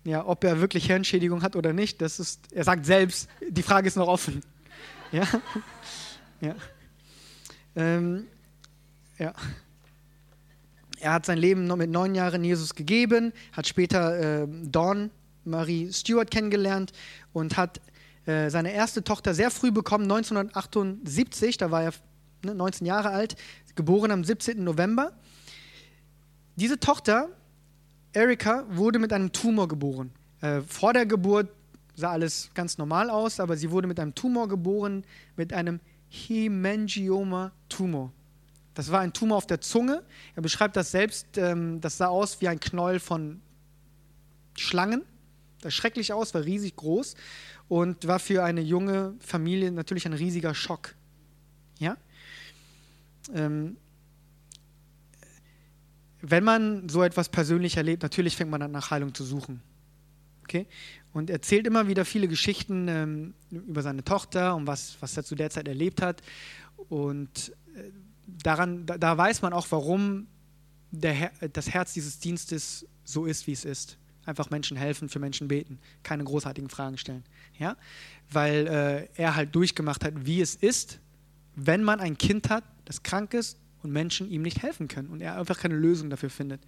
ja, 0.03 0.25
ob 0.25 0.43
er 0.43 0.61
wirklich 0.61 0.85
Hirnschädigung 0.85 1.41
hat 1.41 1.55
oder 1.55 1.73
nicht, 1.73 2.01
das 2.01 2.19
ist, 2.19 2.51
er 2.51 2.63
sagt 2.63 2.85
selbst, 2.85 3.27
die 3.49 3.63
Frage 3.63 3.87
ist 3.87 3.97
noch 3.97 4.07
offen. 4.07 4.41
Ja, 5.11 5.27
ja. 6.41 6.55
Ähm, 7.75 8.25
ja. 9.17 9.33
Er 11.05 11.13
hat 11.13 11.25
sein 11.27 11.37
Leben 11.37 11.67
noch 11.67 11.75
mit 11.75 11.91
neun 11.91 12.15
Jahren 12.15 12.43
Jesus 12.43 12.73
gegeben, 12.73 13.31
hat 13.51 13.67
später 13.67 14.41
äh, 14.41 14.47
Dawn 14.63 15.11
Marie 15.43 15.93
Stewart 15.93 16.31
kennengelernt 16.31 16.93
und 17.31 17.57
hat 17.57 17.79
äh, 18.25 18.49
seine 18.49 18.73
erste 18.73 19.03
Tochter 19.03 19.35
sehr 19.35 19.51
früh 19.51 19.69
bekommen, 19.69 20.05
1978, 20.05 21.57
da 21.57 21.69
war 21.69 21.83
er 21.83 21.93
ne, 22.43 22.55
19 22.55 22.87
Jahre 22.87 23.09
alt, 23.09 23.35
geboren 23.75 24.09
am 24.09 24.23
17. 24.23 24.63
November. 24.63 25.11
Diese 26.55 26.79
Tochter, 26.79 27.29
Erika, 28.11 28.65
wurde 28.71 28.97
mit 28.97 29.13
einem 29.13 29.31
Tumor 29.31 29.67
geboren. 29.67 30.11
Äh, 30.41 30.61
vor 30.61 30.91
der 30.91 31.05
Geburt 31.05 31.49
sah 31.93 32.13
alles 32.13 32.49
ganz 32.55 32.79
normal 32.79 33.11
aus, 33.11 33.39
aber 33.39 33.57
sie 33.57 33.69
wurde 33.69 33.87
mit 33.87 33.99
einem 33.99 34.15
Tumor 34.15 34.47
geboren, 34.47 35.03
mit 35.35 35.53
einem 35.53 35.81
Hemangioma-Tumor. 36.09 38.11
Das 38.75 38.91
war 38.91 38.99
ein 38.99 39.13
Tumor 39.13 39.37
auf 39.37 39.47
der 39.47 39.61
Zunge. 39.61 40.03
Er 40.35 40.41
beschreibt 40.41 40.75
das 40.75 40.91
selbst. 40.91 41.37
Ähm, 41.37 41.81
das 41.81 41.97
sah 41.97 42.07
aus 42.07 42.41
wie 42.41 42.47
ein 42.47 42.59
Knäuel 42.59 42.99
von 42.99 43.41
Schlangen. 44.55 45.01
Das 45.61 45.73
sah 45.73 45.81
schrecklich 45.81 46.13
aus, 46.13 46.33
war 46.33 46.43
riesig 46.43 46.75
groß 46.75 47.15
und 47.67 48.05
war 48.05 48.19
für 48.19 48.43
eine 48.43 48.61
junge 48.61 49.15
Familie 49.19 49.71
natürlich 49.71 50.05
ein 50.05 50.13
riesiger 50.13 50.53
Schock. 50.53 50.93
Ja? 51.79 51.97
Ähm, 53.33 53.77
wenn 56.21 56.43
man 56.43 56.89
so 56.89 57.01
etwas 57.01 57.29
persönlich 57.29 57.77
erlebt, 57.77 58.03
natürlich 58.03 58.35
fängt 58.35 58.51
man 58.51 58.61
an, 58.61 58.71
nach 58.71 58.91
Heilung 58.91 59.13
zu 59.13 59.23
suchen. 59.23 59.61
Okay? 60.43 60.67
Und 61.13 61.29
er 61.29 61.35
erzählt 61.37 61.65
immer 61.65 61.87
wieder 61.87 62.03
viele 62.03 62.27
Geschichten 62.27 62.87
ähm, 62.89 63.33
über 63.51 63.81
seine 63.81 64.03
Tochter 64.03 64.55
und 64.55 64.67
was, 64.67 64.97
was 64.99 65.15
er 65.15 65.23
zu 65.23 65.35
der 65.35 65.49
Zeit 65.49 65.67
erlebt 65.67 66.01
hat. 66.01 66.21
Und 66.89 67.53
äh, 67.75 67.91
daran, 68.27 68.85
da, 68.85 68.97
da, 68.97 69.17
weiß 69.17 69.41
man 69.41 69.53
auch, 69.53 69.67
warum 69.69 70.27
der, 70.91 71.31
das 71.53 71.69
Herz 71.69 71.93
dieses 71.93 72.19
Dienstes 72.19 72.85
so 73.03 73.25
ist, 73.25 73.47
wie 73.47 73.51
es 73.51 73.65
ist. 73.65 73.97
Einfach 74.25 74.49
Menschen 74.49 74.75
helfen, 74.75 75.07
für 75.09 75.19
Menschen 75.19 75.47
beten, 75.47 75.79
keine 76.01 76.23
großartigen 76.23 76.69
Fragen 76.69 76.97
stellen. 76.97 77.23
Ja? 77.59 77.77
Weil 78.31 78.67
äh, 78.67 79.21
er 79.21 79.35
halt 79.35 79.53
durchgemacht 79.53 80.03
hat, 80.03 80.25
wie 80.25 80.41
es 80.41 80.55
ist, 80.55 80.99
wenn 81.55 81.83
man 81.83 81.99
ein 81.99 82.17
Kind 82.17 82.49
hat, 82.49 82.63
das 82.85 83.03
krank 83.03 83.33
ist 83.33 83.57
und 83.83 83.91
Menschen 83.91 84.29
ihm 84.29 84.41
nicht 84.41 84.63
helfen 84.63 84.87
können 84.87 85.09
und 85.09 85.21
er 85.21 85.37
einfach 85.37 85.59
keine 85.59 85.75
Lösung 85.75 86.09
dafür 86.09 86.29
findet. 86.29 86.61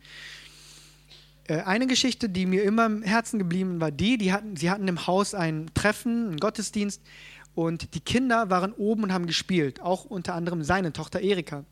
Äh, 1.47 1.61
eine 1.61 1.87
Geschichte, 1.87 2.29
die 2.29 2.45
mir 2.45 2.63
immer 2.63 2.85
im 2.85 3.01
Herzen 3.01 3.39
geblieben 3.39 3.81
war, 3.81 3.91
die, 3.91 4.17
die 4.17 4.31
hatten, 4.31 4.55
sie 4.55 4.69
hatten 4.69 4.87
im 4.87 5.07
Haus 5.07 5.33
ein 5.33 5.69
Treffen, 5.73 6.27
einen 6.27 6.37
Gottesdienst 6.37 7.01
und 7.57 7.95
die 7.95 8.01
Kinder 8.01 8.51
waren 8.51 8.71
oben 8.71 9.01
und 9.01 9.11
haben 9.11 9.25
gespielt, 9.25 9.81
auch 9.81 10.05
unter 10.05 10.35
anderem 10.35 10.63
seine 10.63 10.93
Tochter 10.93 11.21
Erika. 11.21 11.65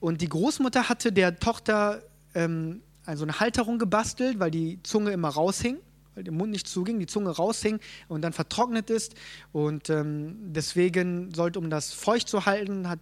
Und 0.00 0.22
die 0.22 0.28
Großmutter 0.28 0.88
hatte 0.88 1.12
der 1.12 1.38
Tochter 1.38 2.02
ähm, 2.34 2.82
also 3.04 3.22
eine 3.22 3.38
Halterung 3.38 3.78
gebastelt, 3.78 4.40
weil 4.40 4.50
die 4.50 4.82
Zunge 4.82 5.12
immer 5.12 5.28
raushing, 5.28 5.78
weil 6.16 6.24
der 6.24 6.32
Mund 6.32 6.50
nicht 6.50 6.66
zuging, 6.66 6.98
die 6.98 7.06
Zunge 7.06 7.30
raushing 7.30 7.78
und 8.08 8.22
dann 8.22 8.32
vertrocknet 8.32 8.90
ist. 8.90 9.14
Und 9.52 9.88
ähm, 9.88 10.36
deswegen 10.52 11.32
sollte, 11.32 11.60
um 11.60 11.70
das 11.70 11.92
feucht 11.92 12.28
zu 12.28 12.44
halten, 12.44 12.88
hat, 12.88 12.98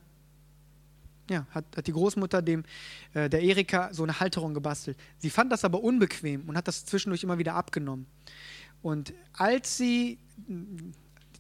ja, 1.31 1.47
hat, 1.49 1.65
hat 1.75 1.87
die 1.87 1.93
Großmutter 1.93 2.43
dem, 2.43 2.65
äh, 3.15 3.31
der 3.31 3.41
Erika 3.41 3.89
so 3.91 4.03
eine 4.03 4.21
Halterung 4.21 4.53
gebastelt. 4.53 4.99
Sie 5.17 5.31
fand 5.31 5.51
das 5.51 5.65
aber 5.65 5.83
unbequem 5.83 6.47
und 6.47 6.59
hat 6.59 6.69
das 6.69 6.85
zwischendurch 6.85 7.23
immer 7.23 7.39
wieder 7.39 7.55
abgenommen. 7.55 8.05
Und 8.83 9.15
als 9.33 9.79
sie 9.79 10.19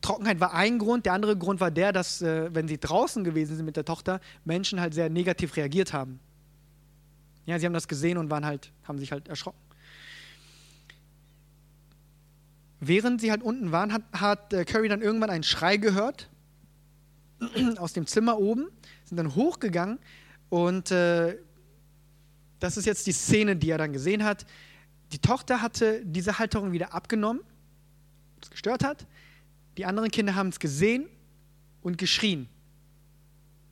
Trockenheit 0.05 0.39
war 0.39 0.53
ein 0.53 0.79
Grund. 0.79 1.07
Der 1.07 1.15
andere 1.15 1.37
Grund 1.37 1.61
war 1.61 1.71
der, 1.71 1.93
dass, 1.93 2.21
äh, 2.21 2.55
wenn 2.55 2.69
sie 2.69 2.79
draußen 2.79 3.25
gewesen 3.25 3.57
sind 3.57 3.65
mit 3.65 3.77
der 3.77 3.87
Tochter, 3.87 4.21
Menschen 4.45 4.79
halt 4.81 4.93
sehr 4.93 5.09
negativ 5.09 5.57
reagiert 5.57 5.95
haben. 5.95 6.21
Ja, 7.47 7.59
sie 7.59 7.65
haben 7.65 7.73
das 7.73 7.89
gesehen 7.89 8.19
und 8.19 8.31
waren 8.31 8.45
halt, 8.45 8.71
haben 8.85 8.99
sich 8.99 9.13
halt 9.13 9.29
erschrocken. 9.29 9.59
Während 12.81 13.23
sie 13.23 13.31
halt 13.31 13.43
unten 13.43 13.73
waren, 13.73 13.95
hat, 13.95 14.03
hat 14.13 14.53
äh, 14.53 14.67
Curry 14.67 14.89
dann 14.89 15.01
irgendwann 15.01 15.31
einen 15.31 15.43
Schrei 15.43 15.79
gehört 15.79 16.29
aus 17.79 17.95
dem 17.95 18.07
Zimmer 18.07 18.39
oben, 18.39 18.67
sind 19.05 19.17
dann 19.17 19.35
hochgegangen 19.35 19.99
und 20.51 20.91
äh, 20.91 21.39
das 22.61 22.77
ist 22.77 22.85
jetzt 22.85 23.07
die 23.07 23.13
Szene, 23.13 23.57
die 23.57 23.71
er 23.71 23.79
dann 23.79 23.95
gesehen 23.95 24.23
hat. 24.23 24.45
Die 25.13 25.19
Tochter 25.19 25.63
hatte 25.63 26.03
diese 26.05 26.39
Halterung 26.39 26.73
wieder 26.73 26.93
abgenommen, 26.93 27.43
was 28.41 28.51
gestört 28.51 28.85
hat. 28.85 29.07
Die 29.77 29.85
anderen 29.85 30.11
Kinder 30.11 30.35
haben 30.35 30.49
es 30.49 30.59
gesehen 30.59 31.07
und 31.83 31.99
geschrien, 31.99 32.49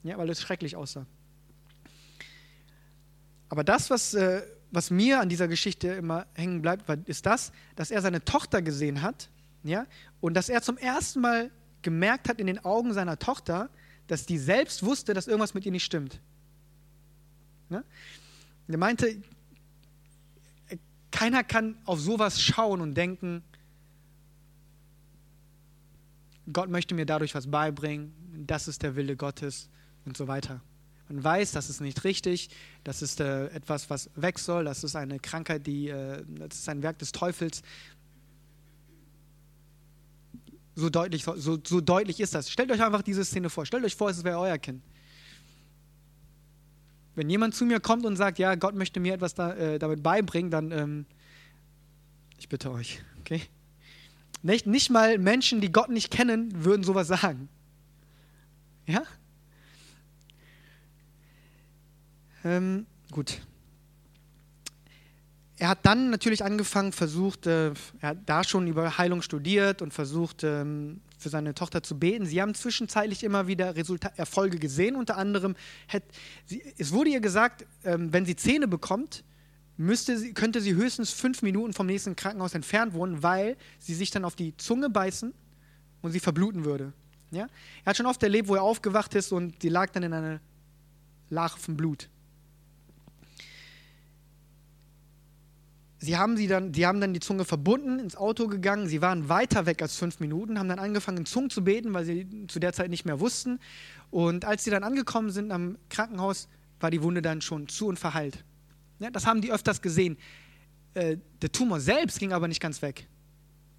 ja, 0.03 0.19
weil 0.19 0.29
es 0.31 0.41
schrecklich 0.41 0.77
aussah. 0.77 1.07
Aber 3.49 3.65
das, 3.65 3.91
was, 3.91 4.15
äh, 4.15 4.43
was 4.71 4.91
mir 4.91 5.21
an 5.21 5.29
dieser 5.29 5.47
Geschichte 5.47 5.89
immer 5.89 6.27
hängen 6.35 6.63
bleibt, 6.63 6.89
ist 7.09 7.27
das, 7.27 7.53
dass 7.77 7.91
er 7.91 8.01
seine 8.01 8.25
Tochter 8.25 8.63
gesehen 8.63 9.03
hat 9.03 9.29
ja, 9.63 9.87
und 10.21 10.35
dass 10.35 10.49
er 10.49 10.63
zum 10.63 10.77
ersten 10.77 11.21
Mal 11.21 11.51
gemerkt 11.83 12.29
hat 12.29 12.41
in 12.41 12.47
den 12.47 12.65
Augen 12.65 12.93
seiner 12.95 13.19
Tochter, 13.19 13.71
dass 14.07 14.27
die 14.27 14.39
selbst 14.39 14.83
wusste, 14.83 15.15
dass 15.15 15.27
irgendwas 15.27 15.55
mit 15.55 15.65
ihr 15.67 15.73
nicht 15.73 15.85
stimmt. 15.85 16.21
Ja? 17.71 17.85
Er 18.69 18.79
meinte, 18.79 19.23
keiner 21.11 21.45
kann 21.45 21.77
auf 21.85 22.01
sowas 22.01 22.41
schauen 22.41 22.81
und 22.81 22.95
denken, 22.95 23.43
Gott 26.51 26.71
möchte 26.71 26.95
mir 26.95 27.07
dadurch 27.07 27.35
was 27.35 27.51
beibringen, 27.51 28.13
das 28.47 28.69
ist 28.69 28.83
der 28.83 28.97
Wille 28.97 29.17
Gottes 29.17 29.69
und 30.05 30.17
so 30.17 30.27
weiter. 30.27 30.61
Man 31.09 31.23
weiß, 31.23 31.53
das 31.53 31.69
ist 31.69 31.81
nicht 31.81 32.05
richtig, 32.05 32.51
das 32.85 33.03
ist 33.03 33.21
äh, 33.21 33.49
etwas, 33.49 33.91
was 33.91 34.11
weg 34.15 34.39
soll, 34.39 34.65
das 34.65 34.83
ist 34.83 34.97
eine 34.97 35.19
Krankheit, 35.19 35.67
die, 35.67 35.89
äh, 35.89 36.25
das 36.27 36.61
ist 36.61 36.69
ein 36.69 36.83
Werk 36.83 36.99
des 36.99 37.13
Teufels. 37.13 37.63
So 40.75 40.89
deutlich, 40.89 41.25
so, 41.25 41.59
so 41.63 41.81
deutlich 41.83 42.19
ist 42.19 42.35
das. 42.35 42.51
Stellt 42.51 42.71
euch 42.71 42.83
einfach 42.83 43.03
diese 43.03 43.25
Szene 43.25 43.51
vor. 43.51 43.67
Stellt 43.67 43.85
euch 43.85 43.95
vor, 43.95 44.09
es 44.09 44.25
wäre 44.25 44.39
euer 44.39 44.57
Kind. 44.57 44.83
Wenn 47.15 47.29
jemand 47.29 47.55
zu 47.55 47.67
mir 47.67 47.79
kommt 47.79 48.07
und 48.07 48.17
sagt, 48.17 48.39
ja, 48.39 48.55
Gott 48.55 48.75
möchte 48.75 48.99
mir 48.99 49.13
etwas 49.13 49.35
da, 49.35 49.53
äh, 49.53 49.79
damit 49.79 50.03
beibringen, 50.03 50.51
dann, 50.51 50.73
ähm, 50.73 51.07
ich 52.39 52.49
bitte 52.49 52.71
euch, 52.71 53.03
okay? 53.21 53.43
Nicht, 54.43 54.67
nicht 54.67 54.91
mal 54.91 55.19
Menschen, 55.19 55.61
die 55.61 55.71
Gott 55.71 55.89
nicht 55.89 56.11
kennen, 56.11 56.65
würden 56.65 56.83
sowas 56.83 57.09
sagen. 57.09 57.49
Ja? 58.87 59.03
Ähm, 62.45 62.87
gut. 63.11 63.41
Er 65.59 65.69
hat 65.69 65.87
dann 65.87 66.11
natürlich 66.11 66.45
angefangen, 66.45 66.91
versucht, 66.91 67.47
äh, 67.47 67.73
er 68.01 68.09
hat 68.09 68.19
da 68.27 68.43
schon 68.43 68.67
über 68.67 68.99
Heilung 68.99 69.23
studiert 69.23 69.81
und 69.81 69.95
versucht, 69.95 70.43
ähm, 70.43 71.01
für 71.19 71.29
seine 71.29 71.55
Tochter 71.55 71.85
zu 71.85 71.97
beten. 71.97 72.27
Sie 72.27 72.43
haben 72.43 72.53
zwischenzeitlich 72.55 73.23
immer 73.23 73.47
wieder 73.47 73.77
Resultat 73.77 74.19
Erfolge 74.19 74.59
gesehen. 74.59 74.97
Unter 74.97 75.17
anderem, 75.17 75.55
hat, 75.87 76.03
sie, 76.47 76.65
es 76.79 76.93
wurde 76.93 77.11
ihr 77.11 77.21
gesagt, 77.21 77.65
ähm, 77.85 78.13
wenn 78.13 78.27
sie 78.27 78.35
Zähne 78.35 78.67
bekommt, 78.67 79.23
müsste 79.83 80.17
sie, 80.17 80.33
könnte 80.33 80.61
sie 80.61 80.75
höchstens 80.75 81.11
fünf 81.11 81.43
Minuten 81.43 81.73
vom 81.73 81.87
nächsten 81.87 82.17
Krankenhaus 82.17 82.55
entfernt 82.55 82.95
wohnen, 82.95 83.23
weil 83.23 83.57
sie 83.79 83.95
sich 83.95 84.11
dann 84.11 84.25
auf 84.25 84.37
die 84.37 84.57
Zunge 84.57 84.89
beißen 84.89 85.35
und 86.01 86.13
sie 86.13 86.21
verbluten 86.21 86.65
würde. 86.65 86.93
Ja? 87.31 87.49
Er 87.85 87.91
hat 87.91 87.97
schon 87.97 88.07
oft 88.07 88.23
erlebt, 88.23 88.49
wo 88.49 88.55
er 88.55 88.63
aufgewacht 88.63 89.15
ist 89.15 89.33
und 89.33 89.61
sie 89.63 89.69
lag 89.69 89.91
dann 89.91 90.03
in 90.03 90.13
einer 90.13 90.41
Lache 91.31 91.59
von 91.59 91.77
Blut. 91.77 92.09
Sie 95.99 96.17
haben, 96.17 96.37
sie, 96.37 96.49
dann, 96.49 96.75
sie 96.75 96.85
haben 96.85 97.01
dann 97.01 97.15
die 97.15 97.21
Zunge 97.21 97.45
verbunden, 97.45 98.01
ins 98.01 98.17
Auto 98.17 98.49
gegangen. 98.49 98.89
Sie 98.89 99.01
waren 99.01 99.29
weiter 99.29 99.67
weg 99.67 99.83
als 99.83 99.95
fünf 99.95 100.19
Minuten, 100.19 100.59
haben 100.59 100.69
dann 100.69 100.81
angefangen, 100.81 101.19
in 101.19 101.27
Zungen 101.27 101.49
zu 101.49 101.63
beten, 101.63 101.95
weil 101.95 102.05
sie 102.05 102.47
zu 102.49 102.59
der 102.59 102.73
Zeit 102.73 102.91
nicht 102.91 103.05
mehr 103.05 103.21
wussten. 103.21 103.61
Und 104.11 104.45
als 104.45 104.65
sie 104.65 104.71
dann 104.71 104.83
angekommen 104.83 105.31
sind 105.31 105.53
am 105.53 105.79
Krankenhaus, 105.91 106.49
war 106.81 106.91
die 106.91 107.05
Wunde 107.05 107.23
dann 107.23 107.41
schon 107.41 107.69
zu 107.69 107.87
und 107.87 108.01
verheilt. 108.01 108.45
Ja, 109.03 109.11
das 109.11 109.27
haben 109.27 109.41
die 109.41 109.53
öfters 109.53 109.83
gesehen. 109.83 110.17
Äh, 110.95 111.17
der 111.41 111.51
Tumor 111.51 111.81
selbst 111.81 112.19
ging 112.19 112.33
aber 112.33 112.49
nicht 112.49 112.61
ganz 112.61 112.83
weg. 112.83 113.09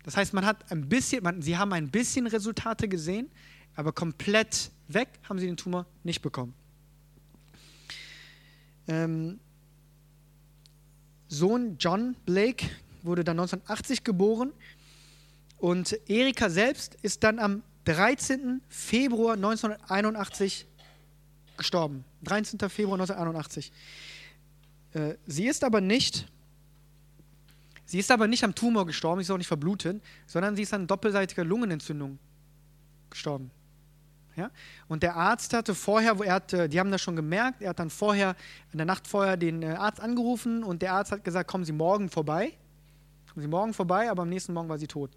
Das 0.04 0.18
heißt, 0.18 0.34
man 0.34 0.46
hat 0.46 0.70
ein 0.72 0.90
bisschen, 0.90 1.24
man, 1.24 1.42
sie 1.42 1.58
haben 1.58 1.72
ein 1.74 1.90
bisschen 1.90 2.28
Resultate 2.28 2.88
gesehen, 2.88 3.32
aber 3.76 3.94
komplett 3.94 4.72
weg 4.88 5.08
haben 5.30 5.40
sie 5.40 5.46
den 5.46 5.58
Tumor 5.58 5.86
nicht 6.04 6.22
bekommen. 6.22 6.54
Ähm, 8.88 9.40
Sohn 11.30 11.78
John 11.80 12.16
Blake 12.26 12.66
wurde 13.02 13.24
dann 13.24 13.40
1980 13.40 14.04
geboren 14.04 14.52
und 15.58 15.98
Erika 16.10 16.50
selbst 16.50 16.98
ist 17.02 17.24
dann 17.24 17.40
am 17.40 17.64
13. 17.86 18.62
Februar 18.68 19.36
1981 19.36 20.68
gestorben. 21.58 22.04
13. 22.24 22.60
Februar 22.70 23.00
1981. 23.00 23.72
Äh, 24.94 25.16
sie 25.26 25.46
ist 25.46 25.64
aber 25.64 25.82
nicht, 25.82 26.28
sie 27.86 28.00
ist 28.00 28.12
aber 28.12 28.28
nicht 28.28 28.44
am 28.44 28.56
Tumor 28.56 28.86
gestorben, 28.86 29.22
sie 29.22 29.24
ist 29.24 29.32
auch 29.32 29.38
nicht 29.38 29.48
verblutet, 29.48 30.02
sondern 30.26 30.56
sie 30.56 30.64
ist 30.64 30.74
an 30.74 30.88
doppelseitiger 30.88 31.44
Lungenentzündung 31.44 32.20
gestorben. 33.10 33.52
Ja? 34.36 34.50
Und 34.88 35.04
der 35.04 35.16
Arzt 35.16 35.54
hatte 35.54 35.76
vorher, 35.76 36.18
er 36.24 36.34
hat, 36.34 36.52
die 36.52 36.80
haben 36.80 36.92
das 36.92 37.02
schon 37.02 37.16
gemerkt, 37.16 37.62
er 37.62 37.70
hat 37.70 37.80
dann 37.80 37.90
vorher, 37.90 38.36
in 38.72 38.78
der 38.78 38.86
Nacht 38.86 39.08
vorher 39.08 39.38
den 39.38 39.62
äh, 39.62 39.68
Arzt 39.68 40.00
angerufen 40.00 40.64
und 40.64 40.82
der 40.82 40.94
Arzt 40.94 41.12
hat 41.12 41.24
gesagt, 41.24 41.50
kommen 41.50 41.66
Sie 41.66 41.72
morgen 41.72 42.10
vorbei. 42.10 42.54
Kommen 43.32 43.42
Sie 43.42 43.48
morgen 43.48 43.74
vorbei, 43.74 44.10
aber 44.10 44.24
am 44.24 44.30
nächsten 44.30 44.54
Morgen 44.54 44.70
war 44.70 44.78
sie 44.78 44.88
tot. 44.88 45.12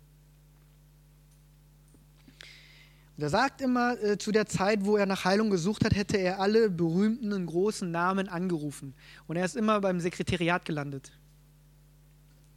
Und 3.17 3.23
er 3.23 3.31
sagt 3.31 3.62
immer, 3.62 4.01
äh, 4.03 4.19
zu 4.19 4.31
der 4.31 4.47
Zeit, 4.47 4.85
wo 4.85 4.97
er 4.97 5.07
nach 5.07 5.25
Heilung 5.25 5.49
gesucht 5.49 5.85
hat, 5.85 5.95
hätte 5.95 6.19
er 6.19 6.39
alle 6.39 6.69
berühmten 6.69 7.33
und 7.33 7.47
großen 7.47 7.91
Namen 7.91 8.29
angerufen. 8.29 8.95
Und 9.27 9.37
er 9.37 9.45
ist 9.45 9.57
immer 9.57 9.81
beim 9.81 10.01
Sekretariat 10.01 10.64
gelandet. 10.67 11.12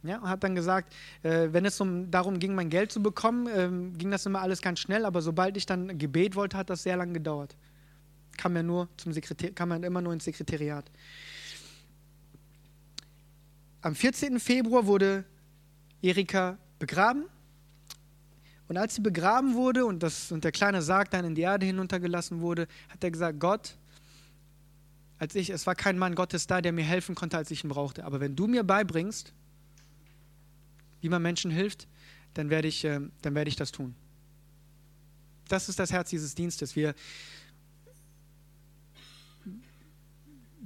Ja, 0.02 0.18
und 0.18 0.28
hat 0.28 0.44
dann 0.44 0.54
gesagt, 0.54 0.94
äh, 1.22 1.48
wenn 1.50 1.64
es 1.64 1.80
um, 1.80 2.10
darum 2.10 2.38
ging, 2.38 2.54
mein 2.54 2.70
Geld 2.70 2.92
zu 2.92 3.02
bekommen, 3.02 3.46
äh, 3.46 3.98
ging 3.98 4.10
das 4.10 4.26
immer 4.26 4.40
alles 4.40 4.60
ganz 4.60 4.80
schnell, 4.80 5.04
aber 5.04 5.22
sobald 5.22 5.56
ich 5.56 5.66
dann 5.66 5.98
Gebet 5.98 6.36
wollte, 6.36 6.56
hat 6.56 6.70
das 6.70 6.82
sehr 6.82 6.96
lange 6.96 7.14
gedauert. 7.14 7.56
Kam 8.36 8.56
ja 8.56 8.62
nur 8.62 8.88
zum 8.96 9.12
Sekretär, 9.12 9.52
kam 9.52 9.70
man 9.70 9.82
immer 9.82 10.00
nur 10.00 10.12
ins 10.12 10.24
Sekretariat. 10.24 10.90
Am 13.82 13.94
14. 13.94 14.40
Februar 14.40 14.86
wurde 14.86 15.24
Erika 16.02 16.58
begraben. 16.78 17.24
Und 18.70 18.76
als 18.76 18.94
sie 18.94 19.00
begraben 19.00 19.54
wurde 19.54 19.84
und, 19.84 20.00
das, 20.00 20.30
und 20.30 20.44
der 20.44 20.52
kleine 20.52 20.80
Sarg 20.80 21.10
dann 21.10 21.24
in 21.24 21.34
die 21.34 21.40
Erde 21.40 21.66
hinuntergelassen 21.66 22.40
wurde, 22.40 22.68
hat 22.88 23.02
er 23.02 23.10
gesagt, 23.10 23.40
Gott, 23.40 23.76
als 25.18 25.34
ich, 25.34 25.50
es 25.50 25.66
war 25.66 25.74
kein 25.74 25.98
Mann 25.98 26.14
Gottes 26.14 26.46
da, 26.46 26.60
der 26.60 26.70
mir 26.70 26.84
helfen 26.84 27.16
konnte, 27.16 27.36
als 27.36 27.50
ich 27.50 27.64
ihn 27.64 27.70
brauchte. 27.70 28.04
Aber 28.04 28.20
wenn 28.20 28.36
du 28.36 28.46
mir 28.46 28.62
beibringst, 28.62 29.32
wie 31.00 31.08
man 31.08 31.20
Menschen 31.20 31.50
hilft, 31.50 31.88
dann 32.34 32.48
werde 32.48 32.68
ich, 32.68 32.84
äh, 32.84 33.00
dann 33.22 33.34
werde 33.34 33.48
ich 33.48 33.56
das 33.56 33.72
tun. 33.72 33.96
Das 35.48 35.68
ist 35.68 35.80
das 35.80 35.90
Herz 35.90 36.10
dieses 36.10 36.36
Dienstes. 36.36 36.76
Wir 36.76 36.94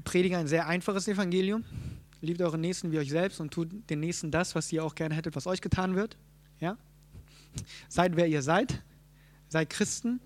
predigen 0.05 0.37
ein 0.37 0.47
sehr 0.47 0.67
einfaches 0.67 1.09
Evangelium. 1.09 1.65
Liebt 2.21 2.43
euren 2.43 2.61
Nächsten 2.61 2.93
wie 2.93 2.99
euch 2.99 3.09
selbst 3.09 3.41
und 3.41 3.51
tut 3.51 3.89
den 3.89 4.01
Nächsten 4.01 4.31
das, 4.31 4.55
was 4.55 4.71
ihr 4.73 4.85
auch 4.85 4.95
gerne 4.95 5.15
hättet, 5.15 5.37
was 5.37 5.47
euch 5.47 5.63
getan 5.63 5.97
wird. 5.97 6.19
Ja? 6.61 6.77
Seid 7.89 8.17
wer 8.17 8.27
ihr 8.27 8.43
seid. 8.43 8.83
Seid 9.49 9.71
Christen 9.71 10.21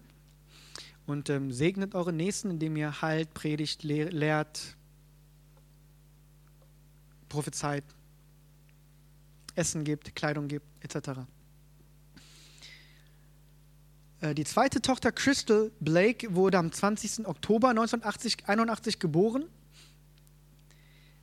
und 1.07 1.31
ähm, 1.31 1.53
segnet 1.53 1.95
eure 1.95 2.13
Nächsten, 2.13 2.51
indem 2.51 2.77
ihr 2.77 3.01
heilt, 3.03 3.33
predigt, 3.35 3.83
lehrt, 3.83 4.77
prophezeit, 7.29 7.85
Essen 9.55 9.85
gibt, 9.85 10.15
Kleidung 10.15 10.49
gibt, 10.49 10.67
etc. 10.81 11.21
Äh, 14.21 14.35
die 14.35 14.45
zweite 14.45 14.81
Tochter 14.83 15.13
Crystal 15.13 15.71
Blake 15.81 16.35
wurde 16.35 16.59
am 16.59 16.73
20. 16.73 17.27
Oktober 17.27 17.71
1981 17.71 18.99
geboren. 18.99 19.45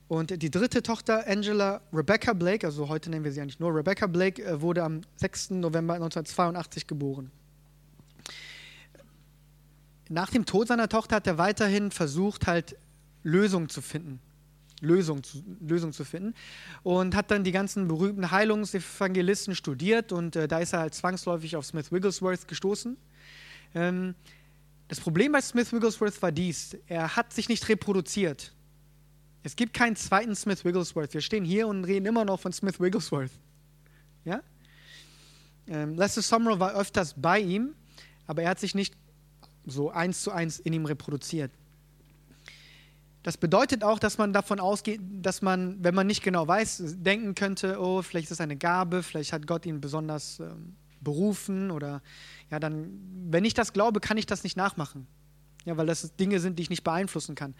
Und 0.08 0.40
die 0.42 0.50
dritte 0.50 0.82
Tochter 0.82 1.26
Angela 1.26 1.80
Rebecca 1.92 2.32
Blake, 2.32 2.64
also 2.66 2.88
heute 2.88 3.10
nennen 3.10 3.24
wir 3.24 3.32
sie 3.32 3.40
eigentlich 3.40 3.58
nur 3.58 3.74
Rebecca 3.74 4.06
Blake, 4.06 4.42
äh, 4.42 4.60
wurde 4.60 4.84
am 4.84 5.00
6. 5.16 5.50
November 5.50 5.94
1982 5.94 6.86
geboren. 6.86 7.30
Nach 10.08 10.30
dem 10.30 10.46
Tod 10.46 10.68
seiner 10.68 10.88
Tochter 10.88 11.16
hat 11.16 11.26
er 11.26 11.38
weiterhin 11.38 11.90
versucht, 11.90 12.46
halt 12.46 12.76
Lösungen 13.24 13.68
zu 13.68 13.82
finden. 13.82 14.20
Lösung 14.80 15.24
zu, 15.24 15.42
Lösung 15.60 15.92
zu 15.92 16.04
finden. 16.04 16.34
Und 16.84 17.16
hat 17.16 17.32
dann 17.32 17.42
die 17.42 17.50
ganzen 17.50 17.88
berühmten 17.88 18.30
Heilungsevangelisten 18.30 19.56
studiert 19.56 20.12
und 20.12 20.36
äh, 20.36 20.46
da 20.46 20.58
ist 20.60 20.72
er 20.72 20.80
halt 20.80 20.94
zwangsläufig 20.94 21.56
auf 21.56 21.66
Smith 21.66 21.90
Wigglesworth 21.90 22.46
gestoßen. 22.46 22.96
Ähm, 23.74 24.14
das 24.86 25.00
Problem 25.00 25.32
bei 25.32 25.40
Smith 25.40 25.72
Wigglesworth 25.72 26.22
war 26.22 26.30
dies: 26.30 26.76
Er 26.86 27.16
hat 27.16 27.32
sich 27.32 27.48
nicht 27.48 27.68
reproduziert. 27.68 28.52
Es 29.46 29.54
gibt 29.54 29.74
keinen 29.74 29.94
zweiten 29.94 30.34
Smith 30.34 30.64
Wigglesworth. 30.64 31.14
Wir 31.14 31.20
stehen 31.20 31.44
hier 31.44 31.68
und 31.68 31.84
reden 31.84 32.04
immer 32.04 32.24
noch 32.24 32.40
von 32.40 32.52
Smith 32.52 32.80
Wigglesworth. 32.80 33.30
Ja? 34.24 34.40
Ähm, 35.68 35.94
Lester 35.94 36.20
Summerall 36.20 36.58
war 36.58 36.74
öfters 36.74 37.14
bei 37.16 37.38
ihm, 37.38 37.76
aber 38.26 38.42
er 38.42 38.50
hat 38.50 38.58
sich 38.58 38.74
nicht 38.74 38.96
so 39.64 39.92
eins 39.92 40.22
zu 40.22 40.32
eins 40.32 40.58
in 40.58 40.72
ihm 40.72 40.84
reproduziert. 40.84 41.52
Das 43.22 43.36
bedeutet 43.36 43.84
auch, 43.84 44.00
dass 44.00 44.18
man 44.18 44.32
davon 44.32 44.58
ausgeht, 44.58 45.00
dass 45.22 45.42
man, 45.42 45.76
wenn 45.78 45.94
man 45.94 46.08
nicht 46.08 46.24
genau 46.24 46.48
weiß, 46.48 46.82
denken 46.96 47.36
könnte, 47.36 47.80
oh, 47.80 48.02
vielleicht 48.02 48.24
ist 48.24 48.32
es 48.32 48.40
eine 48.40 48.56
Gabe, 48.56 49.04
vielleicht 49.04 49.32
hat 49.32 49.46
Gott 49.46 49.64
ihn 49.64 49.80
besonders 49.80 50.40
ähm, 50.40 50.74
berufen 51.00 51.70
oder 51.70 52.02
ja, 52.50 52.58
dann, 52.58 52.98
wenn 53.30 53.44
ich 53.44 53.54
das 53.54 53.72
glaube, 53.72 54.00
kann 54.00 54.16
ich 54.16 54.26
das 54.26 54.42
nicht 54.42 54.56
nachmachen. 54.56 55.06
Ja, 55.66 55.76
weil 55.76 55.86
das 55.86 56.14
Dinge 56.14 56.38
sind, 56.38 56.58
die 56.58 56.62
ich 56.62 56.70
nicht 56.70 56.84
beeinflussen 56.84 57.34
kann. 57.34 57.54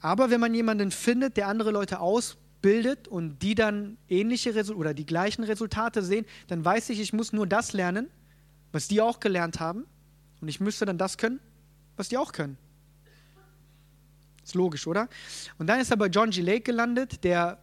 Aber 0.00 0.30
wenn 0.30 0.40
man 0.40 0.54
jemanden 0.54 0.90
findet, 0.90 1.36
der 1.36 1.48
andere 1.48 1.70
Leute 1.70 2.00
ausbildet 2.00 3.06
und 3.06 3.40
die 3.42 3.54
dann 3.54 3.98
ähnliche 4.08 4.54
Resul 4.54 4.74
oder 4.74 4.94
die 4.94 5.04
gleichen 5.04 5.44
Resultate 5.44 6.02
sehen, 6.02 6.24
dann 6.48 6.64
weiß 6.64 6.88
ich, 6.88 6.98
ich 6.98 7.12
muss 7.12 7.32
nur 7.32 7.46
das 7.46 7.74
lernen, 7.74 8.08
was 8.72 8.88
die 8.88 9.02
auch 9.02 9.20
gelernt 9.20 9.60
haben. 9.60 9.84
Und 10.40 10.48
ich 10.48 10.60
müsste 10.60 10.86
dann 10.86 10.96
das 10.96 11.18
können, 11.18 11.40
was 11.96 12.08
die 12.08 12.16
auch 12.16 12.32
können. 12.32 12.56
Ist 14.42 14.54
logisch, 14.54 14.86
oder? 14.86 15.08
Und 15.58 15.66
dann 15.66 15.78
ist 15.78 15.90
er 15.90 15.98
bei 15.98 16.06
John 16.06 16.30
G. 16.30 16.40
Lake 16.40 16.62
gelandet, 16.62 17.22
der, 17.22 17.58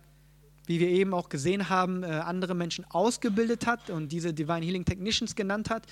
wie 0.68 0.80
wir 0.80 0.88
eben 0.88 1.16
auch 1.16 1.30
gesehen 1.30 1.68
haben, 1.70 2.04
äh, 2.04 2.06
andere 2.06 2.54
Menschen 2.54 2.86
ausgebildet 2.86 3.66
hat 3.66 3.90
und 3.90 4.12
diese 4.12 4.36
Divine 4.36 4.64
Healing 4.64 4.86
Technicians 4.86 5.36
genannt 5.36 5.72
hat. 5.72 5.88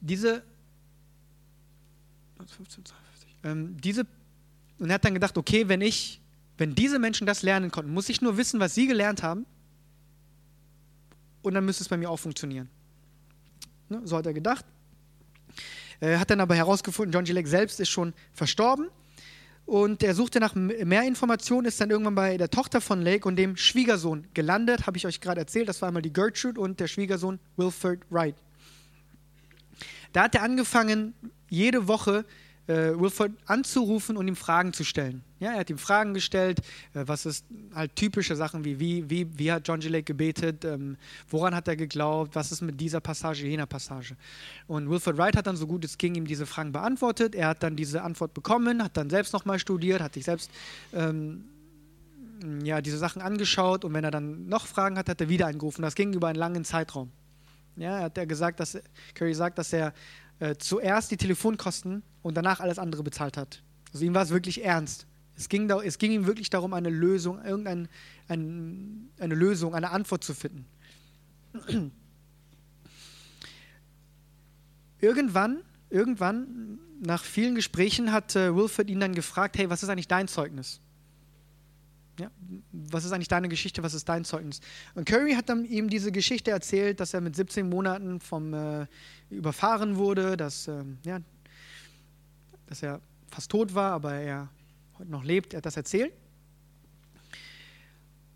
Diese, 0.00 0.42
ähm, 3.42 3.76
diese, 3.80 4.06
und 4.78 4.90
er 4.90 4.94
hat 4.94 5.04
dann 5.04 5.14
gedacht, 5.14 5.36
okay, 5.38 5.68
wenn 5.68 5.80
ich, 5.80 6.20
wenn 6.58 6.74
diese 6.74 6.98
Menschen 6.98 7.26
das 7.26 7.42
lernen 7.42 7.70
konnten, 7.70 7.92
muss 7.92 8.08
ich 8.08 8.20
nur 8.20 8.36
wissen, 8.36 8.60
was 8.60 8.74
sie 8.74 8.86
gelernt 8.86 9.22
haben 9.22 9.46
und 11.42 11.54
dann 11.54 11.64
müsste 11.64 11.84
es 11.84 11.88
bei 11.88 11.96
mir 11.96 12.10
auch 12.10 12.18
funktionieren. 12.18 12.68
Ne? 13.88 14.00
So 14.04 14.16
hat 14.16 14.26
er 14.26 14.32
gedacht. 14.32 14.64
Er 16.00 16.18
hat 16.18 16.30
dann 16.30 16.40
aber 16.40 16.54
herausgefunden, 16.54 17.12
John 17.12 17.24
G. 17.24 17.32
Lake 17.32 17.48
selbst 17.48 17.80
ist 17.80 17.88
schon 17.88 18.14
verstorben 18.32 18.88
und 19.66 20.02
er 20.02 20.14
suchte 20.14 20.40
nach 20.40 20.54
mehr 20.54 21.04
Informationen, 21.04 21.66
ist 21.66 21.80
dann 21.80 21.90
irgendwann 21.90 22.14
bei 22.14 22.36
der 22.36 22.50
Tochter 22.50 22.80
von 22.80 23.00
Lake 23.00 23.26
und 23.26 23.36
dem 23.36 23.56
Schwiegersohn 23.56 24.26
gelandet, 24.34 24.86
habe 24.86 24.96
ich 24.96 25.06
euch 25.06 25.20
gerade 25.20 25.40
erzählt. 25.40 25.68
Das 25.68 25.80
war 25.80 25.88
einmal 25.88 26.02
die 26.02 26.12
Gertrude 26.12 26.60
und 26.60 26.80
der 26.80 26.88
Schwiegersohn 26.88 27.38
Wilford 27.56 28.00
Wright. 28.10 28.34
Da 30.12 30.24
hat 30.24 30.34
er 30.34 30.42
angefangen, 30.42 31.14
jede 31.54 31.88
Woche 31.88 32.24
äh, 32.66 32.98
Wilford 32.98 33.32
anzurufen 33.46 34.16
und 34.16 34.26
ihm 34.26 34.36
Fragen 34.36 34.72
zu 34.72 34.84
stellen. 34.84 35.22
Ja, 35.38 35.52
er 35.52 35.60
hat 35.60 35.70
ihm 35.70 35.78
Fragen 35.78 36.14
gestellt, 36.14 36.60
äh, 36.94 37.02
was 37.06 37.26
ist 37.26 37.44
halt 37.74 37.94
typische 37.96 38.36
Sachen 38.36 38.64
wie, 38.64 38.80
wie, 38.80 39.08
wie, 39.10 39.38
wie 39.38 39.52
hat 39.52 39.68
John 39.68 39.80
G. 39.80 39.88
Lake 39.88 40.04
gebetet, 40.04 40.64
ähm, 40.64 40.96
woran 41.28 41.54
hat 41.54 41.68
er 41.68 41.76
geglaubt, 41.76 42.34
was 42.34 42.52
ist 42.52 42.62
mit 42.62 42.80
dieser 42.80 43.00
Passage, 43.00 43.46
jener 43.46 43.66
Passage. 43.66 44.16
Und 44.66 44.88
Wilford 44.88 45.18
Wright 45.18 45.36
hat 45.36 45.46
dann 45.46 45.56
so 45.56 45.66
gut 45.66 45.84
es 45.84 45.98
ging 45.98 46.14
ihm 46.14 46.26
diese 46.26 46.46
Fragen 46.46 46.72
beantwortet. 46.72 47.34
Er 47.34 47.48
hat 47.48 47.62
dann 47.62 47.76
diese 47.76 48.02
Antwort 48.02 48.32
bekommen, 48.32 48.82
hat 48.82 48.96
dann 48.96 49.10
selbst 49.10 49.32
nochmal 49.32 49.58
studiert, 49.58 50.00
hat 50.00 50.14
sich 50.14 50.24
selbst 50.24 50.50
ähm, 50.94 51.44
ja, 52.62 52.80
diese 52.80 52.98
Sachen 52.98 53.22
angeschaut 53.22 53.84
und 53.84 53.92
wenn 53.94 54.04
er 54.04 54.10
dann 54.10 54.46
noch 54.46 54.66
Fragen 54.66 54.98
hat, 54.98 55.08
hat 55.08 55.20
er 55.20 55.28
wieder 55.28 55.46
angerufen. 55.46 55.82
Das 55.82 55.94
ging 55.94 56.12
über 56.12 56.28
einen 56.28 56.38
langen 56.38 56.64
Zeitraum. 56.64 57.10
Ja, 57.76 58.00
hat 58.00 58.16
er 58.16 58.26
gesagt, 58.26 58.60
dass 58.60 58.78
Curry 59.14 59.34
sagt, 59.34 59.58
dass 59.58 59.72
er 59.72 59.92
äh, 60.40 60.56
zuerst 60.56 61.10
die 61.10 61.16
Telefonkosten 61.16 62.02
und 62.22 62.36
danach 62.36 62.60
alles 62.60 62.78
andere 62.78 63.02
bezahlt 63.02 63.36
hat. 63.36 63.62
Also 63.92 64.04
ihm 64.04 64.14
war 64.14 64.22
es 64.22 64.30
wirklich 64.30 64.64
ernst. 64.64 65.06
Es 65.36 65.48
ging, 65.48 65.68
es 65.70 65.98
ging 65.98 66.12
ihm 66.12 66.26
wirklich 66.26 66.50
darum, 66.50 66.72
eine 66.72 66.90
Lösung, 66.90 67.44
irgendeine 67.44 67.88
ein, 68.28 69.10
eine 69.18 69.34
Lösung, 69.34 69.74
eine 69.74 69.90
Antwort 69.90 70.22
zu 70.22 70.32
finden. 70.34 70.66
irgendwann, 75.00 75.62
irgendwann, 75.90 76.78
nach 77.00 77.22
vielen 77.22 77.54
Gesprächen, 77.54 78.12
hat 78.12 78.36
äh, 78.36 78.54
Wilford 78.54 78.88
ihn 78.88 79.00
dann 79.00 79.14
gefragt: 79.14 79.58
Hey, 79.58 79.68
was 79.70 79.82
ist 79.82 79.88
eigentlich 79.88 80.08
dein 80.08 80.28
Zeugnis? 80.28 80.80
Ja, 82.18 82.30
was 82.70 83.04
ist 83.04 83.12
eigentlich 83.12 83.28
deine 83.28 83.48
Geschichte, 83.48 83.82
was 83.82 83.92
ist 83.92 84.08
dein 84.08 84.24
Zeugnis? 84.24 84.60
Und 84.94 85.04
Curry 85.04 85.34
hat 85.34 85.48
dann 85.48 85.64
ihm 85.64 85.88
diese 85.88 86.12
Geschichte 86.12 86.52
erzählt, 86.52 87.00
dass 87.00 87.12
er 87.12 87.20
mit 87.20 87.34
17 87.34 87.68
Monaten 87.68 88.20
vom 88.20 88.54
äh, 88.54 88.86
überfahren 89.30 89.96
wurde, 89.96 90.36
dass, 90.36 90.68
äh, 90.68 90.84
ja, 91.04 91.20
dass 92.66 92.82
er 92.82 93.00
fast 93.30 93.50
tot 93.50 93.74
war, 93.74 93.92
aber 93.92 94.14
er 94.14 94.48
heute 94.98 95.10
noch 95.10 95.24
lebt. 95.24 95.54
Er 95.54 95.58
hat 95.58 95.66
das 95.66 95.76
erzählt. 95.76 96.12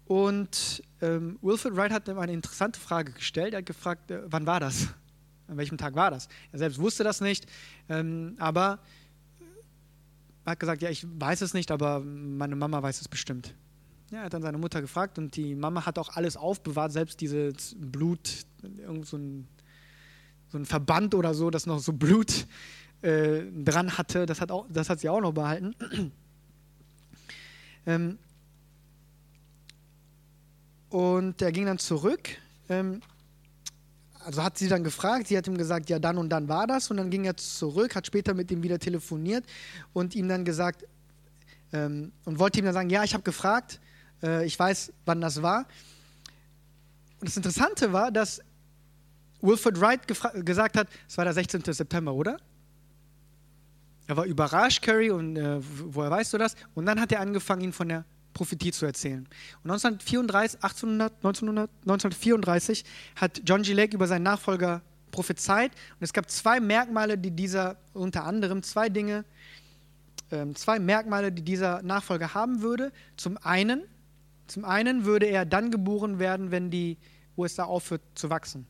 Und 0.07 0.83
ähm, 1.01 1.39
Wilfred 1.43 1.76
Wright 1.76 1.93
hat 1.93 2.09
ihm 2.09 2.18
eine 2.18 2.33
interessante 2.33 2.81
Frage 2.81 3.12
gestellt. 3.12 3.53
Er 3.53 3.59
hat 3.59 3.66
gefragt, 3.66 4.11
äh, 4.11 4.22
wann 4.26 4.47
war 4.47 4.59
das? 4.59 4.89
An 5.47 5.57
welchem 5.57 5.79
Tag 5.79 5.95
war 5.95 6.11
das? 6.11 6.29
Er 6.51 6.59
selbst 6.59 6.81
wusste 6.81 7.05
das 7.05 7.20
nicht, 7.20 7.47
ähm, 7.89 8.35
aber 8.39 8.81
er 10.45 10.53
hat 10.53 10.61
gesagt, 10.61 10.83
ja, 10.83 10.91
ich 10.91 11.07
weiß 11.09 11.43
es 11.43 11.55
nicht, 11.55 11.70
aber 11.70 12.01
meine 12.01 12.57
Mama 12.57 12.83
weiß 12.83 13.01
es 13.03 13.09
bestimmt. 13.09 13.55
Ja, 14.11 14.21
er 14.21 14.25
hat 14.25 14.33
dann 14.33 14.43
seine 14.43 14.57
Mutter 14.57 14.81
gefragt 14.81 15.19
und 15.19 15.37
die 15.37 15.55
Mama 15.55 15.85
hat 15.85 15.99
auch 15.99 16.17
alles 16.17 16.37
aufbewahrt, 16.37 16.93
selbst 16.93 17.21
dieses 17.21 17.77
Blut, 17.79 18.47
irgend 18.79 19.07
so 19.07 19.19
ein, 19.19 19.47
so 20.49 20.57
ein 20.57 20.65
Verband 20.65 21.15
oder 21.15 21.35
so, 21.35 21.51
das 21.51 21.67
noch 21.67 21.79
so 21.79 21.93
Blut 21.93 22.47
äh, 23.03 23.43
dran 23.53 23.99
hatte, 23.99 24.25
das 24.25 24.41
hat, 24.41 24.51
auch, 24.51 24.67
das 24.71 24.89
hat 24.89 25.01
sie 25.01 25.11
auch 25.11 25.21
noch 25.21 25.33
behalten. 25.33 25.75
ähm, 27.87 28.19
und 30.89 31.43
er 31.43 31.53
ging 31.53 31.67
dann 31.67 31.79
zurück. 31.79 32.31
Ähm, 32.71 33.03
also 34.25 34.43
hat 34.43 34.57
sie 34.57 34.69
dann 34.69 34.85
gefragt, 34.85 35.29
sie 35.29 35.37
hat 35.37 35.47
ihm 35.47 35.59
gesagt, 35.59 35.91
ja, 35.91 35.99
dann 35.99 36.17
und 36.17 36.31
dann 36.31 36.49
war 36.49 36.67
das. 36.67 36.91
Und 36.91 36.97
dann 36.97 37.11
ging 37.11 37.25
er 37.27 37.37
zurück, 37.37 37.95
hat 37.95 38.07
später 38.07 38.33
mit 38.33 38.51
ihm 38.51 38.63
wieder 38.63 38.79
telefoniert 38.79 39.45
und 39.93 40.15
ihm 40.15 40.29
dann 40.29 40.47
gesagt, 40.47 40.87
ähm, 41.75 42.13
und 42.25 42.39
wollte 42.39 42.59
ihm 42.59 42.65
dann 42.65 42.75
sagen, 42.75 42.89
ja, 42.89 43.05
ich 43.05 43.13
habe 43.13 43.23
gefragt, 43.23 43.81
äh, 44.23 44.45
ich 44.47 44.59
weiß, 44.59 44.93
wann 45.05 45.21
das 45.21 45.43
war. 45.43 45.66
Und 47.21 47.29
das 47.29 47.37
Interessante 47.37 47.93
war, 47.93 48.11
dass 48.11 48.41
Wilfred 49.41 49.81
Wright 49.81 50.01
gesagt 50.45 50.77
hat, 50.77 50.89
es 51.09 51.16
war 51.16 51.25
der 51.25 51.35
16. 51.35 51.62
September, 51.64 52.12
oder? 52.12 52.39
Er 54.07 54.16
war 54.16 54.25
überrascht, 54.25 54.83
Curry, 54.83 55.11
und 55.11 55.37
äh, 55.37 55.59
woher 55.61 56.11
weißt 56.11 56.33
du 56.33 56.39
das? 56.39 56.57
Und 56.75 56.87
dann 56.87 57.01
hat 57.01 57.12
er 57.12 57.21
angefangen, 57.21 57.62
ihn 57.62 57.73
von 57.73 57.89
der 57.89 58.05
Prophetie 58.33 58.73
zu 58.73 58.87
erzählen. 58.87 59.29
Und 59.62 59.71
1934, 59.71 60.62
1800, 60.62 61.12
1900, 61.16 61.71
1934 61.83 62.85
hat 63.16 63.43
John 63.45 63.62
G. 63.62 63.73
Lake 63.73 63.95
über 63.95 64.07
seinen 64.07 64.23
Nachfolger 64.23 64.81
prophezeit. 65.11 65.73
Und 65.73 66.05
es 66.05 66.12
gab 66.12 66.31
zwei 66.31 66.61
Merkmale, 66.61 67.19
die 67.19 67.31
dieser, 67.31 67.77
unter 67.93 68.25
anderem 68.25 68.62
zwei 68.62 68.89
Dinge, 68.89 69.25
äh, 70.31 70.47
zwei 70.55 70.79
Merkmale, 70.79 71.33
die 71.33 71.43
dieser 71.43 71.83
Nachfolger 71.83 72.33
haben 72.33 72.62
würde. 72.62 72.93
Zum 73.16 73.37
einen, 73.39 73.83
zum 74.49 74.64
einen 74.64 75.05
würde 75.05 75.26
er 75.26 75.44
dann 75.44 75.70
geboren 75.70 76.18
werden, 76.18 76.51
wenn 76.51 76.70
die 76.70 76.99
USA 77.36 77.64
aufhört 77.64 78.03
zu 78.14 78.30
wachsen. 78.30 78.66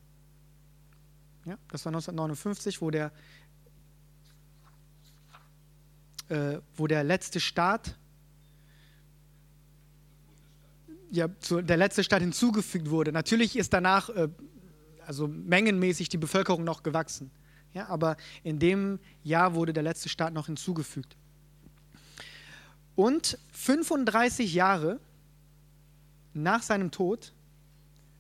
Ja, 1.45 1.57
das 1.71 1.85
war 1.87 1.91
1959, 1.91 2.83
wo 2.83 2.91
der, 2.91 3.13
äh, 6.29 6.59
wo 6.77 6.87
der 6.87 7.05
letzte 7.05 7.41
Staat, 7.41 7.97
ja, 11.11 11.29
zu, 11.41 11.63
der 11.63 11.79
letzte 11.79 12.05
Staat 12.05 12.21
hinzugefügt 12.21 12.91
wurde. 12.91 13.13
Natürlich 13.13 13.57
ist 13.57 13.73
danach, 13.73 14.11
äh, 14.11 14.29
also 15.07 15.27
mengenmäßig, 15.27 16.11
die 16.11 16.19
Bevölkerung 16.19 16.65
noch 16.65 16.83
gewachsen. 16.83 17.31
Ja, 17.73 17.89
aber 17.89 18.17
in 18.43 18.59
dem 18.59 18.99
Jahr 19.23 19.55
wurde 19.55 19.73
der 19.73 19.83
letzte 19.83 20.09
Staat 20.09 20.35
noch 20.35 20.47
hinzugefügt. 20.47 21.17
Und 22.95 23.39
35 23.53 24.53
Jahre 24.53 25.01
nach 26.43 26.63
seinem 26.63 26.91
Tod 26.91 27.33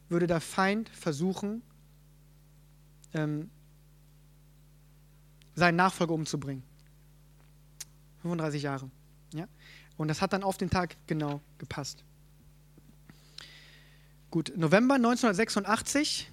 würde 0.09 0.27
der 0.27 0.41
Feind 0.41 0.89
versuchen, 0.89 1.62
ähm, 3.14 3.51
seinen 5.55 5.77
Nachfolger 5.77 6.14
umzubringen. 6.14 6.62
35 8.23 8.62
Jahre. 8.62 8.91
Ja? 9.35 9.47
Und 9.97 10.09
das 10.09 10.23
hat 10.23 10.33
dann 10.33 10.43
auf 10.43 10.57
den 10.57 10.71
Tag 10.71 10.97
genau 11.07 11.41
gepasst. 11.59 12.05
Gut, 14.31 14.53
November 14.57 14.95
1986. 14.97 16.31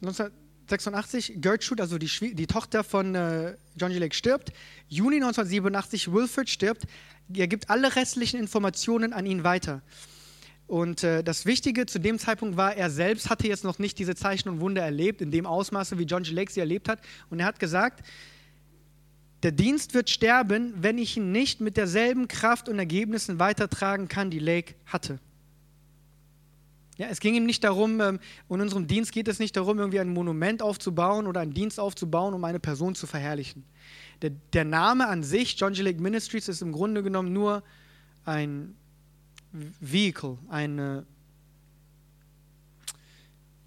1986, 0.00 1.34
Gertrude, 1.36 1.82
also 1.82 1.98
die, 1.98 2.34
die 2.34 2.46
Tochter 2.46 2.84
von 2.84 3.14
äh, 3.14 3.56
John 3.76 3.90
G. 3.90 3.98
Lake, 3.98 4.14
stirbt. 4.14 4.52
Juni 4.88 5.16
1987, 5.16 6.12
Wilfred 6.12 6.48
stirbt. 6.48 6.86
Er 7.34 7.48
gibt 7.48 7.70
alle 7.70 7.96
restlichen 7.96 8.38
Informationen 8.38 9.12
an 9.12 9.26
ihn 9.26 9.44
weiter. 9.44 9.82
Und 10.66 11.02
äh, 11.02 11.24
das 11.24 11.46
Wichtige 11.46 11.86
zu 11.86 11.98
dem 11.98 12.18
Zeitpunkt 12.18 12.56
war, 12.56 12.76
er 12.76 12.90
selbst 12.90 13.28
hatte 13.28 13.48
jetzt 13.48 13.64
noch 13.64 13.80
nicht 13.80 13.98
diese 13.98 14.14
Zeichen 14.14 14.48
und 14.48 14.60
Wunder 14.60 14.82
erlebt, 14.82 15.20
in 15.20 15.32
dem 15.32 15.44
Ausmaße, 15.44 15.98
wie 15.98 16.04
John 16.04 16.22
G. 16.22 16.30
Lake 16.30 16.52
sie 16.52 16.60
erlebt 16.60 16.88
hat. 16.88 17.00
Und 17.28 17.40
er 17.40 17.46
hat 17.46 17.58
gesagt, 17.58 18.04
der 19.42 19.52
Dienst 19.52 19.94
wird 19.94 20.10
sterben, 20.10 20.74
wenn 20.76 20.98
ich 20.98 21.16
ihn 21.16 21.32
nicht 21.32 21.60
mit 21.60 21.76
derselben 21.76 22.28
Kraft 22.28 22.68
und 22.68 22.78
Ergebnissen 22.78 23.40
weitertragen 23.40 24.06
kann, 24.06 24.30
die 24.30 24.38
Lake 24.38 24.74
hatte. 24.86 25.18
Ja, 26.98 27.08
es 27.08 27.20
ging 27.20 27.34
ihm 27.34 27.46
nicht 27.46 27.64
darum, 27.64 28.00
ähm, 28.00 28.20
in 28.50 28.60
unserem 28.60 28.86
Dienst 28.86 29.12
geht 29.12 29.26
es 29.26 29.38
nicht 29.38 29.56
darum, 29.56 29.78
irgendwie 29.78 29.98
ein 29.98 30.12
Monument 30.12 30.60
aufzubauen 30.60 31.26
oder 31.26 31.40
einen 31.40 31.54
Dienst 31.54 31.80
aufzubauen, 31.80 32.34
um 32.34 32.44
eine 32.44 32.60
Person 32.60 32.94
zu 32.94 33.06
verherrlichen. 33.06 33.64
Der, 34.22 34.30
der 34.52 34.64
Name 34.64 35.08
an 35.08 35.22
sich, 35.22 35.58
John 35.58 35.72
G. 35.72 35.82
Lake 35.82 36.00
Ministries, 36.00 36.48
ist 36.48 36.62
im 36.62 36.72
Grunde 36.72 37.02
genommen 37.02 37.32
nur 37.32 37.62
ein 38.24 38.74
Vehicle, 39.52 40.38
eine, 40.48 41.06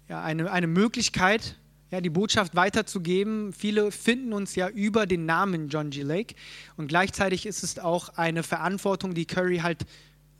ja, 0.08 0.22
eine, 0.22 0.50
eine 0.50 0.66
Möglichkeit, 0.66 1.56
ja, 1.90 2.00
die 2.00 2.10
Botschaft 2.10 2.54
weiterzugeben. 2.54 3.52
Viele 3.52 3.92
finden 3.92 4.32
uns 4.32 4.54
ja 4.54 4.68
über 4.68 5.06
den 5.06 5.26
Namen 5.26 5.68
John 5.68 5.90
G. 5.90 6.02
Lake 6.02 6.34
und 6.76 6.88
gleichzeitig 6.88 7.46
ist 7.46 7.62
es 7.62 7.78
auch 7.78 8.10
eine 8.16 8.42
Verantwortung, 8.42 9.14
die 9.14 9.26
Curry 9.26 9.58
halt 9.58 9.84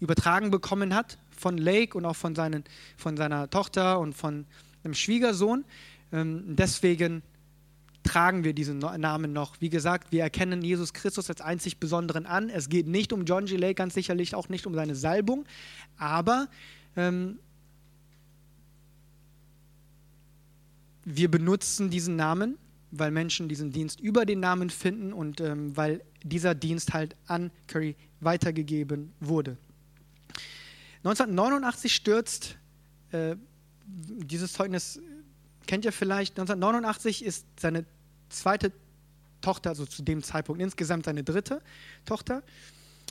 übertragen 0.00 0.50
bekommen 0.50 0.94
hat 0.94 1.18
von 1.36 1.58
Lake 1.58 1.96
und 1.96 2.04
auch 2.04 2.16
von, 2.16 2.34
seinen, 2.34 2.64
von 2.96 3.16
seiner 3.16 3.50
Tochter 3.50 3.98
und 3.98 4.14
von 4.14 4.46
dem 4.84 4.94
Schwiegersohn. 4.94 5.64
Ähm, 6.12 6.44
deswegen 6.46 7.22
tragen 8.04 8.44
wir 8.44 8.52
diesen 8.52 8.78
Namen 8.78 9.32
noch. 9.32 9.60
Wie 9.60 9.70
gesagt, 9.70 10.12
wir 10.12 10.22
erkennen 10.22 10.62
Jesus 10.62 10.92
Christus 10.92 11.28
als 11.28 11.40
einzig 11.40 11.80
Besonderen 11.80 12.26
an. 12.26 12.48
Es 12.50 12.68
geht 12.68 12.86
nicht 12.86 13.12
um 13.12 13.24
John 13.24 13.46
G. 13.46 13.56
Lake, 13.56 13.74
ganz 13.74 13.94
sicherlich 13.94 14.34
auch 14.34 14.48
nicht 14.48 14.66
um 14.66 14.74
seine 14.74 14.94
Salbung, 14.94 15.44
aber 15.96 16.48
ähm, 16.96 17.38
wir 21.04 21.30
benutzen 21.30 21.90
diesen 21.90 22.16
Namen, 22.16 22.56
weil 22.90 23.10
Menschen 23.10 23.48
diesen 23.48 23.72
Dienst 23.72 24.00
über 24.00 24.24
den 24.24 24.40
Namen 24.40 24.70
finden 24.70 25.12
und 25.12 25.40
ähm, 25.40 25.76
weil 25.76 26.02
dieser 26.22 26.54
Dienst 26.54 26.94
halt 26.94 27.16
an 27.26 27.50
Curry 27.66 27.96
weitergegeben 28.20 29.12
wurde. 29.20 29.56
1989 30.98 31.94
stürzt, 31.94 32.56
äh, 33.12 33.36
dieses 33.86 34.52
Zeugnis 34.52 35.00
kennt 35.66 35.84
ihr 35.84 35.92
vielleicht, 35.92 36.32
1989 36.32 37.24
ist 37.24 37.46
seine 37.58 37.84
zweite 38.28 38.72
Tochter, 39.40 39.70
also 39.70 39.86
zu 39.86 40.02
dem 40.02 40.22
Zeitpunkt 40.22 40.60
insgesamt 40.60 41.04
seine 41.04 41.22
dritte 41.22 41.60
Tochter, 42.04 42.42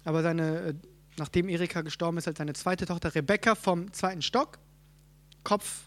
aber 0.04 0.24
seine, 0.24 0.60
äh, 0.60 0.74
nachdem 1.18 1.49
Erika 1.49 1.82
gestorben 1.82 2.18
ist, 2.18 2.28
halt 2.28 2.38
seine 2.38 2.54
zweite 2.54 2.86
Tochter 2.86 3.14
Rebecca 3.14 3.56
vom 3.56 3.91
zweiten 3.93 4.22
Stock, 4.22 4.60
Kopf 5.43 5.84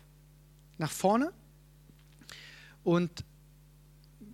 nach 0.78 0.90
vorne 0.90 1.32
und 2.84 3.24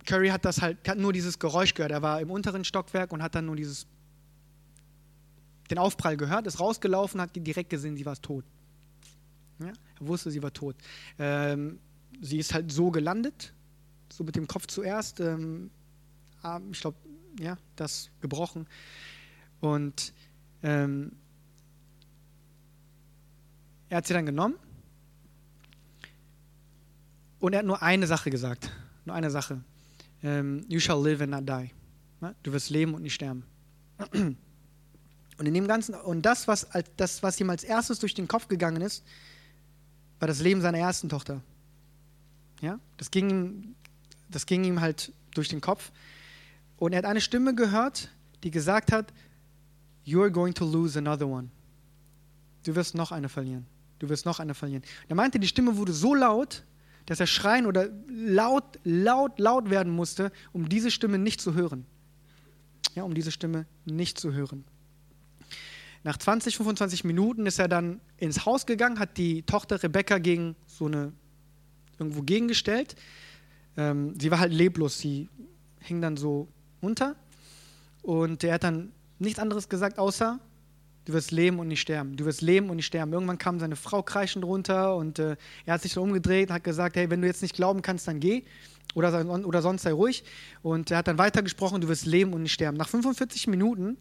Curry 0.05 0.29
hat 0.29 0.45
das 0.45 0.61
halt, 0.61 0.87
hat 0.87 0.97
nur 0.97 1.13
dieses 1.13 1.39
Geräusch 1.39 1.73
gehört. 1.73 1.91
Er 1.91 2.01
war 2.01 2.19
im 2.21 2.29
unteren 2.29 2.63
Stockwerk 2.65 3.11
und 3.11 3.23
hat 3.23 3.35
dann 3.35 3.45
nur 3.45 3.55
dieses, 3.55 3.87
den 5.71 5.77
Aufprall 5.77 6.17
gehört, 6.17 6.45
ist 6.45 6.59
rausgelaufen, 6.59 7.21
hat 7.21 7.31
direkt 7.35 7.69
gesehen, 7.69 7.95
sie 7.95 8.05
war 8.05 8.15
tot. 8.15 8.43
Ja? 9.59 9.67
Er 9.67 10.07
wusste, 10.07 10.29
sie 10.31 10.43
war 10.43 10.51
tot. 10.51 10.75
Ähm, 11.17 11.79
sie 12.21 12.37
ist 12.37 12.53
halt 12.53 12.71
so 12.71 12.91
gelandet, 12.91 13.53
so 14.11 14.23
mit 14.23 14.35
dem 14.35 14.47
Kopf 14.47 14.67
zuerst. 14.67 15.19
Ähm, 15.19 15.69
ich 16.71 16.81
glaube, 16.81 16.97
ja, 17.39 17.57
das 17.75 18.09
gebrochen. 18.21 18.67
Und 19.61 20.13
ähm, 20.61 21.13
er 23.89 23.97
hat 23.97 24.07
sie 24.07 24.13
dann 24.13 24.25
genommen 24.25 24.55
und 27.39 27.53
er 27.53 27.59
hat 27.59 27.65
nur 27.65 27.81
eine 27.81 28.07
Sache 28.07 28.29
gesagt. 28.29 28.71
Nur 29.05 29.15
eine 29.15 29.29
Sache. 29.29 29.63
Ähm, 30.21 30.65
you 30.67 30.79
shall 30.79 31.01
live 31.03 31.21
and 31.21 31.31
not 31.31 31.47
die. 31.47 31.71
Du 32.43 32.53
wirst 32.53 32.69
leben 32.69 32.93
und 32.93 33.01
nicht 33.01 33.13
sterben. 33.13 33.43
Und 35.37 35.47
in 35.47 35.53
dem 35.53 35.67
Ganzen, 35.67 35.95
und 35.95 36.21
das 36.21 36.47
was, 36.47 36.67
das, 36.95 37.23
was 37.23 37.39
ihm 37.39 37.49
als 37.49 37.63
erstes 37.63 37.99
durch 37.99 38.13
den 38.13 38.27
Kopf 38.27 38.47
gegangen 38.47 38.81
ist, 38.81 39.03
war 40.19 40.27
das 40.27 40.39
Leben 40.39 40.61
seiner 40.61 40.77
ersten 40.77 41.09
Tochter. 41.09 41.41
Ja? 42.63 42.79
Das, 42.95 43.11
ging, 43.11 43.75
das 44.29 44.45
ging 44.45 44.63
ihm 44.63 44.79
halt 44.79 45.11
durch 45.35 45.49
den 45.49 45.59
Kopf. 45.59 45.91
Und 46.77 46.93
er 46.93 46.99
hat 46.99 47.05
eine 47.05 47.19
Stimme 47.19 47.53
gehört, 47.53 48.09
die 48.43 48.51
gesagt 48.51 48.91
hat, 48.91 49.13
You're 50.05 50.29
going 50.29 50.53
to 50.53 50.65
lose 50.65 50.97
another 50.97 51.27
one. 51.27 51.49
Du 52.63 52.75
wirst 52.75 52.95
noch 52.95 53.11
eine 53.11 53.29
verlieren. 53.29 53.65
Du 53.99 54.09
wirst 54.09 54.25
noch 54.25 54.39
eine 54.39 54.53
verlieren. 54.53 54.83
Er 55.07 55.15
meinte, 55.15 55.39
die 55.39 55.47
Stimme 55.47 55.77
wurde 55.77 55.93
so 55.93 56.15
laut, 56.15 56.63
dass 57.05 57.19
er 57.19 57.27
schreien 57.27 57.65
oder 57.65 57.89
laut, 58.07 58.79
laut, 58.83 59.39
laut 59.39 59.69
werden 59.69 59.93
musste, 59.93 60.31
um 60.53 60.69
diese 60.69 60.89
Stimme 60.89 61.17
nicht 61.17 61.41
zu 61.41 61.53
hören. 61.53 61.85
Ja, 62.95 63.03
um 63.03 63.13
diese 63.13 63.31
Stimme 63.31 63.65
nicht 63.85 64.17
zu 64.17 64.33
hören. 64.33 64.63
Nach 66.03 66.17
20, 66.17 66.57
25 66.57 67.03
Minuten 67.03 67.45
ist 67.45 67.59
er 67.59 67.67
dann 67.67 67.99
ins 68.17 68.45
Haus 68.45 68.65
gegangen, 68.65 68.99
hat 68.99 69.17
die 69.17 69.43
Tochter 69.43 69.81
Rebecca 69.83 70.17
gegen 70.17 70.55
so 70.67 70.85
eine 70.85 71.13
irgendwo 71.99 72.21
gegengestellt. 72.21 72.95
Ähm, 73.77 74.19
sie 74.19 74.31
war 74.31 74.39
halt 74.39 74.53
leblos, 74.53 74.99
sie 74.99 75.29
hing 75.79 76.01
dann 76.01 76.17
so 76.17 76.47
unter. 76.81 77.15
Und 78.01 78.43
er 78.43 78.55
hat 78.55 78.63
dann 78.63 78.91
nichts 79.19 79.39
anderes 79.39 79.69
gesagt, 79.69 79.99
außer 79.99 80.39
Du 81.05 81.11
wirst 81.11 81.31
leben 81.31 81.59
und 81.59 81.67
nicht 81.67 81.81
sterben. 81.81 82.15
Du 82.15 82.23
wirst 82.23 82.41
leben 82.41 82.69
und 82.69 82.77
nicht 82.77 82.85
sterben. 82.85 83.11
Irgendwann 83.11 83.37
kam 83.37 83.59
seine 83.59 83.75
Frau 83.75 84.03
kreischend 84.03 84.45
runter 84.45 84.95
und 84.95 85.19
äh, 85.19 85.35
er 85.65 85.73
hat 85.73 85.81
sich 85.81 85.91
so 85.91 86.01
umgedreht 86.01 86.49
und 86.49 86.55
hat 86.55 86.63
gesagt, 86.63 86.95
hey, 86.95 87.09
wenn 87.09 87.21
du 87.21 87.27
jetzt 87.27 87.41
nicht 87.41 87.55
glauben 87.55 87.81
kannst, 87.81 88.07
dann 88.07 88.21
geh 88.21 88.43
oder, 88.95 89.25
oder 89.45 89.61
sonst 89.61 89.81
sei 89.81 89.91
ruhig. 89.91 90.23
Und 90.61 90.91
er 90.91 90.99
hat 90.99 91.07
dann 91.07 91.17
weitergesprochen, 91.17 91.81
du 91.81 91.89
wirst 91.89 92.05
leben 92.05 92.31
und 92.31 92.43
nicht 92.43 92.53
sterben. 92.53 92.77
Nach 92.77 92.87
45 92.87 93.47
Minuten 93.47 93.97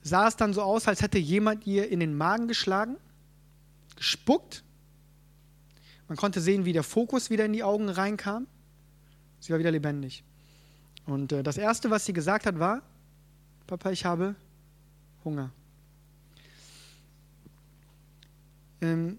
sah 0.00 0.28
es 0.28 0.36
dann 0.36 0.54
so 0.54 0.62
aus, 0.62 0.88
als 0.88 1.02
hätte 1.02 1.18
jemand 1.18 1.66
ihr 1.66 1.90
in 1.90 2.00
den 2.00 2.16
Magen 2.16 2.48
geschlagen, 2.48 2.96
gespuckt. 3.96 4.63
Man 6.08 6.16
konnte 6.16 6.40
sehen, 6.40 6.64
wie 6.64 6.72
der 6.72 6.82
Fokus 6.82 7.30
wieder 7.30 7.44
in 7.44 7.52
die 7.52 7.62
Augen 7.62 7.88
reinkam. 7.88 8.46
Sie 9.40 9.52
war 9.52 9.58
wieder 9.58 9.70
lebendig. 9.70 10.24
Und 11.06 11.32
äh, 11.32 11.42
das 11.42 11.56
Erste, 11.56 11.90
was 11.90 12.06
sie 12.06 12.12
gesagt 12.12 12.46
hat, 12.46 12.58
war, 12.58 12.82
Papa, 13.66 13.90
ich 13.90 14.04
habe 14.04 14.34
Hunger. 15.24 15.50
Ähm, 18.80 19.18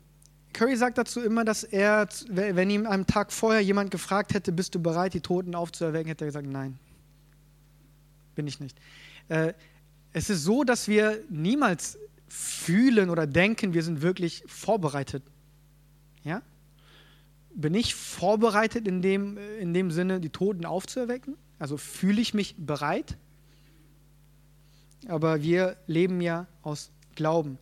Curry 0.53 0.77
sagt 0.77 0.97
dazu 0.97 1.21
immer, 1.21 1.43
dass 1.43 1.63
er, 1.63 2.07
wenn 2.29 2.69
ihm 2.69 2.85
am 2.85 3.05
Tag 3.05 3.33
vorher 3.33 3.61
jemand 3.61 3.91
gefragt 3.91 4.33
hätte, 4.33 4.51
bist 4.51 4.73
du 4.73 4.79
bereit, 4.81 5.13
die 5.13 5.21
Toten 5.21 5.53
aufzuerwecken, 5.53 6.07
hätte 6.07 6.23
er 6.23 6.27
gesagt, 6.27 6.47
nein, 6.47 6.79
bin 8.35 8.47
ich 8.47 8.59
nicht. 8.59 8.77
Äh, 9.27 9.53
es 10.13 10.29
ist 10.29 10.43
so, 10.43 10.63
dass 10.63 10.87
wir 10.87 11.21
niemals 11.29 11.97
fühlen 12.29 13.09
oder 13.09 13.27
denken, 13.27 13.73
wir 13.73 13.83
sind 13.83 14.01
wirklich 14.01 14.43
vorbereitet. 14.47 15.23
Ja? 16.23 16.41
Bin 17.55 17.73
ich 17.73 17.95
vorbereitet 17.95 18.87
in 18.87 19.01
dem, 19.01 19.37
in 19.59 19.73
dem 19.73 19.91
Sinne, 19.91 20.19
die 20.19 20.29
Toten 20.29 20.65
aufzuerwecken? 20.65 21.35
Also 21.57 21.77
fühle 21.77 22.21
ich 22.21 22.33
mich 22.33 22.55
bereit? 22.57 23.17
aber 25.07 25.41
wir 25.41 25.77
leben 25.87 26.21
ja 26.21 26.47
aus 26.61 26.91
Glauben. 27.15 27.57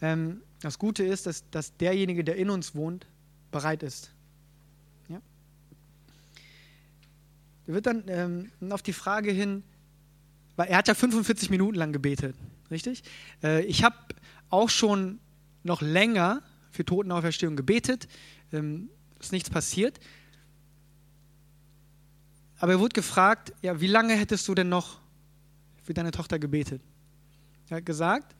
Ähm, 0.00 0.42
das 0.60 0.78
Gute 0.78 1.04
ist, 1.04 1.26
dass, 1.26 1.48
dass 1.50 1.76
derjenige, 1.76 2.24
der 2.24 2.36
in 2.36 2.50
uns 2.50 2.74
wohnt, 2.74 3.06
bereit 3.50 3.82
ist. 3.82 4.12
Ja? 5.08 5.20
Er 7.66 7.74
wird 7.74 7.86
dann 7.86 8.04
ähm, 8.08 8.50
auf 8.70 8.82
die 8.82 8.92
Frage 8.92 9.30
hin, 9.32 9.62
weil 10.56 10.68
er 10.68 10.78
hat 10.78 10.88
ja 10.88 10.94
45 10.94 11.50
Minuten 11.50 11.76
lang 11.76 11.92
gebetet, 11.92 12.36
richtig? 12.70 13.02
Äh, 13.42 13.64
ich 13.64 13.84
habe 13.84 13.96
auch 14.50 14.70
schon 14.70 15.18
noch 15.62 15.82
länger 15.82 16.42
für 16.70 16.84
Totenauferstehung 16.84 17.56
gebetet, 17.56 18.08
ähm, 18.52 18.90
ist 19.20 19.32
nichts 19.32 19.50
passiert. 19.50 19.98
Aber 22.58 22.72
er 22.72 22.80
wurde 22.80 22.94
gefragt, 22.94 23.52
ja, 23.62 23.80
wie 23.80 23.86
lange 23.86 24.14
hättest 24.14 24.46
du 24.48 24.54
denn 24.54 24.68
noch 24.68 25.00
für 25.82 25.94
deine 25.94 26.10
Tochter 26.10 26.38
gebetet. 26.38 26.82
Er 27.68 27.78
hat 27.78 27.86
gesagt, 27.86 28.34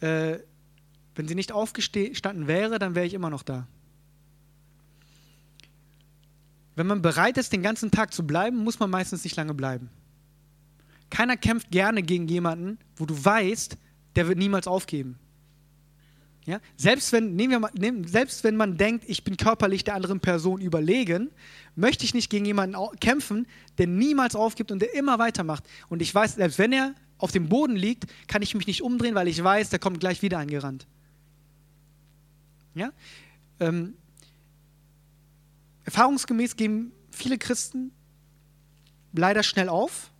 äh, 0.00 0.38
wenn 1.14 1.28
sie 1.28 1.34
nicht 1.34 1.52
aufgestanden 1.52 2.46
wäre, 2.46 2.78
dann 2.78 2.94
wäre 2.94 3.06
ich 3.06 3.14
immer 3.14 3.30
noch 3.30 3.42
da. 3.42 3.66
wenn 6.74 6.86
man 6.86 7.02
bereit 7.02 7.36
ist, 7.36 7.52
den 7.52 7.62
ganzen 7.62 7.90
Tag 7.90 8.14
zu 8.14 8.26
bleiben, 8.26 8.56
muss 8.56 8.78
man 8.78 8.90
meistens 8.90 9.24
nicht 9.24 9.36
lange 9.36 9.54
bleiben. 9.54 9.90
Keiner 11.10 11.36
kämpft 11.36 11.70
gerne 11.70 12.02
gegen 12.02 12.26
jemanden, 12.28 12.78
wo 12.96 13.04
du 13.04 13.24
weißt, 13.24 13.76
der 14.16 14.28
wird 14.28 14.38
niemals 14.38 14.66
aufgeben. 14.66 15.18
Ja? 16.44 16.60
Selbst, 16.76 17.12
wenn, 17.12 17.36
nehmen 17.36 17.52
wir 17.52 17.58
mal, 17.60 17.70
nehmen, 17.74 18.06
selbst 18.06 18.42
wenn 18.44 18.56
man 18.56 18.76
denkt, 18.76 19.04
ich 19.08 19.22
bin 19.22 19.36
körperlich 19.36 19.84
der 19.84 19.94
anderen 19.94 20.20
Person 20.20 20.60
überlegen, 20.60 21.30
möchte 21.76 22.04
ich 22.04 22.14
nicht 22.14 22.30
gegen 22.30 22.44
jemanden 22.44 22.76
kämpfen, 22.98 23.46
der 23.78 23.86
niemals 23.86 24.34
aufgibt 24.34 24.72
und 24.72 24.80
der 24.80 24.94
immer 24.94 25.18
weitermacht. 25.18 25.64
Und 25.88 26.02
ich 26.02 26.14
weiß, 26.14 26.34
selbst 26.34 26.58
wenn 26.58 26.72
er 26.72 26.94
auf 27.18 27.30
dem 27.30 27.48
Boden 27.48 27.76
liegt, 27.76 28.06
kann 28.26 28.42
ich 28.42 28.54
mich 28.54 28.66
nicht 28.66 28.82
umdrehen, 28.82 29.14
weil 29.14 29.28
ich 29.28 29.42
weiß, 29.42 29.70
der 29.70 29.78
kommt 29.78 30.00
gleich 30.00 30.22
wieder 30.22 30.38
angerannt. 30.38 30.86
Ja? 32.74 32.92
Ähm, 33.60 33.94
erfahrungsgemäß 35.84 36.56
geben 36.56 36.92
viele 37.10 37.38
Christen 37.38 37.92
leider 39.12 39.42
schnell 39.42 39.68
auf 39.68 40.10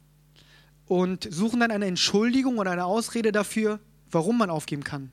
und 0.87 1.27
suchen 1.33 1.61
dann 1.61 1.71
eine 1.71 1.87
Entschuldigung 1.87 2.59
oder 2.59 2.71
eine 2.71 2.85
Ausrede 2.85 3.33
dafür, 3.33 3.81
warum 4.11 4.39
man 4.39 4.51
aufgeben 4.51 4.85
kann. 4.85 5.11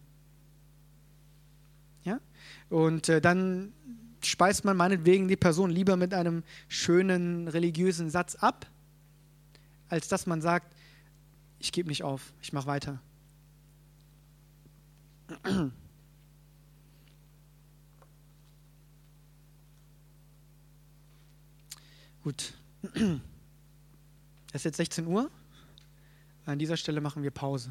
Und 2.69 3.09
äh, 3.09 3.19
dann 3.19 3.73
speist 4.21 4.63
man 4.65 4.77
meinetwegen 4.77 5.27
die 5.27 5.35
Person 5.35 5.71
lieber 5.71 5.97
mit 5.97 6.13
einem 6.13 6.43
schönen 6.67 7.47
religiösen 7.47 8.09
Satz 8.09 8.35
ab, 8.35 8.67
als 9.87 10.07
dass 10.07 10.27
man 10.27 10.41
sagt, 10.41 10.75
ich 11.59 11.71
gebe 11.71 11.89
nicht 11.89 12.03
auf, 12.03 12.33
ich 12.41 12.53
mache 12.53 12.67
weiter. 12.67 13.01
Gut. 22.23 22.53
Es 24.51 24.61
ist 24.61 24.65
jetzt 24.65 24.77
16 24.77 25.05
Uhr. 25.05 25.29
An 26.47 26.57
dieser 26.57 26.75
Stelle 26.75 27.01
machen 27.01 27.21
wir 27.21 27.29
Pause. 27.29 27.69